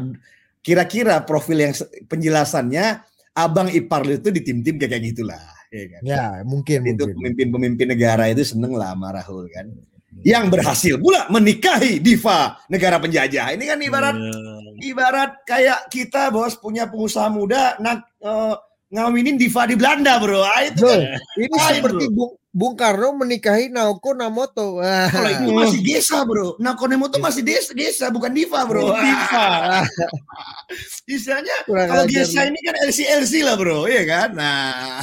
kira-kira 0.64 1.20
profil 1.20 1.68
yang 1.68 1.76
penjelasannya 2.09 3.05
abang 3.36 3.68
ipar 3.68 4.09
itu 4.09 4.32
di 4.32 4.40
tim-tim 4.40 4.80
kayak 4.80 5.05
gitulah, 5.05 5.44
ya 5.68 5.84
kan? 5.92 6.01
ya 6.01 6.24
mungkin 6.48 6.80
Itu 6.96 7.05
pemimpin-pemimpin 7.05 7.92
negara 7.92 8.32
itu 8.32 8.40
seneng 8.40 8.72
lah 8.80 8.96
sama 8.96 9.12
Rahul 9.12 9.53
kan. 9.53 9.68
Yang 10.24 10.44
berhasil 10.48 10.94
pula 10.96 11.28
menikahi 11.28 12.01
diva 12.01 12.57
negara 12.72 12.96
penjajah. 12.96 13.53
Ini 13.53 13.64
kan 13.68 13.78
ibarat 13.84 14.16
ibarat 14.80 15.30
kayak 15.44 15.92
kita 15.92 16.32
bos 16.32 16.57
punya 16.57 16.88
pengusaha 16.88 17.28
muda 17.28 17.76
nak 17.78 18.11
eh, 18.18 18.57
ngawinin 18.91 19.38
diva 19.38 19.70
di 19.70 19.78
Belanda 19.78 20.18
bro 20.18 20.43
ah, 20.43 20.66
itu 20.66 20.82
Bro, 20.82 20.91
kan 20.91 21.01
ini 21.38 21.47
Lain, 21.55 21.74
seperti 21.78 22.05
Bung, 22.11 22.34
Bung 22.51 22.74
Karno 22.74 23.14
menikahi 23.14 23.70
Naoko 23.70 24.11
Namoto. 24.18 24.82
Wah. 24.82 25.07
kalau 25.07 25.30
itu 25.30 25.51
masih 25.55 25.78
gesa 25.86 26.26
bro 26.26 26.59
Nakonemo 26.59 27.07
tuh 27.07 27.22
masih 27.22 27.47
desa 27.47 27.70
gesa 27.70 28.11
bukan 28.11 28.34
diva 28.34 28.66
bro 28.66 28.91
Diva. 28.99 29.86
istilahnya 31.07 31.55
kalau 31.70 32.03
lu. 32.03 32.43
ini 32.51 32.61
kan 32.66 32.74
LC 32.91 32.99
LC 33.22 33.32
lah 33.47 33.55
bro 33.55 33.86
iya 33.86 34.03
kan 34.03 34.28
nah 34.34 34.99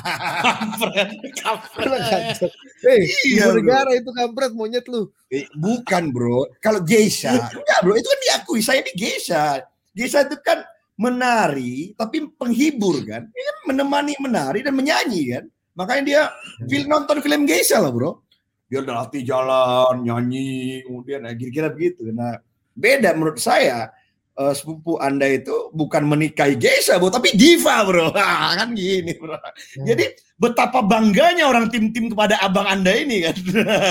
Kurang 1.76 2.04
ajar. 2.04 2.52
Eh, 2.84 3.08
Iya, 3.32 3.52
bro. 3.52 3.64
negara 3.64 3.92
itu 3.96 4.12
kampret 4.12 4.52
monyet 4.52 4.84
lu. 4.92 5.08
Eh, 5.32 5.48
bukan 5.56 6.12
bro 6.12 6.44
kalau 6.60 6.84
geisha 6.84 7.32
enggak 7.64 7.80
bro 7.84 7.96
itu 7.96 8.08
kan 8.12 8.20
diakui 8.28 8.60
saya 8.60 8.84
ini 8.84 8.92
geisha 9.00 9.64
geisha 9.96 10.28
itu 10.28 10.36
kan 10.44 10.68
menari 10.98 11.94
tapi 11.94 12.26
penghibur 12.36 13.06
kan? 13.06 13.30
Dia 13.30 13.44
kan 13.46 13.58
menemani 13.70 14.14
menari 14.18 14.66
dan 14.66 14.74
menyanyi 14.74 15.38
kan? 15.38 15.46
Makanya 15.78 16.04
dia 16.04 16.22
film 16.66 16.90
nonton 16.90 17.22
film 17.22 17.46
geisha 17.46 17.78
lah 17.78 17.94
bro. 17.94 18.26
Dia 18.68 18.84
udah 18.84 19.06
latih 19.06 19.24
jalan 19.24 20.04
nyanyi 20.04 20.84
kemudian 20.84 21.24
nah, 21.24 21.32
kira-kira 21.38 21.70
begitu. 21.70 22.10
Nah 22.10 22.42
beda 22.74 23.14
menurut 23.14 23.38
saya 23.38 23.94
eh, 24.34 24.54
sepupu 24.58 24.98
anda 24.98 25.30
itu 25.30 25.70
bukan 25.70 26.02
menikahi 26.10 26.58
geisha 26.58 26.98
bro 26.98 27.14
tapi 27.14 27.38
diva 27.38 27.86
bro. 27.86 28.10
Ah, 28.18 28.58
kan 28.58 28.74
gini 28.74 29.14
bro. 29.22 29.38
Jadi 29.86 30.18
betapa 30.42 30.82
bangganya 30.82 31.46
orang 31.46 31.70
tim-tim 31.70 32.10
kepada 32.10 32.42
abang 32.42 32.66
anda 32.66 32.98
ini 32.98 33.30
kan? 33.30 33.38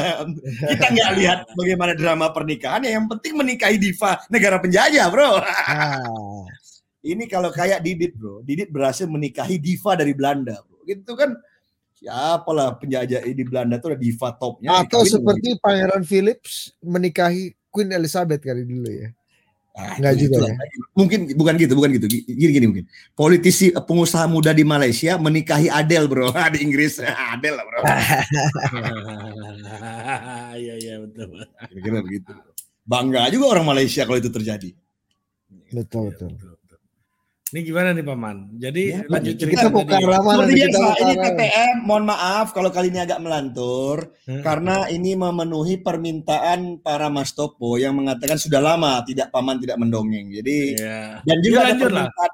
Kita 0.75 0.87
nggak 0.91 1.11
lihat 1.23 1.39
bagaimana 1.55 1.95
drama 1.95 2.35
pernikahannya. 2.35 2.91
Yang 2.91 3.07
penting 3.15 3.33
menikahi 3.39 3.79
diva 3.79 4.19
negara 4.27 4.59
penjajah 4.59 5.07
bro. 5.07 5.39
Ah, 5.39 6.03
ini 7.07 7.25
kalau 7.27 7.49
kayak 7.49 7.79
Didit 7.81 8.13
bro. 8.13 8.43
Didit 8.43 8.69
berhasil 8.69 9.07
menikahi 9.07 9.57
diva 9.57 9.95
dari 9.95 10.11
Belanda 10.11 10.59
bro. 10.63 10.83
Gitu 10.83 11.15
kan? 11.15 11.39
Siapalah 11.97 12.77
penjajah 12.77 13.25
di 13.25 13.41
Belanda 13.41 13.79
itu 13.79 13.89
ada 13.89 13.97
diva 13.97 14.29
topnya 14.35 14.85
atau 14.85 15.01
seperti 15.01 15.57
Pangeran 15.57 16.05
Philips 16.05 16.77
menikahi 16.85 17.57
Queen 17.73 17.89
Elizabeth 17.89 18.45
kali 18.45 18.69
dulu 18.69 18.85
ya. 18.85 19.09
Ah, 19.77 19.93
Nggak 20.01 20.13
itu- 20.17 20.21
juga 20.29 20.37
itulah. 20.41 20.57
mungkin 20.93 21.21
bukan 21.37 21.55
gitu 21.57 21.73
bukan 21.73 21.91
gitu. 21.97 22.07
Gini 22.09 22.49
gini 22.53 22.67
mungkin. 22.69 22.87
Politisi 23.13 23.73
pengusaha 23.73 24.25
muda 24.25 24.53
di 24.53 24.65
Malaysia 24.65 25.17
menikahi 25.17 25.69
Adele 25.69 26.09
bro. 26.09 26.33
Di 26.53 26.65
Inggris. 26.65 26.97
Adele 27.33 27.57
lah 27.61 27.65
bro. 27.65 27.81
Iya 30.57 30.75
iya 30.81 30.95
betul. 31.01 31.45
kira-kira 31.69 32.01
begitu 32.01 32.33
bangga 32.87 33.29
juga 33.29 33.53
orang 33.53 33.67
Malaysia 33.69 34.09
kalau 34.09 34.17
itu 34.17 34.33
terjadi. 34.33 34.73
Betul. 35.69 36.09
betul. 36.13 36.56
Ini 37.47 37.63
gimana 37.63 37.95
nih 37.95 38.03
paman? 38.03 38.59
Jadi 38.59 38.91
Ya, 38.91 39.07
lanjut 39.07 39.39
cerita 39.39 39.71
Kita 39.71 39.71
Seperti 39.71 39.87
nih? 39.87 40.67
Kita 40.67 40.79
biasa, 40.83 40.99
ini 40.99 41.15
TTM, 41.15 41.75
mohon 41.81 42.05
maaf 42.05 42.51
kalau 42.51 42.69
kali 42.69 42.91
ini 42.91 42.99
agak 42.99 43.23
melantur, 43.23 44.11
Hmm. 44.27 44.43
karena 44.43 44.91
ini 44.91 45.15
memenuhi 45.15 45.79
permintaan 45.79 46.83
para 46.83 47.07
Mas 47.07 47.31
Topo 47.31 47.79
yang 47.79 47.95
mengatakan 47.95 48.35
sudah 48.35 48.59
lama 48.59 48.99
tidak 49.03 49.31
paman 49.31 49.63
tidak 49.63 49.79
mendongeng. 49.79 50.27
Jadi 50.33 50.75
Iya. 50.75 51.23
dan 51.23 51.39
juga 51.39 51.57
Ya, 51.57 51.63
ada 51.63 51.71
lah. 51.71 51.79
permintaan, 52.11 52.31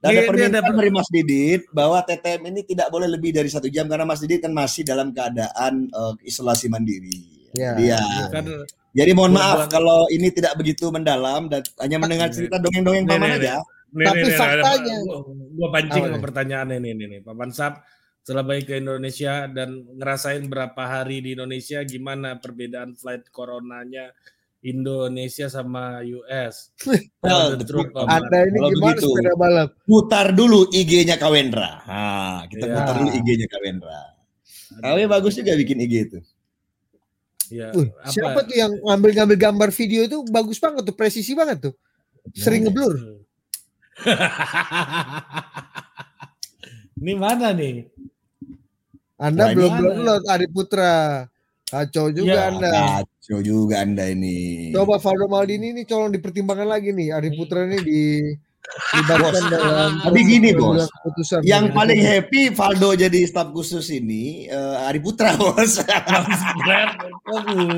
ada 0.00 0.20
permintaan 0.24 0.62
ada- 0.64 0.78
dari 0.78 0.90
Mas 0.92 1.08
Didit 1.10 1.62
bahwa 1.68 1.98
TTM 2.00 2.42
ini 2.46 2.60
tidak 2.62 2.86
boleh 2.88 3.08
lebih 3.08 3.30
dari 3.32 3.50
satu 3.50 3.66
jam 3.66 3.84
karena 3.84 4.04
Mas 4.04 4.22
Didit 4.22 4.40
kan 4.40 4.54
masih 4.54 4.86
dalam 4.86 5.10
keadaan 5.10 5.90
eh, 5.90 6.14
isolasi 6.22 6.70
mandiri. 6.70 7.50
Ya, 7.52 7.74
Jadi, 7.74 7.84
ya. 7.84 7.98
ya. 7.98 8.24
Kan 8.30 8.46
Jadi 8.92 9.10
mohon 9.10 9.32
Buat- 9.32 9.40
maaf 9.58 9.72
kalau 9.72 10.04
ini 10.06 10.28
tidak 10.28 10.52
begitu 10.54 10.86
mendalam 10.86 11.48
dan 11.48 11.64
hanya 11.80 11.96
mendengar 11.96 12.28
cerita 12.28 12.60
dongeng-dongeng 12.60 13.08
paman 13.08 13.28
nih, 13.34 13.48
aja. 13.48 13.56
Nih, 13.92 14.06
Tapi 14.06 14.16
nih, 14.16 14.24
nih, 14.24 14.36
faktanya- 14.36 15.00
ada- 15.00 15.22
gua, 15.52 15.68
pancing 15.70 16.02
sama 16.02 16.10
nih? 16.10 16.22
pertanyaan 16.22 16.68
ini 16.72 16.90
nih, 16.92 17.06
nih. 17.08 17.20
Paman 17.20 17.50
Sap 17.50 17.84
setelah 18.18 18.42
balik 18.42 18.66
ke 18.66 18.74
Indonesia 18.76 19.46
dan 19.46 19.68
ngerasain 19.92 20.44
berapa 20.44 20.78
hari 20.80 21.20
di 21.20 21.34
Indonesia 21.34 21.82
gimana 21.82 22.36
perbedaan 22.36 22.92
flight 22.92 23.28
coronanya 23.28 24.10
Indonesia 24.60 25.46
sama 25.46 26.00
US. 26.02 26.70
The 27.20 27.62
truth, 27.62 27.90
Paman. 27.90 28.08
Anda 28.22 28.38
ini 28.44 28.56
Kalau 28.56 28.70
gimana 28.70 28.86
begitu. 28.94 29.08
sepeda 29.10 29.32
balap? 29.34 29.68
putar 29.82 30.26
dulu 30.30 30.60
IG-nya 30.70 31.16
Kawendra. 31.16 31.70
Nah, 31.82 32.40
kita 32.46 32.64
Iya. 32.64 32.74
putar 32.76 32.94
dulu 32.96 33.10
IG-nya 33.12 33.46
Kawendra. 33.46 34.00
Kawe 34.72 35.02
bagus 35.06 35.34
juga 35.34 35.52
bikin 35.52 35.78
IG 35.78 35.94
itu. 36.06 36.18
Ya, 37.50 37.68
Wih, 37.70 37.92
apa? 37.92 38.08
siapa 38.08 38.40
tuh 38.42 38.56
yang 38.56 38.72
ngambil-ngambil 38.72 39.36
gambar 39.36 39.68
video 39.70 40.00
itu 40.02 40.24
bagus 40.26 40.56
banget 40.56 40.88
tuh, 40.88 40.96
presisi 40.96 41.36
banget 41.36 41.68
tuh. 41.68 41.74
Sering 42.32 42.64
ngeblur. 42.64 43.20
Ini 47.02 47.12
mana 47.18 47.50
nih? 47.50 47.90
Anda 49.18 49.42
Wah, 49.46 49.50
ini 49.50 49.56
belum 49.58 49.72
download 49.78 50.24
Ari 50.26 50.46
Putra. 50.50 51.26
Kacau 51.66 52.12
juga 52.12 52.36
Ya, 52.36 52.52
Anda. 52.52 52.70
Kacau 53.06 53.38
juga 53.40 53.80
Anda 53.80 54.10
ini. 54.12 54.70
Coba 54.74 54.98
Valdo 55.00 55.26
Maldini 55.30 55.72
ini 55.72 55.82
colong 55.88 56.12
dipertimbangkan 56.12 56.68
lagi 56.68 56.92
nih. 56.92 57.14
Ari 57.16 57.32
Putra 57.32 57.64
ini 57.64 57.80
dalam 59.04 59.32
Tapi 60.00 60.20
gini, 60.22 60.54
Bos. 60.54 60.86
keputusan. 60.88 61.42
Yang 61.42 61.64
paling 61.72 62.00
happy 62.00 62.42
Valdo 62.50 62.94
jadi 62.94 63.20
staf 63.24 63.50
khusus 63.50 63.88
ini 63.88 64.46
eh, 64.46 64.86
Ari 64.86 64.98
Putra, 64.98 65.34
Bos. 65.40 65.82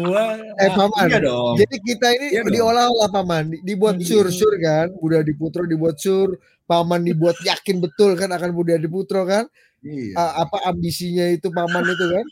Gua. 0.05 0.25
eh 0.55 0.71
paman. 0.71 1.07
Iya 1.09 1.19
dong. 1.21 1.55
Jadi 1.57 1.77
kita 1.81 2.09
ini 2.11 2.27
Iya 2.35 2.43
diolah-olah 2.45 3.09
paman, 3.11 3.45
Di- 3.51 3.63
dibuat 3.65 3.97
Iya. 3.97 4.07
sur-sur 4.07 4.53
kan, 4.59 4.93
Budha 4.95 5.21
Diputro 5.21 5.65
dibuat 5.65 5.97
sur, 5.99 6.37
paman 6.65 7.03
dibuat 7.03 7.37
yakin 7.41 7.81
betul 7.81 8.15
kan 8.15 8.31
akan 8.31 8.51
Budha 8.53 8.77
Diputro 8.77 9.25
kan, 9.25 9.45
Iya. 9.81 10.17
A- 10.17 10.35
apa 10.45 10.65
ambisinya 10.67 11.29
itu 11.29 11.49
paman 11.49 11.85
itu 11.85 12.07
kan, 12.07 12.27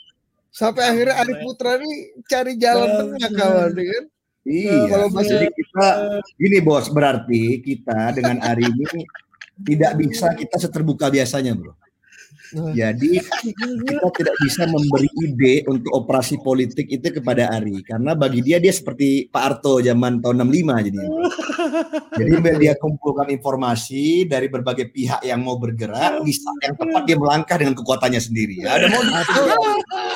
sampai 0.48 0.82
akhirnya 0.86 1.16
Ari 1.16 1.34
Putra 1.40 1.76
nih 1.76 1.94
cari 2.24 2.53
jalan 2.57 2.88
tengah 3.11 3.30
kawan, 3.32 3.70
ya 3.72 3.84
kan? 3.90 4.05
Iya. 4.43 4.90
kalau 4.90 5.09
masih- 5.14 5.38
Jadi 5.38 5.47
kita 5.55 5.86
gini 6.34 6.59
bos, 6.59 6.86
berarti 6.90 7.62
kita 7.62 8.11
dengan 8.11 8.43
Ari 8.43 8.66
ini 8.66 9.07
tidak 9.62 9.93
bisa 9.99 10.34
kita 10.34 10.57
seterbuka 10.59 11.07
biasanya, 11.09 11.55
bro. 11.55 11.72
Nah. 12.53 12.68
Jadi 12.76 13.16
kita 13.16 14.09
tidak 14.12 14.36
bisa 14.45 14.68
memberi 14.68 15.09
ide 15.24 15.64
untuk 15.64 15.88
operasi 15.97 16.36
politik 16.36 16.84
itu 16.84 17.09
kepada 17.09 17.49
Ari 17.49 17.80
karena 17.80 18.12
bagi 18.12 18.45
dia 18.45 18.61
dia 18.61 18.68
seperti 18.68 19.24
Pak 19.32 19.40
Arto 19.43 19.80
zaman 19.80 20.20
tahun 20.20 20.45
65 20.45 20.84
jadi. 20.84 21.01
Jadi 22.12 22.32
dia 22.61 22.76
kumpulkan 22.76 23.32
informasi 23.32 24.28
dari 24.28 24.53
berbagai 24.53 24.93
pihak 24.93 25.24
yang 25.24 25.40
mau 25.40 25.57
bergerak 25.57 26.20
di 26.20 26.32
saat 26.36 26.61
yang 26.61 26.76
tepat 26.76 27.03
dia 27.09 27.16
melangkah 27.16 27.57
dengan 27.57 27.72
kekuatannya 27.72 28.20
sendiri. 28.20 28.61
Ya, 28.61 28.76
ada 28.76 28.86
mau 28.93 29.01
Atau 29.01 29.45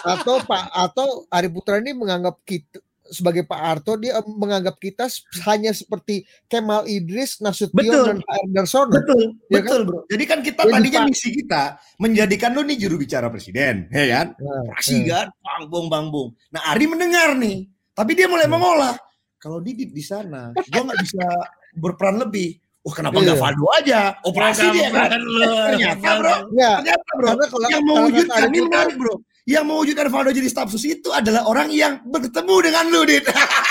atau 0.04 0.34
Pak 0.44 0.62
atau 0.76 1.08
Ari 1.32 1.48
Putra 1.48 1.80
ini 1.80 1.96
menganggap 1.96 2.36
kita 2.44 2.84
sebagai 3.08 3.42
Pak 3.42 3.60
Arto 3.60 3.94
dia 3.94 4.16
menganggap 4.22 4.76
kita 4.76 5.06
hanya 5.44 5.70
seperti 5.70 6.22
Kemal 6.44 6.84
Idris, 6.84 7.38
Nasution 7.38 7.72
Betul. 7.72 8.04
dan 8.06 8.18
Pak 8.20 8.38
Darsono. 8.50 8.92
Betul, 8.92 9.22
Ya 9.46 9.60
betul 9.60 9.80
bro. 9.82 9.98
Jadi 10.06 10.24
kan 10.24 10.38
kita 10.40 10.60
Jadi, 10.62 10.72
tadinya 10.72 11.00
Pak- 11.02 11.08
misi 11.08 11.28
kita 11.30 11.62
menjadikan 11.96 12.50
lu 12.50 12.62
nih 12.62 12.76
juru 12.76 12.96
bicara 12.96 13.26
presiden, 13.26 13.86
ya 13.88 14.04
kan? 14.12 14.26
Nah, 14.36 14.62
Fraksi 14.72 14.96
kan, 15.04 15.26
bang 15.32 15.62
bung 15.66 15.86
bang 15.86 16.06
bung. 16.08 16.28
Nah 16.50 16.62
Ari 16.68 16.86
mendengar 16.86 17.34
nih, 17.34 17.64
tapi 17.92 18.12
dia 18.12 18.26
mulai 18.26 18.46
Hmm. 18.46 18.54
mengolah. 18.54 18.94
Kalau 19.36 19.58
Didit 19.58 19.90
di 19.90 20.02
sana, 20.02 20.50
gua 20.52 20.82
nggak 20.82 21.00
bisa 21.00 21.24
berperan 21.72 22.18
lebih. 22.18 22.56
Oh 22.82 22.94
kenapa 22.94 23.18
nggak 23.18 23.34
Iya. 23.34 23.42
Valdo 23.42 23.66
aja? 23.74 24.00
Operasi 24.22 24.62
dia 24.70 24.88
kan. 24.88 25.10
Ternyata 25.10 26.08
bro, 26.16 26.34
Ya, 26.54 26.72
ternyata 26.78 27.10
bro. 27.14 27.26
karena 27.28 27.46
kalau 27.46 27.66
yang 27.66 27.82
mewujudkan 27.82 28.40
ini 28.46 28.58
kan, 28.58 28.64
menarik 28.64 28.94
bro. 28.96 29.14
Yang 29.46 29.64
mewujudkan 29.64 30.10
Valdo 30.10 30.34
jadi 30.34 30.50
staf 30.50 30.74
sus 30.74 30.82
itu 30.82 31.06
adalah 31.14 31.46
orang 31.46 31.70
yang 31.70 32.02
bertemu 32.02 32.56
dengan 32.66 32.84
lu, 32.90 33.06
Dit. 33.06 33.22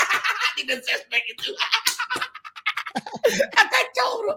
Di 0.56 0.64
The 0.64 0.76
Suspect 0.80 1.24
itu. 1.28 1.52
Kacau 3.72 4.10
bro. 4.24 4.34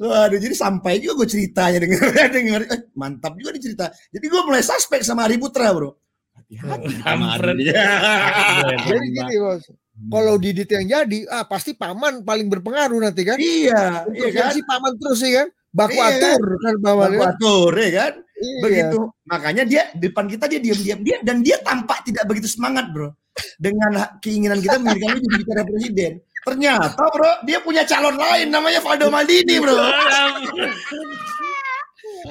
Waduh, 0.00 0.40
jadi 0.40 0.56
sampai 0.56 0.96
juga 1.04 1.20
gue 1.20 1.28
ceritanya 1.28 1.84
denger, 1.84 2.00
denger, 2.40 2.60
eh, 2.72 2.80
mantap 2.96 3.36
juga 3.36 3.52
nih 3.52 3.60
cerita. 3.60 3.92
Jadi 4.08 4.24
gue 4.24 4.40
mulai 4.40 4.64
suspek 4.64 5.04
sama 5.04 5.28
Ari 5.28 5.36
Putra 5.36 5.68
bro. 5.76 5.92
Hati-hati 6.32 6.88
jadi 8.88 9.06
gini 9.12 9.36
bos. 9.36 9.68
Kalau 10.00 10.40
Didit 10.40 10.64
yang 10.72 10.86
jadi, 10.88 11.28
ah 11.28 11.44
pasti 11.44 11.76
paman 11.76 12.24
paling 12.24 12.48
berpengaruh 12.48 13.04
nanti 13.04 13.20
kan. 13.20 13.36
Iya, 13.36 14.08
Untuk 14.08 14.32
iya 14.32 14.48
kan? 14.48 14.52
si 14.56 14.64
paman 14.64 14.96
terus 14.96 15.20
ya 15.20 15.44
kan. 15.44 15.48
Baku 15.70 16.00
Iya. 16.00 16.08
atur 16.08 16.42
kan 16.56 16.74
paman 16.80 17.10
Baku 17.12 17.20
kan. 17.20 17.30
atur, 17.36 17.72
ya 17.76 17.90
kan? 17.92 18.12
Iya. 18.40 18.60
begitu. 18.64 18.98
Makanya 19.28 19.62
dia 19.68 19.82
depan 19.92 20.24
kita 20.26 20.48
dia 20.48 20.60
diam-diam. 20.60 21.00
Dia 21.04 21.16
dan 21.20 21.44
dia 21.44 21.60
tampak 21.60 22.02
tidak 22.08 22.24
begitu 22.24 22.48
semangat 22.48 22.88
bro. 22.90 23.12
Dengan 23.60 24.16
keinginan 24.24 24.58
kita 24.58 24.80
menjadikan 24.80 25.16
dia 25.16 25.20
jadi 25.20 25.36
bicara 25.36 25.62
presiden. 25.68 26.12
Ternyata 26.40 27.04
bro 27.12 27.32
dia 27.44 27.58
punya 27.60 27.84
calon 27.84 28.16
lain 28.16 28.48
namanya 28.48 28.80
Valdo 28.80 29.12
Maldini 29.12 29.60
bro. 29.60 29.76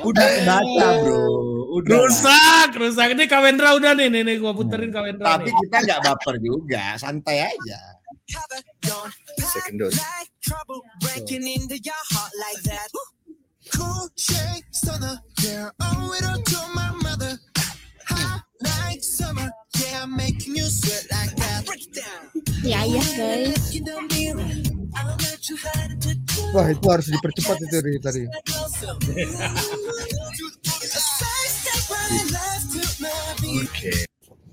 Udah 0.06 0.28
kebaca 0.42 0.88
bro. 1.06 1.22
Udah 1.70 1.96
lah. 1.96 2.10
rusak, 2.10 2.70
rusak. 2.76 3.08
Ini 3.14 3.30
Kawendra 3.30 3.78
udah 3.78 3.94
nih, 3.94 4.10
nih, 4.10 4.22
nih. 4.26 4.36
Gua 4.42 4.58
puterin 4.58 4.90
Kawendra 4.90 5.38
tapi 5.38 5.54
nih. 5.54 5.58
kita 5.66 5.78
nggak 5.86 6.00
baper 6.02 6.36
juga. 6.42 6.98
Santai 6.98 7.46
aja. 7.46 7.80
Second 9.38 9.78
dose 9.78 10.02
Cool 13.74 14.10
shade 14.18 14.64
stunner, 14.72 15.20
yeah, 15.44 15.70
owe 15.82 16.14
it 16.18 16.26
all 16.26 16.42
to 16.42 16.58
my 16.74 16.92
mother. 17.02 17.38
Hot 18.08 18.44
like 18.62 19.04
summer, 19.04 19.50
yeah, 19.78 20.04
I'm 20.04 20.16
making 20.16 20.56
you 20.56 20.66
sweat 20.66 21.08
like 21.12 21.36
that. 21.38 21.66
Break 21.66 21.88
it 21.88 21.94
down. 21.94 22.30
Ya 22.66 22.84
ya 22.84 23.02
guys. 23.16 23.80
Wah 26.54 26.68
itu 26.70 26.88
harus 26.90 27.08
dipercepat 27.08 27.58
itu 27.62 27.70
dari 27.70 28.00
tadi. 28.02 28.26
Closer. 28.46 28.98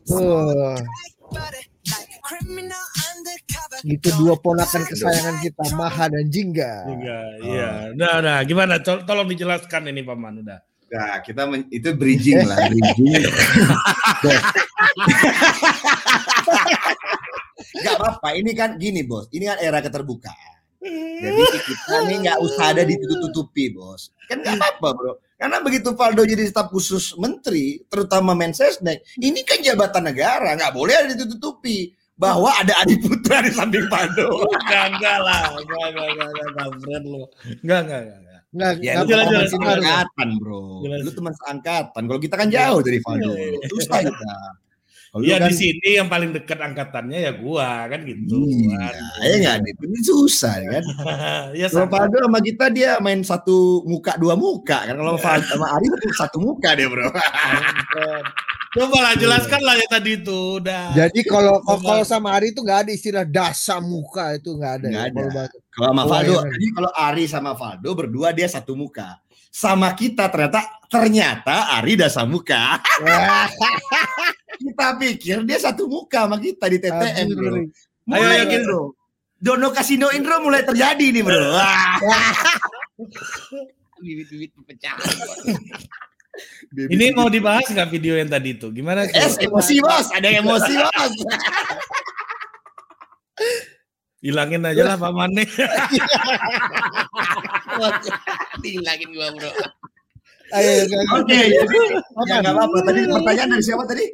To 0.07 0.23
the 0.23 0.87
itu 3.85 4.09
dua 4.19 4.35
ponakan 4.39 4.83
kesayangan 4.85 5.37
kita, 5.43 5.63
Maha 5.75 6.07
dan 6.11 6.27
Jingga. 6.29 6.73
Juga, 6.89 7.19
iya. 7.43 7.71
Nah, 7.95 8.19
nah, 8.25 8.39
gimana? 8.43 8.79
Tol- 8.83 9.05
Tolong 9.05 9.29
dijelaskan 9.31 9.89
ini 9.91 10.03
paman 10.03 10.43
udah. 10.43 10.59
Nah, 10.87 11.19
kita 11.19 11.51
men- 11.51 11.67
itu 11.69 11.91
bridging 11.99 12.47
lah, 12.47 12.57
bridging. 12.71 13.27
Gak 17.77 17.95
apa-apa, 17.99 18.29
ini 18.37 18.53
kan 18.57 18.77
gini 18.77 19.03
bos, 19.05 19.29
ini 19.33 19.45
kan 19.49 19.59
era 19.61 19.79
keterbukaan. 19.83 20.55
Jadi 20.87 21.43
kita 21.67 21.97
nih 22.07 22.17
nggak 22.23 22.39
usah 22.47 22.71
ada 22.71 22.83
ditutup-tutupi 22.87 23.75
bos. 23.75 24.15
Kan 24.31 24.39
nggak 24.39 24.55
apa-apa 24.55 24.89
bro. 24.95 25.13
Karena 25.37 25.59
begitu 25.61 25.93
Valdo 25.93 26.23
jadi 26.25 26.47
staf 26.49 26.71
khusus 26.73 27.13
menteri, 27.19 27.83
terutama 27.91 28.33
Mensesnek, 28.33 29.05
ini 29.21 29.43
kan 29.45 29.61
jabatan 29.61 30.09
negara, 30.09 30.57
nggak 30.57 30.73
boleh 30.73 30.95
ada 30.97 31.13
ditutupi 31.13 31.93
bahwa 32.17 32.49
ada 32.49 32.73
Adi 32.81 32.97
Putra 33.01 33.45
di 33.45 33.53
samping 33.53 33.87
Valdo. 33.93 34.29
Enggak, 34.65 34.85
enggak 34.97 35.19
lah. 35.21 35.43
Enggak, 35.61 35.87
enggak, 35.93 36.07
enggak, 36.09 36.29
enggak, 36.33 37.01
lu. 37.05 37.23
Enggak, 37.63 37.81
enggak, 37.85 38.01
enggak. 38.01 38.01
enggak. 38.01 38.25
Nggak, 38.57 38.73
Ya, 38.81 38.93
nggak 38.97 39.05
lu 39.05 39.09
jelas, 39.13 39.27
apa-apa, 39.27 39.37
teman 39.37 39.37
jelas, 39.37 39.51
Sinar. 39.53 39.77
seangkatan 39.77 40.29
bro. 40.41 40.65
Jelas. 40.81 41.01
Lu 41.05 41.11
teman 41.13 41.35
seangkatan. 41.37 42.03
Kalau 42.09 42.21
kita 42.25 42.35
kan 42.41 42.49
jauh 42.49 42.81
dari 42.81 42.99
Valdo. 43.05 43.31
Susah 43.69 43.99
kita. 44.01 44.35
Kalau 45.07 45.21
lu 45.23 45.25
Iya 45.29 45.37
kan 45.41 45.49
di 45.49 45.55
sini 45.57 45.89
yang 45.97 46.09
paling 46.09 46.31
dekat 46.33 46.59
angkatannya 46.61 47.19
ya 47.21 47.33
gua 47.37 47.89
kan 47.89 48.01
gitu. 48.05 48.37
Iya, 48.49 48.89
ya 49.25 49.35
nggak 49.45 49.57
Dit? 49.65 49.77
Ini 49.81 50.01
susah 50.05 50.55
kan. 50.73 50.85
ya 51.61 51.67
Kalau 51.69 51.85
sama. 51.85 51.93
Valdo 52.01 52.17
sama 52.25 52.41
kita 52.41 52.65
dia 52.73 52.91
main 53.01 53.21
satu 53.21 53.85
muka 53.85 54.17
dua 54.17 54.35
muka 54.41 54.89
kan. 54.89 54.97
Kalau 54.97 55.17
sama 55.21 55.67
Ari 55.77 55.87
tuh 55.93 56.13
satu 56.17 56.37
muka 56.41 56.73
dia 56.77 56.89
bro. 56.89 57.13
Coba 58.75 58.99
lah 58.99 59.15
jelaskan 59.15 59.61
lah 59.63 59.75
ya 59.79 59.87
tadi 59.87 60.19
itu 60.19 60.39
udah. 60.59 60.97
Jadi 60.97 61.21
kalau 61.23 61.63
Coba. 61.63 61.81
kalau 61.85 62.05
sama 62.09 62.35
Ari 62.35 62.51
itu 62.51 62.61
nggak 62.65 62.81
ada 62.87 62.91
istilah 62.93 63.25
dasa 63.25 63.79
muka 63.79 64.35
itu 64.35 64.51
nggak 64.57 64.73
ada. 64.83 64.87
Nggak 64.91 65.05
ya, 65.07 65.11
ada. 65.13 65.45
kalau 65.71 65.89
sama 65.93 66.03
Oh, 66.03 66.09
Valdo, 66.11 66.33
iya. 66.35 66.43
jadi 66.57 66.67
kalau 66.75 66.91
Ari 66.93 67.25
sama 67.31 67.53
Valdo 67.55 67.91
berdua 67.95 68.29
dia 68.35 68.49
satu 68.51 68.73
muka. 68.75 69.21
Sama 69.53 69.89
kita 69.97 70.29
ternyata 70.29 70.61
ternyata 70.91 71.57
Ari 71.81 71.95
dasa 71.97 72.27
muka. 72.29 72.77
Kita 74.57 74.97
pikir 74.97 75.45
dia 75.45 75.61
satu 75.61 75.85
muka 75.85 76.25
sama 76.25 76.41
kita 76.41 76.65
di 76.73 76.81
TTM 76.81 77.27
bro. 77.37 77.61
Mulai 78.09 78.25
Ayo, 78.25 78.25
ayo, 78.25 78.45
nih, 78.49 78.59
bro. 78.65 78.83
Dono 79.37 79.69
Kasino 79.69 80.09
Indro 80.17 80.41
mulai 80.41 80.65
terjadi 80.65 81.13
nih 81.13 81.21
bro. 81.21 81.37
Wah. 81.53 82.01
Bibit-bibit 84.01 84.57
pecahan. 84.65 84.97
Ini 86.75 87.15
mau 87.17 87.33
dibahas 87.33 87.65
nggak 87.69 87.89
video 87.89 88.17
yang 88.19 88.29
tadi 88.29 88.51
itu? 88.57 88.69
Gimana? 88.73 89.07
Es 89.09 89.39
emosi 89.41 89.81
bos, 89.81 90.11
ada 90.13 90.29
emosi 90.29 90.73
bos. 90.77 91.13
Hilangin 94.25 94.65
aja 94.65 94.83
lah 94.83 94.97
pamannya. 94.99 95.45
Hilangin 98.65 99.11
gua 99.15 99.29
bro. 99.37 99.51
Ayo, 100.57 100.71
ayo, 100.73 100.85
ayo. 100.87 101.07
Oke, 101.21 101.37
jadi 101.37 101.79
ya 102.27 102.35
nggak 102.43 102.55
apa-apa. 102.55 102.77
Tadi 102.87 103.01
pertanyaan 103.07 103.51
dari 103.55 103.65
siapa 103.65 103.85
tadi? 103.87 104.07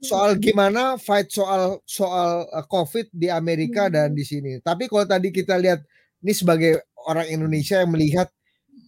soal 0.00 0.40
gimana 0.40 0.96
fight 0.96 1.28
soal 1.28 1.84
soal 1.84 2.48
uh, 2.48 2.64
COVID 2.64 3.12
di 3.12 3.28
Amerika 3.28 3.92
dan 3.92 4.16
di 4.16 4.24
sini. 4.24 4.64
Tapi 4.64 4.88
kalau 4.88 5.04
tadi 5.04 5.28
kita 5.28 5.60
lihat 5.60 5.84
ini 6.24 6.32
sebagai 6.32 6.80
orang 7.04 7.28
Indonesia 7.28 7.84
yang 7.84 7.92
melihat 7.92 8.32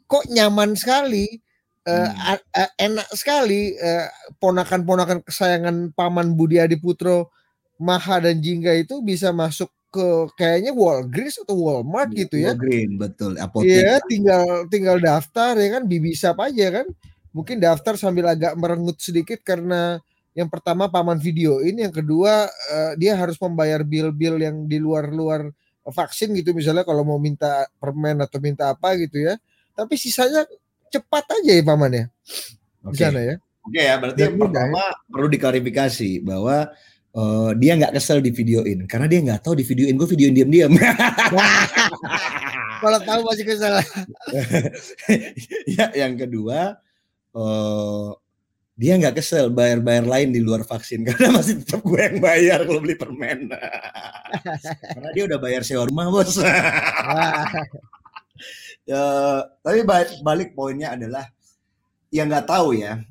kok 0.06 0.24
nyaman 0.30 0.76
sekali, 0.78 1.40
Hmm. 1.84 2.08
a- 2.16 2.48
a- 2.56 2.74
enak 2.80 3.12
sekali 3.12 3.76
eh, 3.76 4.08
ponakan-ponakan 4.40 5.20
kesayangan 5.20 5.92
paman 5.92 6.32
Budi 6.32 6.56
Adiputro, 6.56 7.28
Maha 7.76 8.24
dan 8.24 8.40
Jingga 8.40 8.72
itu 8.72 9.04
bisa 9.04 9.36
masuk 9.36 9.68
ke 9.92 10.06
kayaknya 10.34 10.72
Walgreens 10.72 11.38
atau 11.44 11.54
Walmart 11.54 12.10
gitu 12.16 12.40
ya. 12.40 12.56
Green 12.56 12.96
betul. 12.96 13.36
Apotek. 13.36 13.68
Iya, 13.68 14.00
tinggal 14.08 14.46
tinggal 14.72 14.96
daftar 14.98 15.54
ya 15.60 15.78
kan 15.78 15.84
bibisap 15.84 16.40
aja 16.40 16.82
kan. 16.82 16.86
Mungkin 17.36 17.60
daftar 17.60 17.94
sambil 18.00 18.32
agak 18.32 18.56
merengut 18.56 18.96
sedikit 18.98 19.44
karena 19.44 20.00
yang 20.34 20.48
pertama 20.50 20.90
paman 20.90 21.20
video 21.20 21.60
ini, 21.62 21.84
yang 21.86 21.94
kedua 21.94 22.48
eh, 22.48 22.92
dia 22.98 23.14
harus 23.14 23.36
membayar 23.38 23.84
bill-bill 23.84 24.40
yang 24.40 24.66
di 24.66 24.80
luar-luar 24.82 25.52
vaksin 25.84 26.32
gitu 26.32 26.56
misalnya 26.56 26.80
kalau 26.82 27.04
mau 27.04 27.20
minta 27.20 27.68
permen 27.76 28.16
atau 28.24 28.40
minta 28.40 28.72
apa 28.72 28.96
gitu 28.96 29.20
ya. 29.20 29.36
Tapi 29.74 29.94
sisanya 29.98 30.46
cepat 30.88 31.26
aja 31.26 31.52
ya 31.58 31.62
paman 31.66 31.90
ya 31.90 32.04
di 32.86 32.94
Oke. 32.94 33.02
sana 33.02 33.20
ya. 33.20 33.36
Oke 33.64 33.80
ya, 33.80 33.94
berarti 33.96 34.20
Dan 34.20 34.28
yang 34.28 34.36
mudah, 34.36 34.52
pertama 34.52 34.82
perlu 35.08 35.28
diklarifikasi 35.32 36.10
bahwa 36.22 36.56
eh, 37.16 37.50
dia 37.58 37.72
nggak 37.80 37.94
kesel 37.96 38.20
di 38.20 38.30
videoin 38.30 38.78
karena 38.84 39.06
dia 39.08 39.20
nggak 39.24 39.40
tahu 39.40 39.56
di 39.56 39.64
videoin 39.64 39.96
gue 39.96 40.08
videoin 40.14 40.34
diam-diam. 40.36 40.72
Kalau 42.84 43.00
tahu 43.00 43.20
masih 43.24 43.44
kesalahan. 43.48 44.04
ya, 45.64 45.88
yang 45.96 46.20
kedua 46.20 46.76
eh 47.34 48.10
dia 48.74 48.98
nggak 48.98 49.22
kesel 49.22 49.54
bayar-bayar 49.54 50.02
lain 50.02 50.34
di 50.34 50.42
luar 50.42 50.66
vaksin 50.66 51.04
karena 51.06 51.38
masih 51.38 51.62
tetap 51.62 51.80
gue 51.86 51.98
yang 51.98 52.18
bayar 52.18 52.58
kalau 52.66 52.80
beli 52.82 52.98
permen. 52.98 53.54
karena 54.94 55.10
dia 55.14 55.24
udah 55.30 55.38
bayar 55.38 55.62
sewa 55.62 55.86
rumah 55.86 56.10
bos. 56.10 56.42
Ya, 58.88 59.02
tapi 59.64 59.82
balik, 60.22 60.56
poinnya 60.56 60.96
adalah 60.96 61.28
yang 62.14 62.30
nggak 62.30 62.46
tahu 62.46 62.78
ya 62.78 63.02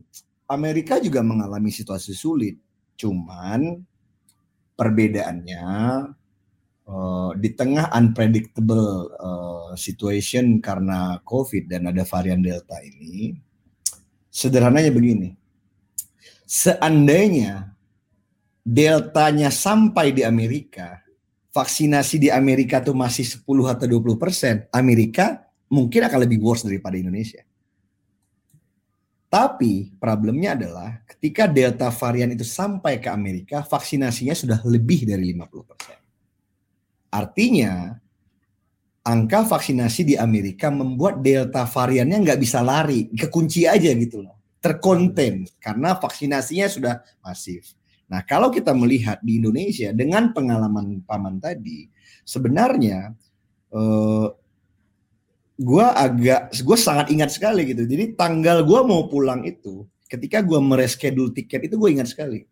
Amerika 0.47 1.01
juga 1.01 1.25
mengalami 1.25 1.73
situasi 1.73 2.13
sulit. 2.13 2.55
Cuman 2.93 3.81
perbedaannya 4.77 5.65
eh, 6.87 7.31
di 7.41 7.49
tengah 7.57 7.89
unpredictable 7.91 9.09
eh, 9.13 9.71
situation 9.75 10.61
karena 10.61 11.19
COVID 11.25 11.67
dan 11.67 11.89
ada 11.89 12.05
varian 12.05 12.39
Delta 12.39 12.77
ini, 12.85 13.33
sederhananya 14.29 14.93
begini. 14.93 15.33
Seandainya 16.45 17.73
Deltanya 18.63 19.51
sampai 19.51 20.15
di 20.15 20.23
Amerika, 20.23 21.03
vaksinasi 21.51 22.15
di 22.15 22.29
Amerika 22.31 22.79
tuh 22.79 22.95
masih 22.95 23.27
10 23.27 23.43
atau 23.67 23.85
20 23.91 24.15
persen, 24.15 24.63
Amerika 24.71 25.42
mungkin 25.73 26.05
akan 26.05 26.19
lebih 26.29 26.37
worse 26.37 26.69
daripada 26.69 26.93
Indonesia. 27.01 27.41
Tapi 29.33 29.97
problemnya 29.97 30.53
adalah 30.53 31.01
ketika 31.09 31.49
Delta 31.49 31.89
varian 31.89 32.29
itu 32.37 32.45
sampai 32.45 33.01
ke 33.01 33.09
Amerika, 33.09 33.65
vaksinasinya 33.65 34.37
sudah 34.37 34.61
lebih 34.61 35.09
dari 35.09 35.33
50%. 35.33 37.09
Artinya 37.09 37.97
angka 39.03 39.43
vaksinasi 39.49 40.13
di 40.13 40.15
Amerika 40.15 40.71
membuat 40.71 41.19
delta 41.19 41.67
variannya 41.67 42.23
nggak 42.23 42.39
bisa 42.39 42.63
lari, 42.63 43.11
kekunci 43.11 43.67
aja 43.67 43.91
gitu 43.93 44.23
loh, 44.23 44.37
terkonten 44.63 45.45
karena 45.59 45.93
vaksinasinya 45.99 46.67
sudah 46.71 46.93
masif. 47.19 47.75
Nah 48.07 48.23
kalau 48.23 48.49
kita 48.49 48.71
melihat 48.71 49.19
di 49.21 49.37
Indonesia 49.37 49.91
dengan 49.91 50.31
pengalaman 50.31 51.03
paman 51.03 51.37
tadi, 51.37 51.89
sebenarnya 52.23 53.11
eh, 53.75 54.27
gue 55.57 55.85
agak, 55.85 56.49
gue 56.53 56.77
sangat 56.77 57.13
ingat 57.13 57.29
sekali 57.29 57.69
gitu. 57.69 57.85
Jadi 57.85 58.17
tanggal 58.17 58.65
gue 58.65 58.79
mau 58.85 59.05
pulang 59.05 59.45
itu, 59.45 59.85
ketika 60.09 60.41
gue 60.41 60.57
mereschedule 60.57 61.33
tiket 61.33 61.69
itu 61.69 61.75
gue 61.77 61.89
ingat 61.93 62.09
sekali. 62.09 62.45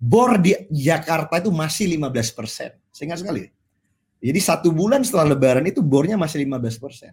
Bor 0.00 0.36
di 0.36 0.52
Jakarta 0.68 1.40
itu 1.40 1.48
masih 1.48 1.96
15 1.96 2.36
persen, 2.36 2.70
saya 2.92 3.04
ingat 3.08 3.20
sekali. 3.24 3.42
Jadi 4.24 4.40
satu 4.40 4.72
bulan 4.72 5.04
setelah 5.04 5.36
Lebaran 5.36 5.68
itu 5.68 5.84
bornya 5.84 6.16
masih 6.16 6.48
15 6.48 6.80
persen. 6.80 7.12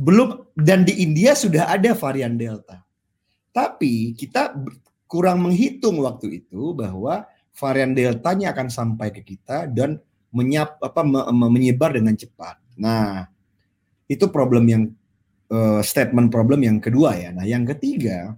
Belum 0.00 0.48
dan 0.56 0.88
di 0.88 1.04
India 1.04 1.36
sudah 1.36 1.68
ada 1.68 1.92
varian 1.92 2.40
Delta. 2.40 2.80
Tapi 3.52 4.16
kita 4.16 4.56
kurang 5.04 5.44
menghitung 5.44 6.00
waktu 6.00 6.40
itu 6.44 6.72
bahwa 6.72 7.28
varian 7.52 7.92
Deltanya 7.92 8.56
akan 8.56 8.72
sampai 8.72 9.12
ke 9.12 9.20
kita 9.20 9.68
dan 9.68 10.00
menyap 10.30 10.78
apa 10.80 11.02
menyebar 11.34 11.92
dengan 11.92 12.14
cepat. 12.14 12.56
Nah, 12.78 13.26
itu 14.10 14.26
problem 14.26 14.66
yang 14.66 14.82
uh, 15.54 15.78
statement 15.86 16.34
problem 16.34 16.66
yang 16.66 16.82
kedua 16.82 17.14
ya. 17.14 17.30
Nah, 17.30 17.46
yang 17.46 17.62
ketiga, 17.62 18.34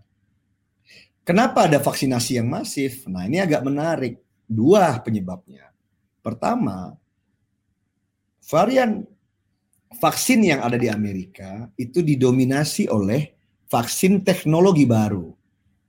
kenapa 1.25 1.65
ada 1.65 1.81
vaksinasi 1.81 2.37
yang 2.37 2.53
masif? 2.53 3.09
Nah, 3.09 3.25
ini 3.25 3.41
agak 3.41 3.65
menarik. 3.65 4.21
Dua 4.45 5.01
penyebabnya. 5.01 5.73
Pertama, 6.21 6.93
varian 8.45 9.09
vaksin 9.97 10.45
yang 10.45 10.61
ada 10.61 10.77
di 10.77 10.93
Amerika 10.93 11.73
itu 11.81 12.05
didominasi 12.05 12.93
oleh 12.93 13.33
vaksin 13.73 14.21
teknologi 14.21 14.85
baru 14.85 15.33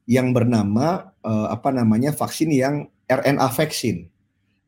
yang 0.08 0.32
bernama 0.32 1.12
uh, 1.28 1.52
apa 1.52 1.76
namanya 1.76 2.16
vaksin 2.16 2.56
yang 2.56 2.88
RNA 3.04 3.52
vaksin. 3.52 4.08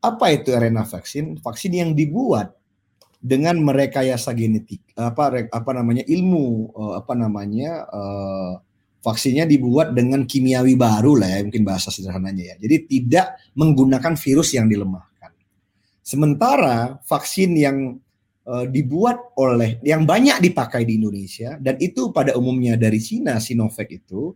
Apa 0.04 0.36
itu 0.36 0.52
RNA 0.52 0.84
vaksin? 0.84 1.40
Vaksin 1.40 1.72
yang 1.72 1.92
dibuat 1.96 2.52
dengan 3.26 3.58
merekayasa 3.58 4.38
genetik 4.38 4.86
apa 4.94 5.50
apa 5.50 5.72
namanya 5.74 6.06
ilmu 6.06 6.70
uh, 6.78 6.94
apa 7.02 7.18
namanya 7.18 7.90
uh, 7.90 8.62
vaksinnya 9.06 9.46
dibuat 9.46 9.94
dengan 9.94 10.26
kimiawi 10.26 10.74
baru 10.74 11.14
lah 11.22 11.30
ya 11.30 11.40
mungkin 11.46 11.62
bahasa 11.62 11.94
sederhananya 11.94 12.54
ya. 12.54 12.56
Jadi 12.66 12.76
tidak 12.90 13.38
menggunakan 13.54 14.18
virus 14.18 14.58
yang 14.58 14.66
dilemahkan. 14.66 15.30
Sementara 16.02 16.98
vaksin 17.06 17.54
yang 17.54 17.78
uh, 18.50 18.66
dibuat 18.66 19.38
oleh 19.38 19.78
yang 19.86 20.10
banyak 20.10 20.42
dipakai 20.42 20.90
di 20.90 20.98
Indonesia 20.98 21.62
dan 21.62 21.78
itu 21.78 22.10
pada 22.10 22.34
umumnya 22.34 22.74
dari 22.74 22.98
Cina 22.98 23.38
Sinovac 23.38 23.94
itu 23.94 24.34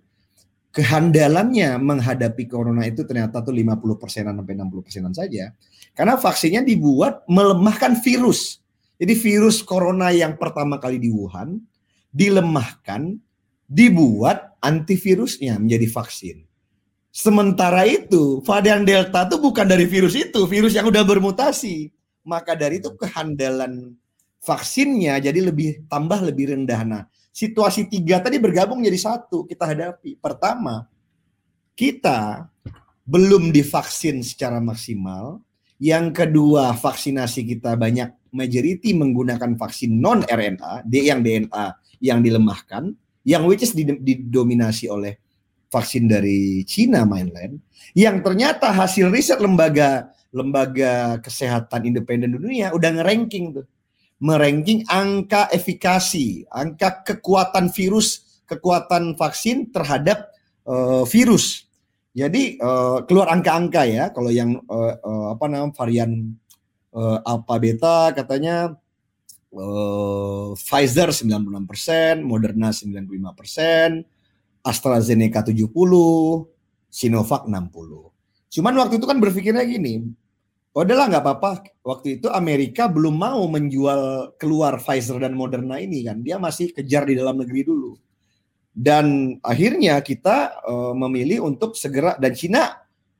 kehandalannya 0.69 1.81
menghadapi 1.81 2.45
corona 2.45 2.85
itu 2.85 3.01
ternyata 3.01 3.41
tuh 3.41 3.57
50 3.57 3.73
persenan 3.97 4.37
sampai 4.37 4.53
60 4.53 4.85
persenan 4.85 5.13
saja 5.17 5.49
karena 5.97 6.13
vaksinnya 6.21 6.61
dibuat 6.61 7.25
melemahkan 7.25 7.97
virus. 8.05 8.58
Jadi 8.99 9.13
virus 9.15 9.63
corona 9.63 10.11
yang 10.11 10.35
pertama 10.35 10.75
kali 10.75 10.99
di 10.99 11.07
Wuhan 11.07 11.55
dilemahkan, 12.11 13.15
dibuat 13.63 14.59
antivirusnya 14.59 15.55
menjadi 15.55 15.87
vaksin. 15.87 16.37
Sementara 17.09 17.87
itu, 17.87 18.43
varian 18.43 18.83
Delta 18.83 19.25
itu 19.25 19.39
bukan 19.39 19.65
dari 19.65 19.87
virus 19.87 20.13
itu, 20.13 20.45
virus 20.45 20.75
yang 20.75 20.91
udah 20.91 21.01
bermutasi. 21.07 21.89
Maka 22.27 22.53
dari 22.53 22.77
itu 22.83 22.93
kehandalan 22.93 23.95
vaksinnya 24.43 25.19
jadi 25.19 25.51
lebih 25.51 25.87
tambah 25.87 26.19
lebih 26.23 26.55
rendah. 26.55 26.81
Nah, 26.83 27.03
situasi 27.31 27.87
tiga 27.87 28.19
tadi 28.19 28.37
bergabung 28.37 28.83
jadi 28.83 28.99
satu 28.99 29.47
kita 29.47 29.63
hadapi. 29.67 30.19
Pertama, 30.19 30.87
kita 31.73 32.51
belum 33.07 33.49
divaksin 33.55 34.21
secara 34.21 34.59
maksimal. 34.59 35.41
Yang 35.79 36.11
kedua, 36.11 36.75
vaksinasi 36.75 37.47
kita 37.55 37.79
banyak 37.79 38.11
majority 38.31 38.93
menggunakan 38.93 39.57
vaksin 39.57 39.97
non 39.97 40.25
RNA, 40.25 40.87
yang 40.91 41.21
DNA 41.21 41.65
yang 41.99 42.19
dilemahkan, 42.23 42.95
yang 43.27 43.43
which 43.45 43.63
is 43.63 43.75
didominasi 43.75 44.87
oleh 44.87 45.19
vaksin 45.69 46.09
dari 46.09 46.63
Cina 46.65 47.05
mainland, 47.05 47.59
yang 47.93 48.23
ternyata 48.25 48.73
hasil 48.73 49.11
riset 49.11 49.37
lembaga 49.37 50.09
lembaga 50.29 51.17
kesehatan 51.21 51.89
independen 51.89 52.37
dunia 52.37 52.73
udah 52.73 53.01
ngeranking 53.01 53.61
tuh, 53.61 53.67
meranking 54.21 54.85
angka 54.89 55.49
efikasi, 55.49 56.45
angka 56.49 57.01
kekuatan 57.05 57.69
virus, 57.73 58.41
kekuatan 58.45 59.17
vaksin 59.17 59.69
terhadap 59.73 60.29
uh, 60.69 61.05
virus. 61.05 61.65
Jadi 62.13 62.57
uh, 62.57 63.05
keluar 63.05 63.29
angka-angka 63.29 63.85
ya 63.85 64.09
kalau 64.09 64.33
yang 64.33 64.57
uh, 64.65 64.97
uh, 64.97 65.25
apa 65.37 65.45
namanya 65.45 65.71
varian 65.77 66.35
uh, 66.93 67.19
alpha 67.25 67.55
beta 67.59 68.13
katanya 68.13 68.77
uh, 69.53 70.53
Pfizer 70.55 71.09
96%, 71.11 72.21
Moderna 72.21 72.69
95%, 72.69 74.05
AstraZeneca 74.65 75.41
70, 75.45 75.67
Sinovac 76.89 77.43
60. 77.45 78.49
Cuman 78.49 78.73
waktu 78.81 78.97
itu 78.97 79.05
kan 79.05 79.17
berpikirnya 79.21 79.61
gini, 79.65 80.09
oh 80.73 80.81
udahlah 80.81 81.05
nggak 81.09 81.23
apa-apa. 81.25 81.51
Waktu 81.85 82.21
itu 82.21 82.27
Amerika 82.33 82.89
belum 82.89 83.13
mau 83.13 83.45
menjual 83.45 84.33
keluar 84.41 84.81
Pfizer 84.81 85.21
dan 85.21 85.37
Moderna 85.37 85.77
ini 85.77 86.05
kan, 86.05 86.21
dia 86.21 86.41
masih 86.41 86.73
kejar 86.73 87.05
di 87.05 87.13
dalam 87.13 87.37
negeri 87.37 87.61
dulu 87.65 87.97
dan 88.79 89.35
akhirnya 89.43 89.99
kita 89.99 90.63
uh, 90.63 90.93
memilih 90.95 91.43
untuk 91.43 91.75
segera 91.75 92.15
dan 92.15 92.31
Cina 92.31 92.79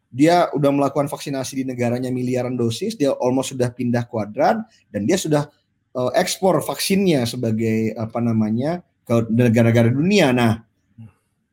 dia 0.10 0.50
udah 0.58 0.74
melakukan 0.74 1.06
vaksinasi 1.06 1.62
di 1.62 1.64
negaranya 1.70 2.10
miliaran 2.10 2.58
dosis, 2.58 2.98
dia 2.98 3.14
almost 3.14 3.54
sudah 3.54 3.70
pindah 3.70 4.10
kuadran 4.10 4.66
dan 4.90 5.06
dia 5.06 5.18
sudah 5.22 5.46
uh, 5.94 6.12
ekspor 6.18 6.58
vaksinnya 6.66 7.30
sebagai 7.30 7.94
apa 7.94 8.18
namanya 8.18 8.82
ke 9.06 9.30
negara-negara 9.30 9.94
dunia. 9.94 10.34
Nah, 10.34 10.66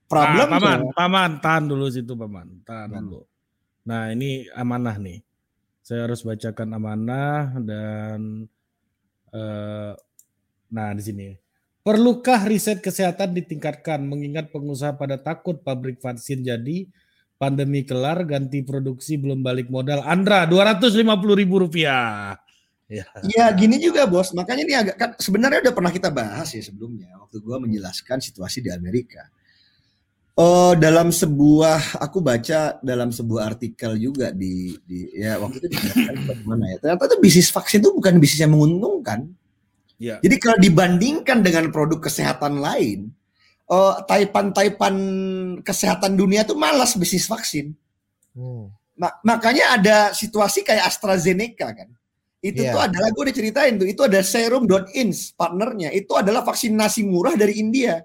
problem 0.09 0.49
ah, 0.49 0.53
paman, 0.57 0.81
paman, 0.97 1.31
tahan 1.45 1.65
dulu 1.69 1.85
situ 1.93 2.17
paman, 2.17 2.65
tahan 2.65 2.89
nah. 2.89 3.01
dulu. 3.01 3.21
Nah 3.87 4.03
ini 4.11 4.49
amanah 4.57 4.97
nih, 4.97 5.21
saya 5.85 6.09
harus 6.09 6.25
bacakan 6.25 6.75
amanah 6.75 7.55
dan 7.61 8.49
uh, 9.37 9.93
nah 10.67 10.91
di 10.97 11.05
sini 11.05 11.29
Perlukah 11.87 12.43
riset 12.51 12.83
kesehatan 12.83 13.31
ditingkatkan 13.31 14.03
mengingat 14.03 14.51
pengusaha 14.51 14.99
pada 14.99 15.23
takut 15.23 15.63
pabrik 15.63 16.03
vaksin 16.03 16.43
jadi 16.43 16.91
pandemi 17.37 17.84
kelar 17.84 18.24
ganti 18.24 18.64
produksi 18.64 19.20
belum 19.20 19.45
balik 19.45 19.68
modal. 19.68 20.05
Andra 20.05 20.49
250 20.49 21.05
ribu 21.37 21.62
rupiah. 21.62 22.37
Ya. 22.87 23.03
ya 23.26 23.51
gini 23.51 23.82
juga 23.82 24.07
bos, 24.07 24.30
makanya 24.30 24.62
ini 24.62 24.74
agak 24.78 24.95
kan 24.95 25.11
sebenarnya 25.18 25.59
udah 25.59 25.74
pernah 25.74 25.91
kita 25.91 26.07
bahas 26.07 26.55
ya 26.55 26.62
sebelumnya 26.62 27.18
waktu 27.18 27.43
gua 27.43 27.59
menjelaskan 27.59 28.22
situasi 28.22 28.62
di 28.62 28.70
Amerika. 28.70 29.26
Oh, 30.39 30.76
dalam 30.78 31.11
sebuah 31.11 31.99
aku 31.99 32.22
baca 32.22 32.78
dalam 32.84 33.11
sebuah 33.11 33.57
artikel 33.57 33.99
juga 33.99 34.30
di, 34.30 34.76
di 34.87 35.11
ya 35.18 35.41
waktu 35.43 35.66
itu 35.66 35.68
dijelaskan 35.74 36.14
mana 36.47 36.64
ya. 36.70 36.76
Ternyata 36.78 37.11
itu 37.11 37.18
bisnis 37.18 37.51
vaksin 37.51 37.82
itu 37.82 37.91
bukan 37.91 38.22
bisnis 38.22 38.47
yang 38.47 38.55
menguntungkan 38.55 39.34
Ya. 39.97 40.20
Jadi 40.20 40.37
kalau 40.37 40.59
dibandingkan 40.61 41.41
dengan 41.41 41.72
produk 41.72 42.05
kesehatan 42.05 42.61
lain, 42.61 43.09
uh, 43.71 44.03
taipan-taipan 44.07 44.95
kesehatan 45.62 46.14
dunia 46.14 46.43
tuh 46.47 46.59
malas 46.59 46.95
bisnis 46.95 47.27
vaksin. 47.27 47.75
Hmm. 48.37 48.71
Mak 48.97 49.21
makanya 49.27 49.77
ada 49.77 49.97
situasi 50.17 50.64
kayak 50.64 50.89
AstraZeneca 50.89 51.69
kan. 51.77 51.89
Itu 52.41 52.62
yeah. 52.62 52.73
tuh 52.73 52.81
adalah 52.81 53.09
gue 53.11 53.23
udah 53.27 53.37
ceritain 53.37 53.75
tuh, 53.75 53.89
itu 53.89 54.01
ada 54.07 54.21
serum.ins 54.23 55.35
partnernya, 55.35 55.91
itu 55.91 56.12
adalah 56.14 56.47
vaksinasi 56.47 57.03
murah 57.03 57.35
dari 57.35 57.59
India. 57.59 58.01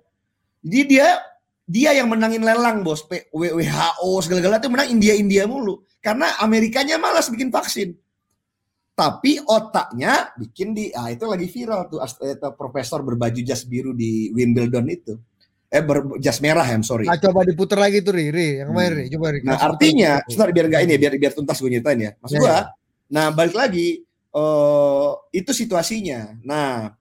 Jadi 0.65 0.81
dia 0.87 1.19
dia 1.67 1.95
yang 1.95 2.09
menangin 2.09 2.41
lelang 2.43 2.81
bos, 2.81 3.05
WHO 3.07 4.09
segala-galanya 4.25 4.61
itu 4.65 4.71
menang 4.71 4.89
India-India 4.91 5.43
mulu. 5.45 5.85
Karena 6.01 6.41
Amerikanya 6.41 6.97
malas 6.97 7.29
bikin 7.29 7.53
vaksin 7.53 7.93
tapi 8.91 9.39
otaknya 9.41 10.29
bikin 10.37 10.75
di 10.75 10.91
ah 10.93 11.09
itu 11.09 11.25
lagi 11.25 11.47
viral 11.49 11.89
tuh 11.89 12.03
itu 12.05 12.49
profesor 12.53 13.01
berbaju 13.01 13.39
jas 13.41 13.65
biru 13.65 13.95
di 13.97 14.29
Wimbledon 14.35 14.85
itu 14.91 15.15
eh 15.71 15.79
ber, 15.79 16.19
jas 16.19 16.43
merah 16.43 16.67
ya 16.67 16.77
sorry 16.83 17.07
nah, 17.07 17.15
coba 17.15 17.47
diputar 17.47 17.79
lagi 17.79 18.03
tuh 18.03 18.11
Riri 18.11 18.59
yang 18.59 18.75
kemarin 18.75 19.07
hmm. 19.07 19.11
coba 19.15 19.27
Riri 19.31 19.45
nah 19.47 19.57
artinya 19.57 20.11
sebentar 20.27 20.49
biar 20.51 20.65
enggak 20.67 20.83
ini 20.83 20.93
biar 20.99 21.13
biar 21.15 21.33
tuntas 21.33 21.57
gue 21.63 21.69
nyeritain 21.71 21.99
ya 21.99 22.11
maksud 22.19 22.35
ya, 22.35 22.41
gua 22.43 22.51
ya. 22.51 22.61
nah 23.07 23.25
balik 23.31 23.55
lagi 23.55 23.87
uh, 24.35 25.11
itu 25.31 25.51
situasinya 25.55 26.43
nah 26.43 26.91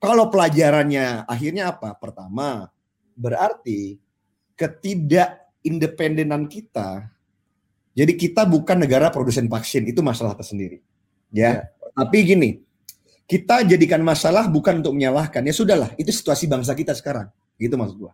kalau 0.00 0.32
pelajarannya 0.32 1.28
akhirnya 1.28 1.76
apa 1.76 1.92
pertama 2.00 2.72
berarti 3.14 4.00
ketidak 4.56 5.52
independenan 5.60 6.48
kita 6.48 7.12
jadi 7.92 8.12
kita 8.16 8.48
bukan 8.48 8.80
negara 8.80 9.12
produsen 9.12 9.46
vaksin 9.46 9.84
itu 9.84 10.00
masalah 10.00 10.32
tersendiri 10.32 10.80
Ya. 11.34 11.50
ya. 11.50 11.90
Tapi 11.98 12.18
gini, 12.22 12.50
kita 13.26 13.66
jadikan 13.66 14.00
masalah 14.06 14.46
bukan 14.46 14.80
untuk 14.80 14.94
menyalahkan. 14.94 15.42
Ya 15.42 15.50
sudahlah, 15.50 15.90
itu 15.98 16.14
situasi 16.14 16.46
bangsa 16.46 16.72
kita 16.78 16.94
sekarang. 16.94 17.28
Gitu 17.58 17.74
maksud 17.74 17.96
gua. 17.98 18.12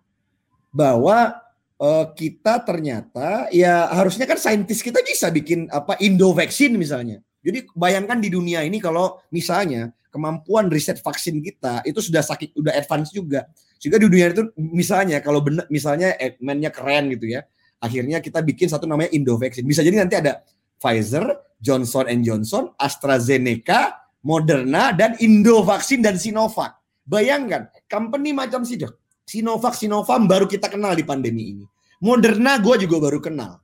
Bahwa 0.70 1.40
eh, 1.80 2.06
kita 2.14 2.62
ternyata 2.62 3.50
ya 3.50 3.90
harusnya 3.90 4.28
kan 4.28 4.38
saintis 4.38 4.84
kita 4.84 5.00
bisa 5.02 5.28
bikin 5.32 5.66
apa 5.72 5.96
Indo 6.00 6.30
vaksin 6.32 6.76
misalnya. 6.76 7.20
Jadi 7.40 7.72
bayangkan 7.72 8.20
di 8.20 8.28
dunia 8.28 8.60
ini 8.60 8.76
kalau 8.78 9.16
misalnya 9.32 9.96
kemampuan 10.12 10.68
riset 10.68 11.00
vaksin 11.00 11.40
kita 11.40 11.80
itu 11.88 12.02
sudah 12.04 12.20
sakit 12.20 12.52
udah 12.58 12.76
advance 12.76 13.14
juga. 13.14 13.48
Sehingga 13.80 13.96
di 13.96 14.06
dunia 14.12 14.28
itu 14.28 14.44
misalnya 14.60 15.24
kalau 15.24 15.40
benar 15.40 15.64
misalnya 15.72 16.12
adminnya 16.20 16.68
keren 16.68 17.08
gitu 17.16 17.32
ya. 17.32 17.48
Akhirnya 17.80 18.20
kita 18.20 18.44
bikin 18.44 18.68
satu 18.68 18.84
namanya 18.84 19.08
Indo 19.16 19.40
vaksin. 19.40 19.64
Bisa 19.64 19.80
jadi 19.80 19.96
nanti 19.96 20.20
ada 20.20 20.44
Pfizer, 20.76 21.24
Johnson 21.64 22.04
Johnson, 22.20 22.76
AstraZeneca, 22.76 24.00
Moderna 24.20 24.92
dan 24.92 25.16
Indo 25.16 25.64
vaksin 25.64 26.04
dan 26.04 26.20
Sinovac. 26.20 26.76
Bayangkan, 27.08 27.72
company 27.88 28.36
macam 28.36 28.68
Sinovac, 28.68 28.99
Sinovac, 29.30 29.78
Sinovac 29.78 30.18
baru 30.26 30.50
kita 30.50 30.66
kenal 30.66 30.98
di 30.98 31.06
pandemi 31.06 31.54
ini. 31.54 31.64
Moderna 32.02 32.58
gue 32.58 32.82
juga 32.82 32.98
baru 32.98 33.22
kenal. 33.22 33.62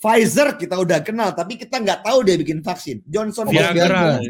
Pfizer 0.00 0.56
kita 0.56 0.80
udah 0.80 1.04
kenal, 1.04 1.36
tapi 1.36 1.60
kita 1.60 1.76
nggak 1.76 2.00
tahu 2.00 2.24
dia 2.24 2.40
bikin 2.40 2.64
vaksin. 2.64 3.04
Johnson 3.04 3.44
Viagra. 3.52 4.20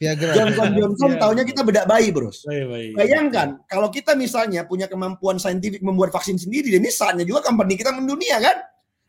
Viagra. 0.00 0.32
Johnson 0.32 0.68
Johnson 0.78 1.10
Iya. 1.12 1.20
taunya 1.20 1.44
kita 1.44 1.60
bedak 1.60 1.84
bayi, 1.84 2.08
bros. 2.08 2.46
Baik. 2.48 2.96
Bayangkan 2.96 3.60
kalau 3.68 3.92
kita 3.92 4.16
misalnya 4.16 4.64
punya 4.64 4.88
kemampuan 4.88 5.36
saintifik 5.36 5.84
membuat 5.84 6.08
vaksin 6.08 6.40
sendiri, 6.40 6.72
dan 6.72 6.80
ini 6.80 6.90
saatnya 6.94 7.24
juga 7.28 7.44
company 7.44 7.76
kita 7.76 7.92
mendunia 7.92 8.40
kan? 8.40 8.56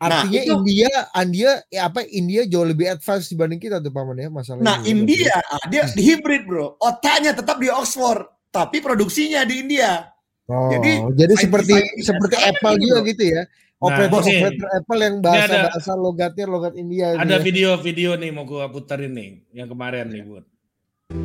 Nah, 0.02 0.26
Artinya 0.26 0.40
itu- 0.42 0.52
India, 0.52 0.92
India, 1.14 1.50
ya 1.70 1.80
apa 1.88 2.02
India 2.04 2.42
jauh 2.44 2.66
lebih 2.66 2.90
advance 2.92 3.30
dibanding 3.30 3.62
kita 3.62 3.78
tuh 3.78 3.94
paman 3.94 4.18
ya 4.18 4.28
masalahnya. 4.28 4.66
Nah, 4.66 4.76
India 4.84 5.32
ah, 5.48 5.64
dia 5.70 5.86
hybrid, 5.88 6.44
bro. 6.44 6.74
Otaknya 6.76 7.32
tetap 7.32 7.56
di 7.56 7.70
Oxford, 7.72 8.26
tapi 8.52 8.84
produksinya 8.84 9.48
di 9.48 9.64
India. 9.64 10.11
Oh, 10.44 10.68
Jadi, 10.68 10.90
jadi, 11.14 11.34
seperti 11.38 11.74
seperti 12.02 12.36
Apple 12.36 12.74
ini, 12.74 12.82
juga 12.84 12.98
bro. 12.98 13.08
gitu 13.08 13.22
ya. 13.24 13.42
Nah, 13.42 13.84
Operator 13.84 14.20
ini- 14.20 14.30
operator 14.36 14.68
Apple 14.72 15.00
yang 15.00 15.16
bahasa 15.18 15.42
ada- 15.48 15.64
bahasa 15.70 15.92
logatnya 15.94 16.46
logat 16.46 16.72
India. 16.74 17.06
Ada 17.12 17.22
ini 17.22 17.32
ya. 17.32 17.38
video-video 17.40 18.10
nih 18.14 18.30
mau 18.30 18.44
gua 18.44 18.66
puterin 18.66 19.10
nih 19.10 19.30
yang 19.52 19.66
kemarin 19.66 20.06
nih, 20.08 20.22
Bud. 20.22 20.44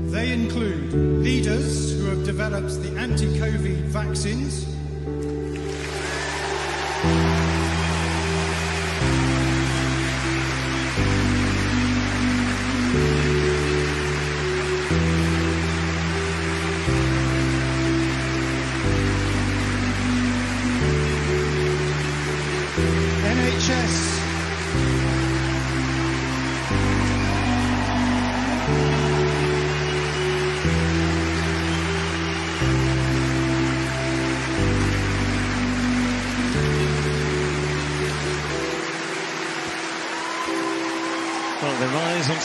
They 0.10 0.32
include 0.32 0.90
leaders 1.22 1.94
who 1.94 2.10
have 2.10 2.24
developed 2.24 2.78
the 2.82 2.92
anti-COVID 2.94 3.88
vaccines, 3.88 4.66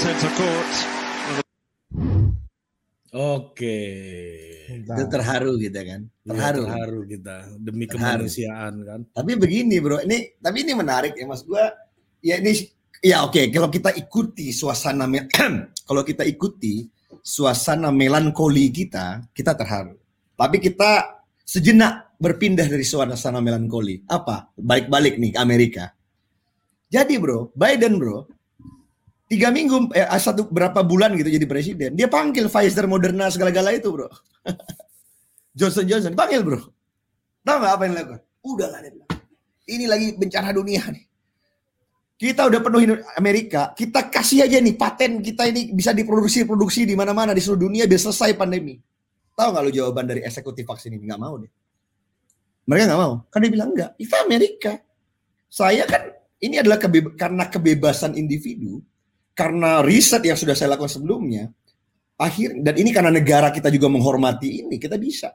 court. 0.03 0.73
Oke. 3.13 3.79
Mantap. 4.73 4.97
Itu 4.99 5.05
terharu 5.15 5.53
gitu 5.63 5.79
kan. 5.79 6.01
Iya, 6.03 6.27
Terharu. 6.27 6.63
terharu 6.67 7.01
kita 7.07 7.37
demi 7.63 7.85
Terharu. 7.87 8.27
kemanusiaan 8.27 8.75
kan. 8.83 9.01
Tapi 9.15 9.33
begini, 9.39 9.77
bro. 9.79 10.03
Ini 10.03 10.43
tapi 10.43 10.67
ini 10.67 10.73
menarik 10.75 11.15
ya, 11.15 11.23
Mas. 11.29 11.47
Gua 11.47 11.71
ya 12.19 12.41
ini 12.43 12.51
ya 12.99 13.23
oke, 13.23 13.47
kalau 13.55 13.71
kita 13.71 13.95
ikuti 13.95 14.51
suasana 14.51 15.07
kalau 15.89 16.03
kita 16.03 16.27
ikuti 16.27 16.89
suasana 17.23 17.95
melankoli 17.95 18.75
kita, 18.75 19.23
kita 19.31 19.55
terharu. 19.55 19.95
Tapi 20.35 20.59
kita 20.59 21.23
sejenak 21.47 22.19
berpindah 22.19 22.67
dari 22.67 22.83
suasana 22.83 23.39
melankoli. 23.39 24.03
Apa? 24.11 24.51
Balik-balik 24.59 25.21
nih 25.23 25.31
ke 25.31 25.39
Amerika. 25.39 25.85
Jadi, 26.91 27.17
bro, 27.23 27.55
Biden, 27.55 27.97
bro, 28.03 28.27
tiga 29.33 29.49
minggu 29.49 29.89
eh, 29.97 30.05
satu 30.21 30.45
berapa 30.53 30.85
bulan 30.85 31.17
gitu 31.17 31.33
jadi 31.33 31.47
presiden. 31.49 31.91
Dia 31.97 32.13
panggil 32.13 32.53
Pfizer 32.53 32.85
Moderna 32.85 33.33
segala-gala 33.33 33.73
itu 33.73 33.89
bro. 33.89 34.13
Johnson 35.59 35.89
Johnson 35.89 36.13
panggil 36.13 36.45
bro. 36.45 36.61
Tahu 37.41 37.57
nggak 37.57 37.73
apa 37.73 37.83
yang 37.89 37.93
dilakukan? 37.97 38.21
Udahlah 38.45 38.79
dia 38.85 38.93
bilang. 38.93 39.11
Ini 39.65 39.85
lagi 39.89 40.07
bencana 40.21 40.53
dunia 40.53 40.85
nih. 40.85 41.05
Kita 42.21 42.47
udah 42.47 42.61
penuhin 42.61 43.01
Amerika 43.19 43.73
kita 43.75 44.13
kasih 44.13 44.47
aja 44.47 44.61
nih 44.61 44.77
paten 44.79 45.25
kita 45.25 45.49
ini 45.49 45.75
bisa 45.75 45.91
diproduksi 45.91 46.47
produksi 46.47 46.87
di 46.87 46.95
mana-mana 46.95 47.33
di 47.33 47.41
seluruh 47.41 47.67
dunia 47.67 47.89
biar 47.89 47.99
selesai 48.05 48.37
pandemi. 48.37 48.77
Tahu 49.33 49.49
nggak 49.49 49.63
lu 49.65 49.73
jawaban 49.73 50.05
dari 50.13 50.21
eksekutif 50.23 50.69
vaksin 50.69 50.93
ini? 50.93 51.09
Nggak 51.09 51.23
mau 51.25 51.41
deh. 51.41 51.49
Mereka 52.69 52.85
nggak 52.85 53.01
mau. 53.01 53.15
Kan 53.33 53.39
dia 53.43 53.51
bilang 53.51 53.73
enggak 53.73 53.97
itu 53.97 54.13
Amerika. 54.21 54.77
Saya 55.49 55.89
kan 55.89 56.13
ini 56.45 56.61
adalah 56.61 56.77
kebe- 56.77 57.17
karena 57.17 57.49
kebebasan 57.49 58.13
individu 58.15 58.85
karena 59.33 59.81
riset 59.81 60.23
yang 60.25 60.37
sudah 60.37 60.53
saya 60.57 60.77
lakukan 60.77 61.01
sebelumnya, 61.01 61.49
akhir 62.21 62.61
dan 62.61 62.75
ini 62.77 62.91
karena 62.93 63.11
negara 63.11 63.49
kita 63.51 63.73
juga 63.73 63.89
menghormati 63.89 64.65
ini, 64.65 64.77
kita 64.77 65.01
bisa. 65.01 65.33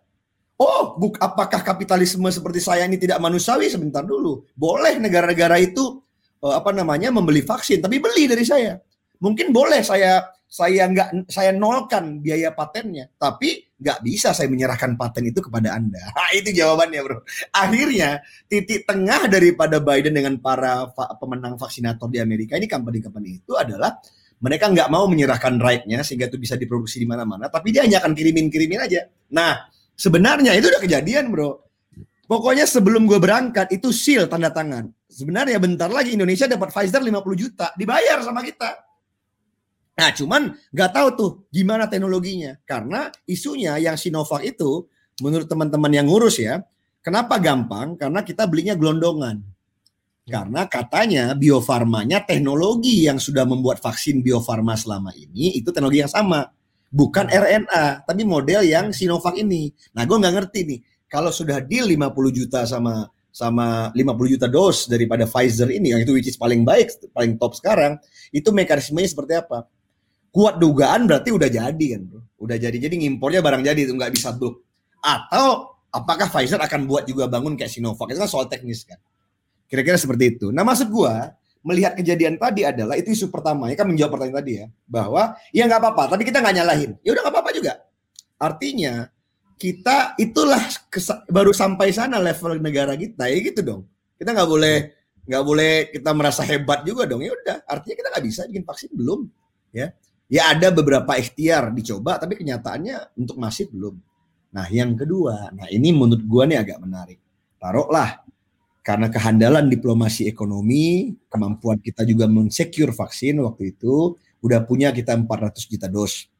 Oh, 0.57 0.97
buk, 0.97 1.21
apakah 1.21 1.61
kapitalisme 1.61 2.25
seperti 2.33 2.57
saya 2.57 2.89
ini 2.89 2.97
tidak 2.97 3.21
manusiawi? 3.21 3.69
Sebentar 3.69 4.01
dulu. 4.01 4.41
Boleh 4.57 4.97
negara-negara 4.97 5.61
itu 5.61 6.01
eh, 6.41 6.55
apa 6.57 6.73
namanya 6.73 7.13
membeli 7.13 7.45
vaksin, 7.45 7.77
tapi 7.77 8.01
beli 8.01 8.25
dari 8.25 8.41
saya. 8.41 8.73
Mungkin 9.21 9.53
boleh 9.53 9.85
saya 9.85 10.25
saya 10.49 10.89
nggak 10.89 11.29
saya 11.29 11.53
nolkan 11.53 12.23
biaya 12.23 12.55
patennya, 12.57 13.11
tapi 13.21 13.66
nggak 13.77 13.99
bisa 14.01 14.33
saya 14.33 14.49
menyerahkan 14.49 14.97
paten 14.97 15.29
itu 15.29 15.39
kepada 15.41 15.77
anda. 15.77 16.01
Nah, 16.17 16.29
itu 16.33 16.49
jawabannya, 16.49 16.99
bro. 17.05 17.21
Akhirnya 17.53 18.19
titik 18.49 18.89
tengah 18.89 19.29
daripada 19.29 19.77
Biden 19.77 20.17
dengan 20.17 20.41
para 20.41 20.89
va- 20.91 21.13
pemenang 21.15 21.55
vaksinator 21.55 22.09
di 22.09 22.17
Amerika 22.17 22.57
ini 22.57 22.65
company-company 22.65 23.45
itu 23.45 23.53
adalah 23.53 24.01
mereka 24.41 24.69
nggak 24.69 24.89
mau 24.89 25.05
menyerahkan 25.09 25.57
right-nya 25.57 26.01
sehingga 26.05 26.29
itu 26.29 26.37
bisa 26.37 26.53
diproduksi 26.57 27.01
di 27.01 27.07
mana-mana, 27.09 27.49
tapi 27.49 27.73
dia 27.73 27.85
hanya 27.85 28.01
akan 28.01 28.13
kirimin-kirimin 28.13 28.81
aja. 28.81 29.09
Nah, 29.33 29.65
sebenarnya 29.97 30.53
itu 30.57 30.69
udah 30.69 30.81
kejadian, 30.81 31.33
bro. 31.33 31.57
Pokoknya 32.27 32.67
sebelum 32.67 33.07
gue 33.07 33.17
berangkat 33.23 33.71
itu 33.71 33.89
seal 33.95 34.27
tanda 34.27 34.51
tangan. 34.51 34.91
Sebenarnya 35.07 35.57
bentar 35.63 35.87
lagi 35.87 36.13
Indonesia 36.13 36.43
dapat 36.43 36.75
Pfizer 36.75 36.99
50 36.99 37.23
juta 37.39 37.71
dibayar 37.79 38.19
sama 38.19 38.43
kita. 38.43 38.86
Nah, 39.97 40.13
cuman 40.13 40.53
nggak 40.69 40.91
tahu 40.93 41.07
tuh 41.17 41.31
gimana 41.49 41.89
teknologinya. 41.89 42.53
Karena 42.69 43.09
isunya 43.25 43.81
yang 43.81 43.97
Sinovac 43.97 44.45
itu 44.45 44.85
menurut 45.25 45.49
teman-teman 45.49 45.89
yang 45.89 46.05
ngurus 46.05 46.37
ya, 46.37 46.61
kenapa 47.01 47.41
gampang? 47.41 47.97
Karena 47.97 48.21
kita 48.21 48.45
belinya 48.45 48.77
gelondongan. 48.77 49.41
Karena 50.27 50.69
katanya 50.69 51.33
biofarmanya 51.33 52.21
teknologi 52.29 53.09
yang 53.09 53.17
sudah 53.17 53.47
membuat 53.47 53.81
vaksin 53.81 54.21
biofarma 54.21 54.77
selama 54.77 55.15
ini 55.17 55.57
itu 55.57 55.73
teknologi 55.73 56.05
yang 56.05 56.13
sama. 56.13 56.45
Bukan 56.87 57.27
RNA, 57.27 58.05
tapi 58.05 58.21
model 58.21 58.63
yang 58.63 58.93
Sinovac 58.93 59.33
ini. 59.35 59.73
Nah, 59.97 60.05
gue 60.05 60.13
nggak 60.13 60.35
ngerti 60.39 60.59
nih. 60.67 60.79
Kalau 61.09 61.33
sudah 61.33 61.63
deal 61.63 61.87
50 61.89 62.13
juta 62.31 62.67
sama 62.67 63.07
sama 63.31 63.93
50 63.93 64.33
juta 64.33 64.47
dos 64.49 64.89
daripada 64.89 65.29
Pfizer 65.29 65.69
ini 65.69 65.93
yang 65.93 66.01
itu 66.01 66.11
which 66.13 66.29
is 66.29 66.37
paling 66.37 66.65
baik, 66.65 66.89
paling 67.13 67.37
top 67.37 67.53
sekarang, 67.53 67.95
itu 68.33 68.49
mekanismenya 68.49 69.09
seperti 69.09 69.33
apa? 69.37 69.65
Kuat 70.37 70.61
dugaan 70.61 71.09
berarti 71.09 71.33
udah 71.33 71.49
jadi 71.49 71.85
kan, 71.97 72.01
bro. 72.05 72.21
Udah 72.37 72.61
jadi. 72.61 72.77
Jadi 72.77 73.01
ngimpornya 73.01 73.41
barang 73.41 73.65
jadi 73.65 73.89
itu 73.89 73.97
nggak 73.97 74.13
bisa 74.13 74.29
bulk. 74.37 74.61
Atau 75.01 75.73
apakah 75.89 76.29
Pfizer 76.29 76.61
akan 76.61 76.85
buat 76.85 77.09
juga 77.09 77.25
bangun 77.25 77.57
kayak 77.57 77.73
Sinovac? 77.73 78.13
Itu 78.13 78.21
kan 78.21 78.29
soal 78.29 78.45
teknis 78.45 78.85
kan. 78.85 79.01
Kira-kira 79.65 79.97
seperti 79.97 80.37
itu. 80.37 80.53
Nah, 80.53 80.61
maksud 80.61 80.93
gua 80.93 81.33
melihat 81.65 81.97
kejadian 81.97 82.37
tadi 82.37 82.63
adalah 82.63 82.95
itu 82.95 83.11
isu 83.11 83.27
pertama 83.27 83.67
ya 83.67 83.75
kan 83.75 83.91
menjawab 83.91 84.15
pertanyaan 84.15 84.39
tadi 84.39 84.51
ya 84.63 84.65
bahwa 84.87 85.35
ya 85.51 85.67
nggak 85.67 85.81
apa-apa 85.83 86.03
tapi 86.15 86.23
kita 86.23 86.39
nggak 86.39 86.55
nyalahin 86.63 86.91
ya 87.03 87.11
udah 87.11 87.21
nggak 87.27 87.35
apa-apa 87.35 87.51
juga 87.51 87.73
artinya 88.39 89.11
kita 89.59 90.15
itulah 90.15 90.63
baru 91.27 91.51
sampai 91.51 91.91
sana 91.91 92.23
level 92.23 92.61
negara 92.63 92.95
kita 92.95 93.27
ya 93.27 93.37
gitu 93.43 93.59
dong 93.67 93.81
kita 94.15 94.31
nggak 94.31 94.47
boleh 94.47 94.77
nggak 95.27 95.43
boleh 95.43 95.73
kita 95.91 96.09
merasa 96.15 96.41
hebat 96.47 96.87
juga 96.87 97.03
dong 97.03 97.19
ya 97.19 97.35
udah 97.35 97.57
artinya 97.67 97.95
kita 97.99 98.07
nggak 98.15 98.25
bisa 98.31 98.41
bikin 98.47 98.63
vaksin 98.63 98.91
belum 98.95 99.19
ya 99.75 99.91
ya 100.27 100.51
ada 100.51 100.71
beberapa 100.71 101.15
ikhtiar 101.15 101.71
dicoba 101.71 102.19
tapi 102.19 102.39
kenyataannya 102.39 103.17
untuk 103.19 103.39
masif 103.39 103.71
belum 103.71 103.95
nah 104.51 104.67
yang 104.71 104.95
kedua 104.95 105.51
nah 105.51 105.67
ini 105.71 105.91
menurut 105.91 106.23
gua 106.23 106.43
nih 106.47 106.59
agak 106.59 106.79
menarik 106.83 107.19
taruhlah 107.59 108.27
karena 108.87 109.11
kehandalan 109.11 109.67
diplomasi 109.67 110.31
ekonomi, 110.31 111.11
kemampuan 111.27 111.75
kita 111.75 112.07
juga 112.07 112.23
mensecure 112.23 112.95
vaksin 112.95 113.35
waktu 113.43 113.75
itu, 113.75 114.15
udah 114.39 114.63
punya 114.63 114.95
kita 114.95 115.11
400 115.11 115.67
juta 115.67 115.91
dos. 115.91 116.31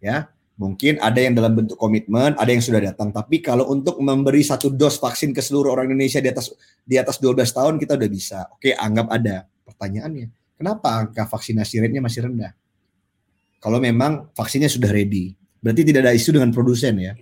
Ya. 0.00 0.32
Mungkin 0.56 0.96
ada 0.96 1.20
yang 1.20 1.36
dalam 1.36 1.52
bentuk 1.52 1.76
komitmen, 1.76 2.40
ada 2.40 2.48
yang 2.48 2.64
sudah 2.64 2.80
datang. 2.80 3.12
Tapi 3.12 3.44
kalau 3.44 3.68
untuk 3.68 4.00
memberi 4.00 4.40
satu 4.40 4.72
dos 4.72 4.96
vaksin 4.96 5.36
ke 5.36 5.44
seluruh 5.44 5.76
orang 5.76 5.92
Indonesia 5.92 6.24
di 6.24 6.32
atas 6.32 6.56
di 6.88 6.96
atas 6.96 7.20
12 7.20 7.52
tahun 7.52 7.74
kita 7.76 8.00
udah 8.00 8.08
bisa. 8.08 8.48
Oke, 8.56 8.72
anggap 8.72 9.12
ada. 9.12 9.44
Pertanyaannya, 9.68 10.32
kenapa 10.56 11.04
angka 11.04 11.28
vaksinasi 11.28 11.84
rate-nya 11.84 12.00
masih 12.00 12.30
rendah? 12.30 12.56
Kalau 13.64 13.80
memang 13.80 14.28
vaksinnya 14.36 14.68
sudah 14.68 14.92
ready, 14.92 15.32
berarti 15.64 15.88
tidak 15.88 16.04
ada 16.04 16.12
isu 16.12 16.36
dengan 16.36 16.52
produsen 16.52 17.00
ya. 17.00 17.16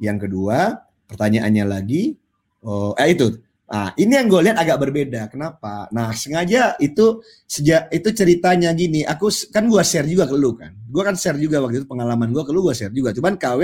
Yang 0.00 0.24
kedua, 0.24 0.80
pertanyaannya 1.12 1.64
lagi, 1.68 2.16
oh, 2.64 2.96
eh 2.96 3.12
itu 3.12 3.36
Nah, 3.68 3.92
ini 4.00 4.16
yang 4.16 4.32
gue 4.32 4.40
lihat 4.48 4.56
agak 4.56 4.80
berbeda. 4.80 5.28
Kenapa? 5.28 5.92
Nah, 5.92 6.08
sengaja 6.16 6.72
itu 6.80 7.20
sejak 7.44 7.92
itu 7.92 8.08
ceritanya 8.16 8.72
gini. 8.72 9.04
Aku 9.04 9.28
kan 9.52 9.68
gue 9.68 9.82
share 9.84 10.08
juga 10.08 10.24
ke 10.24 10.32
lu 10.40 10.56
kan. 10.56 10.72
Gue 10.88 11.04
kan 11.04 11.12
share 11.12 11.36
juga 11.36 11.60
waktu 11.60 11.84
itu 11.84 11.86
pengalaman 11.86 12.32
gue 12.32 12.48
ke 12.48 12.52
lu 12.56 12.64
gue 12.64 12.72
share 12.72 12.96
juga. 12.96 13.12
Cuman 13.12 13.36
KW 13.36 13.60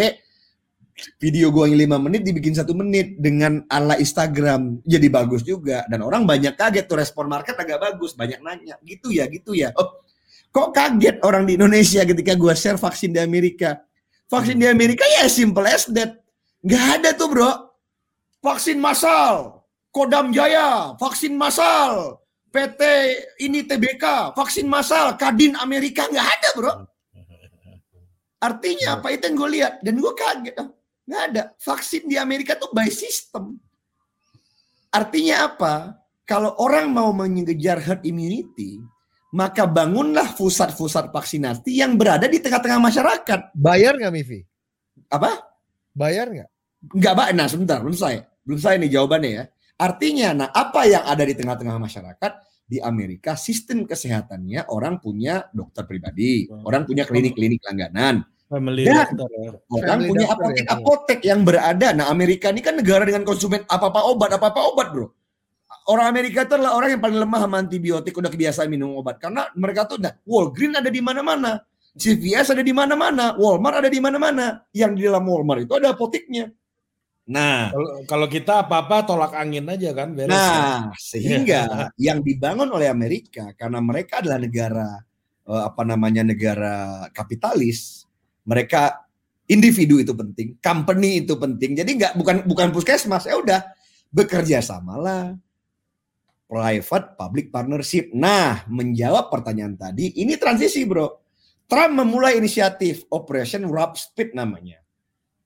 video 1.19 1.51
gue 1.51 1.65
yang 1.73 1.79
lima 1.89 1.97
menit 1.99 2.23
dibikin 2.23 2.55
satu 2.55 2.77
menit 2.77 3.19
dengan 3.19 3.65
ala 3.67 3.99
Instagram 3.99 4.85
jadi 4.87 5.09
bagus 5.11 5.43
juga 5.43 5.83
dan 5.91 6.07
orang 6.07 6.23
banyak 6.23 6.55
kaget 6.55 6.87
tuh 6.87 7.03
respon 7.03 7.27
market 7.27 7.59
agak 7.59 7.83
bagus 7.83 8.15
banyak 8.15 8.39
nanya 8.39 8.79
gitu 8.87 9.11
ya 9.11 9.27
gitu 9.27 9.59
ya 9.59 9.75
oh 9.75 10.04
kok 10.55 10.71
kaget 10.71 11.19
orang 11.27 11.43
di 11.51 11.59
Indonesia 11.59 12.07
ketika 12.07 12.39
gue 12.39 12.55
share 12.55 12.79
vaksin 12.79 13.11
di 13.11 13.19
Amerika? 13.19 13.83
Vaksin 14.31 14.55
di 14.55 14.71
Amerika 14.71 15.03
ya 15.03 15.27
simple 15.27 15.67
as 15.67 15.91
that. 15.91 16.23
Nggak 16.63 16.85
ada 17.03 17.11
tuh 17.19 17.29
bro. 17.35 17.53
Vaksin 18.39 18.79
massal. 18.79 19.67
Kodam 19.91 20.31
Jaya 20.31 20.95
vaksin 20.95 21.35
massal. 21.35 22.23
PT 22.55 22.83
ini 23.43 23.67
TBK 23.67 24.31
vaksin 24.39 24.71
massal. 24.71 25.19
Kadin 25.19 25.59
Amerika 25.59 26.07
nggak 26.07 26.29
ada 26.39 26.49
bro. 26.55 26.75
Artinya 28.39 29.03
apa? 29.03 29.11
Itu 29.11 29.27
yang 29.27 29.35
gue 29.35 29.51
lihat. 29.59 29.75
Dan 29.83 29.99
gue 29.99 30.13
kaget 30.15 30.55
oh, 30.63 30.71
nggak 31.11 31.23
ada. 31.35 31.43
Vaksin 31.59 32.07
di 32.07 32.15
Amerika 32.15 32.55
tuh 32.55 32.71
by 32.71 32.87
system. 32.95 33.59
Artinya 34.95 35.51
apa? 35.51 35.99
Kalau 36.23 36.57
orang 36.63 36.95
mau 36.95 37.11
mengejar 37.11 37.83
herd 37.83 38.07
immunity 38.07 38.81
maka 39.35 39.67
bangunlah 39.67 40.39
pusat-pusat 40.39 41.11
vaksinasi 41.11 41.75
yang 41.75 41.99
berada 41.99 42.31
di 42.31 42.39
tengah-tengah 42.39 42.79
masyarakat 42.79 43.41
Bayar 43.59 43.99
nggak 43.99 44.15
Mivi? 44.15 44.47
apa 45.11 45.51
Bayar 45.95 46.27
nggak? 46.31 46.51
Enggak, 46.91 47.13
Pak. 47.17 47.29
Nah, 47.33 47.47
sebentar, 47.49 47.79
belum 47.81 47.97
saya. 47.97 48.29
Belum 48.45 48.61
saya 48.61 48.77
nih 48.77 48.91
jawabannya 48.93 49.31
ya. 49.31 49.45
Artinya, 49.81 50.29
nah 50.37 50.49
apa 50.53 50.85
yang 50.85 51.07
ada 51.07 51.25
di 51.25 51.35
tengah-tengah 51.35 51.79
masyarakat 51.81 52.33
di 52.65 52.79
Amerika 52.83 53.35
sistem 53.39 53.89
kesehatannya 53.89 54.71
orang 54.71 54.99
punya 54.99 55.49
dokter 55.51 55.87
pribadi, 55.87 56.47
orang 56.51 56.87
punya 56.87 57.05
klinik-klinik 57.05 57.61
langganan, 57.65 58.23
Family 58.45 58.87
Dan- 58.87 59.17
doctor 59.17 59.29
ya. 59.35 59.51
orang 59.73 59.99
Family 59.99 60.09
punya 60.15 60.27
doctor 60.29 60.37
ya, 60.37 60.63
apotek-apotek 60.63 61.21
yang 61.25 61.41
berada. 61.43 61.89
Nah, 61.97 62.07
Amerika 62.13 62.53
ini 62.53 62.61
kan 62.63 62.77
negara 62.79 63.03
dengan 63.03 63.25
konsumen 63.27 63.67
apa-apa 63.67 64.01
obat, 64.07 64.31
apa-apa 64.37 64.61
obat, 64.71 64.89
Bro. 64.95 65.07
Orang 65.85 66.07
Amerika 66.09 66.49
itu 66.49 66.57
adalah 66.57 66.81
orang 66.81 66.97
yang 66.97 67.03
paling 67.05 67.19
lemah 67.21 67.41
sama 67.45 67.57
antibiotik, 67.61 68.17
udah 68.17 68.33
kebiasaan 68.33 68.73
minum 68.73 68.97
obat. 68.97 69.21
Karena 69.21 69.53
mereka 69.53 69.85
tuh, 69.85 70.01
nah, 70.01 70.17
Walgreen 70.25 70.73
ada 70.81 70.89
di 70.89 71.05
mana-mana. 71.05 71.61
CVS 71.95 72.51
ada 72.51 72.65
di 72.67 72.75
mana-mana, 72.75 73.39
Walmart 73.39 73.85
ada 73.85 73.91
di 73.93 74.03
mana-mana. 74.03 74.67
Yang 74.75 74.93
di 74.99 75.03
dalam 75.07 75.23
Walmart 75.23 75.63
itu 75.63 75.75
ada 75.79 75.95
apoteknya. 75.95 76.51
Nah, 77.25 77.73
Kalau 77.73 77.91
kalau 78.05 78.27
kita 78.29 78.67
apa-apa 78.67 79.09
tolak 79.09 79.33
angin 79.33 79.65
aja 79.65 79.97
kan 79.97 80.13
beres. 80.13 80.35
ya. 80.35 80.37
Nah, 80.37 80.81
sehingga 80.99 81.63
yang 82.11 82.21
dibangun 82.21 82.69
oleh 82.69 82.93
Amerika 82.93 83.57
karena 83.57 83.81
mereka 83.81 84.21
adalah 84.21 84.37
negara 84.43 84.89
eh, 85.49 85.63
apa 85.65 85.83
namanya 85.89 86.21
negara 86.21 87.09
kapitalis, 87.17 88.05
mereka 88.45 89.09
individu 89.49 90.03
itu 90.05 90.13
penting, 90.13 90.61
company 90.61 91.25
itu 91.25 91.33
penting. 91.41 91.73
Jadi 91.73 91.91
nggak 91.97 92.13
bukan 92.19 92.37
bukan 92.45 92.69
puskesmas, 92.77 93.25
ya 93.25 93.41
udah 93.41 93.61
bekerja 94.13 94.61
samalah 94.61 95.33
private 96.55 97.19
public 97.19 97.51
partnership. 97.51 98.15
Nah, 98.15 98.63
menjawab 98.71 99.27
pertanyaan 99.27 99.75
tadi, 99.75 100.15
ini 100.23 100.39
transisi, 100.39 100.87
Bro. 100.87 101.19
Trump 101.67 101.99
memulai 101.99 102.39
inisiatif 102.39 103.03
Operation 103.11 103.67
Warp 103.67 103.99
Speed 103.99 104.39
namanya. 104.39 104.79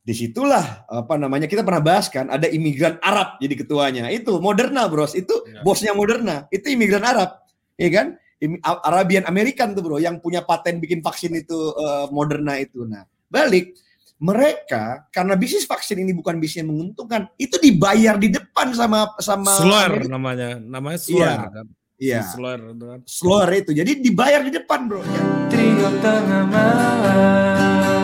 Di 0.05 0.13
situlah 0.13 0.85
apa 0.89 1.17
namanya 1.21 1.45
kita 1.49 1.65
pernah 1.65 1.85
bahas 1.85 2.09
kan 2.09 2.33
ada 2.33 2.49
imigran 2.49 2.97
Arab 3.05 3.37
jadi 3.45 3.55
ketuanya 3.61 4.09
itu 4.09 4.41
Moderna 4.41 4.89
bros 4.89 5.13
itu 5.13 5.37
Ya. 5.45 5.61
bosnya 5.61 5.93
Moderna 5.93 6.49
itu 6.49 6.65
imigran 6.73 7.05
Arab 7.05 7.45
ya 7.77 7.93
kan 7.93 8.17
Arabian 8.89 9.29
American 9.29 9.77
tuh 9.77 9.85
bro 9.85 10.01
yang 10.01 10.17
punya 10.17 10.41
paten 10.49 10.81
bikin 10.81 11.05
vaksin 11.05 11.37
itu 11.37 11.77
eh, 11.77 12.07
Moderna 12.09 12.57
itu 12.57 12.89
nah 12.89 13.05
balik 13.29 13.77
mereka 14.19 15.07
karena 15.09 15.35
bisnis 15.35 15.63
vaksin 15.63 15.99
ini 15.99 16.11
bukan 16.11 16.37
bisnis 16.37 16.63
yang 16.63 16.71
menguntungkan 16.71 17.31
itu 17.35 17.55
dibayar 17.57 18.15
di 18.15 18.29
depan 18.29 18.71
sama 18.73 19.15
sama 19.19 19.51
Slur 19.55 19.91
Amerika. 19.95 20.11
namanya, 20.11 20.49
namanya 20.59 20.99
slur 20.99 21.23
Iya. 21.23 21.35
kan. 21.49 21.67
iya 21.97 22.21
Slur 22.27 22.59
itu 22.69 22.85
kan. 22.85 23.01
slur 23.07 23.49
itu 23.53 23.71
jadi 23.73 23.93
dibayar 23.95 24.43
di 24.43 24.51
depan 24.51 24.87
bro 24.87 25.03
ya. 25.03 25.23
Trio 25.49 25.89
tengah 25.99 26.45
malam 26.47 27.98